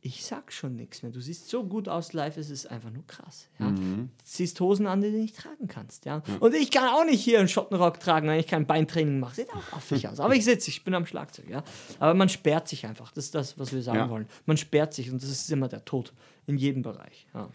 ich 0.06 0.24
sag 0.24 0.52
schon 0.52 0.76
nichts 0.76 1.02
mehr. 1.02 1.10
Du 1.10 1.20
siehst 1.20 1.48
so 1.48 1.64
gut 1.64 1.88
aus 1.88 2.12
live, 2.12 2.36
es 2.36 2.48
ist 2.48 2.70
einfach 2.70 2.90
nur 2.90 3.04
krass. 3.08 3.48
Ja? 3.58 3.66
Mhm. 3.66 4.10
Du 4.18 4.24
ziehst 4.24 4.60
Hosen 4.60 4.86
an, 4.86 5.00
die 5.00 5.10
du 5.10 5.18
nicht 5.18 5.36
tragen 5.36 5.66
kannst. 5.66 6.04
Ja? 6.04 6.22
Mhm. 6.24 6.36
Und 6.38 6.54
ich 6.54 6.70
kann 6.70 6.88
auch 6.88 7.04
nicht 7.04 7.20
hier 7.20 7.40
einen 7.40 7.48
Schottenrock 7.48 7.98
tragen, 7.98 8.28
wenn 8.28 8.38
ich 8.38 8.46
kein 8.46 8.66
Beintraining 8.66 9.18
mache. 9.18 9.34
Sieht 9.34 9.50
auch 9.52 9.72
affig 9.72 10.06
aus. 10.08 10.20
Aber 10.20 10.34
ich 10.36 10.44
sitze, 10.44 10.70
ich 10.70 10.84
bin 10.84 10.94
am 10.94 11.06
Schlagzeug. 11.06 11.50
Ja? 11.50 11.64
Aber 11.98 12.14
man 12.14 12.28
sperrt 12.28 12.68
sich 12.68 12.86
einfach. 12.86 13.10
Das 13.12 13.24
ist 13.24 13.34
das, 13.34 13.58
was 13.58 13.72
wir 13.72 13.82
sagen 13.82 13.98
ja. 13.98 14.08
wollen. 14.08 14.28
Man 14.46 14.56
sperrt 14.56 14.94
sich 14.94 15.10
und 15.10 15.20
das 15.20 15.28
ist 15.28 15.50
immer 15.50 15.68
der 15.68 15.84
Tod 15.84 16.12
in 16.46 16.58
jedem 16.58 16.82
Bereich. 16.82 17.26
Ja. 17.34 17.48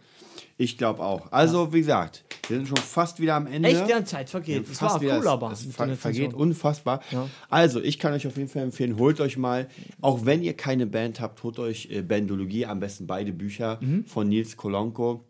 Ich 0.57 0.77
glaube 0.77 1.01
auch. 1.01 1.31
Also, 1.31 1.65
ja. 1.65 1.73
wie 1.73 1.79
gesagt, 1.79 2.23
wir 2.47 2.57
sind 2.57 2.67
schon 2.67 2.77
fast 2.77 3.19
wieder 3.19 3.35
am 3.35 3.47
Ende. 3.47 3.69
Echt, 3.69 3.87
ja, 3.87 4.03
Zeit 4.05 4.29
vergeht. 4.29 4.69
Es 4.69 4.81
war 4.81 5.01
cool, 5.01 5.27
aber. 5.27 5.51
Es 5.51 5.65
ver 5.65 5.95
vergeht 5.95 6.33
unfassbar. 6.33 7.01
Ja. 7.11 7.27
Also, 7.49 7.81
ich 7.81 7.99
kann 7.99 8.13
euch 8.13 8.27
auf 8.27 8.37
jeden 8.37 8.49
Fall 8.49 8.63
empfehlen, 8.63 8.97
holt 8.97 9.21
euch 9.21 9.37
mal, 9.37 9.67
auch 10.01 10.25
wenn 10.25 10.43
ihr 10.43 10.53
keine 10.53 10.85
Band 10.85 11.19
habt, 11.19 11.41
holt 11.43 11.59
euch 11.59 11.89
äh, 11.89 12.01
Bandologie, 12.01 12.65
am 12.65 12.79
besten 12.79 13.07
beide 13.07 13.33
Bücher 13.33 13.79
mhm. 13.81 14.05
von 14.05 14.29
Nils 14.29 14.57
Kolonko. 14.57 15.25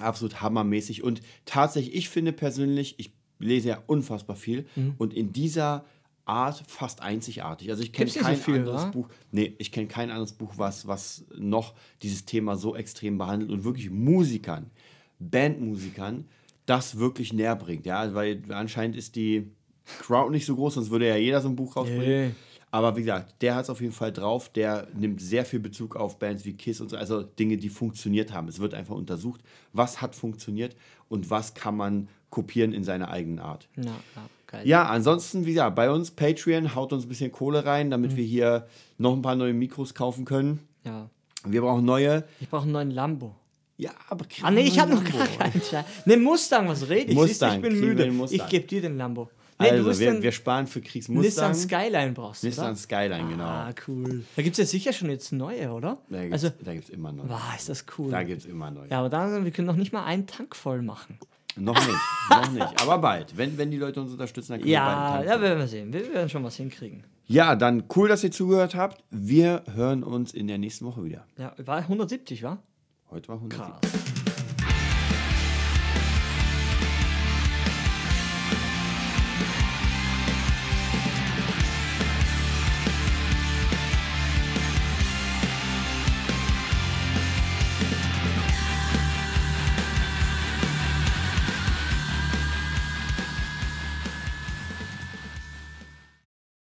Absolut 0.00 0.40
hammermäßig. 0.40 1.02
Und 1.02 1.20
tatsächlich, 1.44 1.94
ich 1.94 2.08
finde 2.08 2.32
persönlich, 2.32 2.94
ich 2.98 3.12
lese 3.38 3.68
ja 3.68 3.82
unfassbar 3.86 4.36
viel. 4.36 4.66
Mhm. 4.76 4.94
Und 4.98 5.14
in 5.14 5.32
dieser 5.32 5.84
Art 6.32 6.64
fast 6.66 7.02
einzigartig. 7.02 7.70
Also 7.70 7.82
ich 7.82 7.92
kenne 7.92 8.10
kein 8.10 8.36
so 8.36 8.42
viel, 8.42 8.54
anderes 8.56 8.82
oder? 8.82 8.90
Buch. 8.90 9.08
Nee, 9.30 9.54
ich 9.58 9.70
kenne 9.70 9.86
kein 9.86 10.10
anderes 10.10 10.32
Buch, 10.32 10.54
was, 10.56 10.86
was 10.86 11.24
noch 11.36 11.74
dieses 12.00 12.24
Thema 12.24 12.56
so 12.56 12.74
extrem 12.74 13.18
behandelt 13.18 13.50
und 13.50 13.64
wirklich 13.64 13.90
Musikern, 13.90 14.70
Bandmusikern, 15.18 16.26
das 16.64 16.98
wirklich 16.98 17.32
näher 17.32 17.56
bringt. 17.56 17.84
Ja, 17.84 18.14
weil 18.14 18.42
anscheinend 18.48 18.96
ist 18.96 19.16
die 19.16 19.50
Crowd 20.00 20.30
nicht 20.30 20.46
so 20.46 20.56
groß, 20.56 20.74
sonst 20.74 20.90
würde 20.90 21.08
ja 21.08 21.16
jeder 21.16 21.40
so 21.40 21.48
ein 21.48 21.56
Buch 21.56 21.76
rausbringen. 21.76 22.28
Nee. 22.28 22.34
Aber 22.70 22.96
wie 22.96 23.00
gesagt, 23.00 23.34
der 23.42 23.54
hat 23.54 23.64
es 23.64 23.70
auf 23.70 23.82
jeden 23.82 23.92
Fall 23.92 24.12
drauf. 24.12 24.48
Der 24.48 24.88
nimmt 24.94 25.20
sehr 25.20 25.44
viel 25.44 25.60
Bezug 25.60 25.94
auf 25.94 26.18
Bands 26.18 26.46
wie 26.46 26.54
Kiss 26.54 26.80
und 26.80 26.88
so, 26.88 26.96
also 26.96 27.22
Dinge, 27.22 27.58
die 27.58 27.68
funktioniert 27.68 28.32
haben. 28.32 28.48
Es 28.48 28.60
wird 28.60 28.72
einfach 28.72 28.94
untersucht, 28.94 29.42
was 29.74 30.00
hat 30.00 30.14
funktioniert 30.14 30.74
und 31.10 31.28
was 31.28 31.52
kann 31.52 31.76
man 31.76 32.08
kopieren 32.30 32.72
in 32.72 32.82
seiner 32.82 33.10
eigenen 33.10 33.40
Art. 33.40 33.68
Ja, 33.76 33.82
ja, 33.82 34.28
geil. 34.52 34.66
Ja, 34.68 34.86
ansonsten, 34.86 35.44
wie 35.46 35.50
gesagt, 35.50 35.74
bei 35.74 35.90
uns 35.90 36.10
Patreon 36.12 36.74
haut 36.74 36.92
uns 36.92 37.04
ein 37.04 37.08
bisschen 37.08 37.32
Kohle 37.32 37.64
rein, 37.64 37.90
damit 37.90 38.14
wir 38.16 38.24
hier 38.24 38.66
noch 38.98 39.14
ein 39.14 39.22
paar 39.22 39.34
neue 39.34 39.52
Mikros 39.52 39.94
kaufen 39.94 40.24
können. 40.24 40.60
ja. 40.84 41.08
Wir 41.44 41.60
brauchen 41.60 41.84
neue. 41.84 42.22
Ich 42.40 42.48
brauche 42.48 42.62
einen 42.62 42.70
neuen 42.70 42.90
Lambo. 42.92 43.34
Ja, 43.76 43.90
aber 44.08 44.26
Ah, 44.42 44.52
nee, 44.52 44.60
ich 44.60 44.78
habe 44.78 44.94
noch 44.94 45.02
gar 45.02 45.26
keinen 45.26 45.60
Scheiß. 45.60 45.84
Ne, 46.04 46.16
Mustang, 46.16 46.68
was 46.68 46.88
rede 46.88 47.10
ich? 47.10 47.16
Mustang, 47.16 47.56
ich 47.56 47.62
bin 47.62 47.80
müde. 47.80 48.06
Ich 48.30 48.46
gebe 48.46 48.64
dir 48.64 48.80
den 48.80 48.96
Lambo. 48.96 49.28
Nee, 49.58 49.70
Also, 49.70 49.98
wir, 49.98 50.22
wir 50.22 50.30
sparen 50.30 50.68
für 50.68 50.80
Kriegsmustang. 50.80 51.50
Nissan 51.50 51.54
Skyline 51.56 52.12
brauchst 52.12 52.42
du, 52.44 52.46
Nissan 52.46 52.66
oder? 52.66 52.76
Skyline, 52.76 53.28
genau. 53.28 53.44
Ah, 53.44 53.70
cool. 53.88 54.24
Da 54.36 54.42
gibt 54.42 54.54
es 54.56 54.58
ja 54.58 54.66
sicher 54.70 54.92
schon 54.92 55.10
jetzt 55.10 55.32
neue, 55.32 55.72
oder? 55.72 55.98
Da 56.08 56.20
gibt 56.22 56.32
also, 56.32 56.46
es 56.46 56.52
da 56.64 56.74
gibt's 56.74 56.90
immer 56.90 57.10
neue. 57.10 57.28
wow, 57.28 57.40
ist 57.56 57.68
das 57.68 57.84
cool. 57.98 58.10
Da 58.12 58.22
gibt 58.22 58.42
es 58.42 58.46
immer 58.46 58.70
neue. 58.70 58.88
Ja, 58.88 59.00
aber 59.00 59.08
dann, 59.08 59.44
wir 59.44 59.50
können 59.50 59.66
noch 59.66 59.76
nicht 59.76 59.92
mal 59.92 60.04
einen 60.04 60.28
Tank 60.28 60.54
voll 60.54 60.82
machen. 60.82 61.18
Noch 61.56 61.74
nicht, 61.74 61.98
noch 62.30 62.50
nicht. 62.50 62.80
Aber 62.80 62.98
bald. 62.98 63.36
Wenn, 63.36 63.58
wenn 63.58 63.70
die 63.70 63.76
Leute 63.76 64.00
uns 64.00 64.12
unterstützen, 64.12 64.52
dann 64.52 64.60
können 64.60 64.68
wir 64.68 64.74
Ja, 64.74 65.10
bald 65.10 65.20
einen 65.20 65.28
ja, 65.28 65.40
werden 65.40 65.58
wir 65.58 65.68
sehen. 65.68 65.92
Wir 65.92 66.12
werden 66.14 66.28
schon 66.28 66.44
was 66.44 66.56
hinkriegen. 66.56 67.04
Ja, 67.26 67.54
dann 67.56 67.84
cool, 67.96 68.08
dass 68.08 68.24
ihr 68.24 68.30
zugehört 68.30 68.74
habt. 68.74 69.02
Wir 69.10 69.62
hören 69.74 70.02
uns 70.02 70.32
in 70.32 70.48
der 70.48 70.58
nächsten 70.58 70.86
Woche 70.86 71.04
wieder. 71.04 71.26
Ja, 71.38 71.54
war 71.58 71.78
170, 71.78 72.42
war? 72.42 72.58
Heute 73.10 73.28
war 73.28 73.36
100. 73.36 73.58
Krass. 73.58 73.80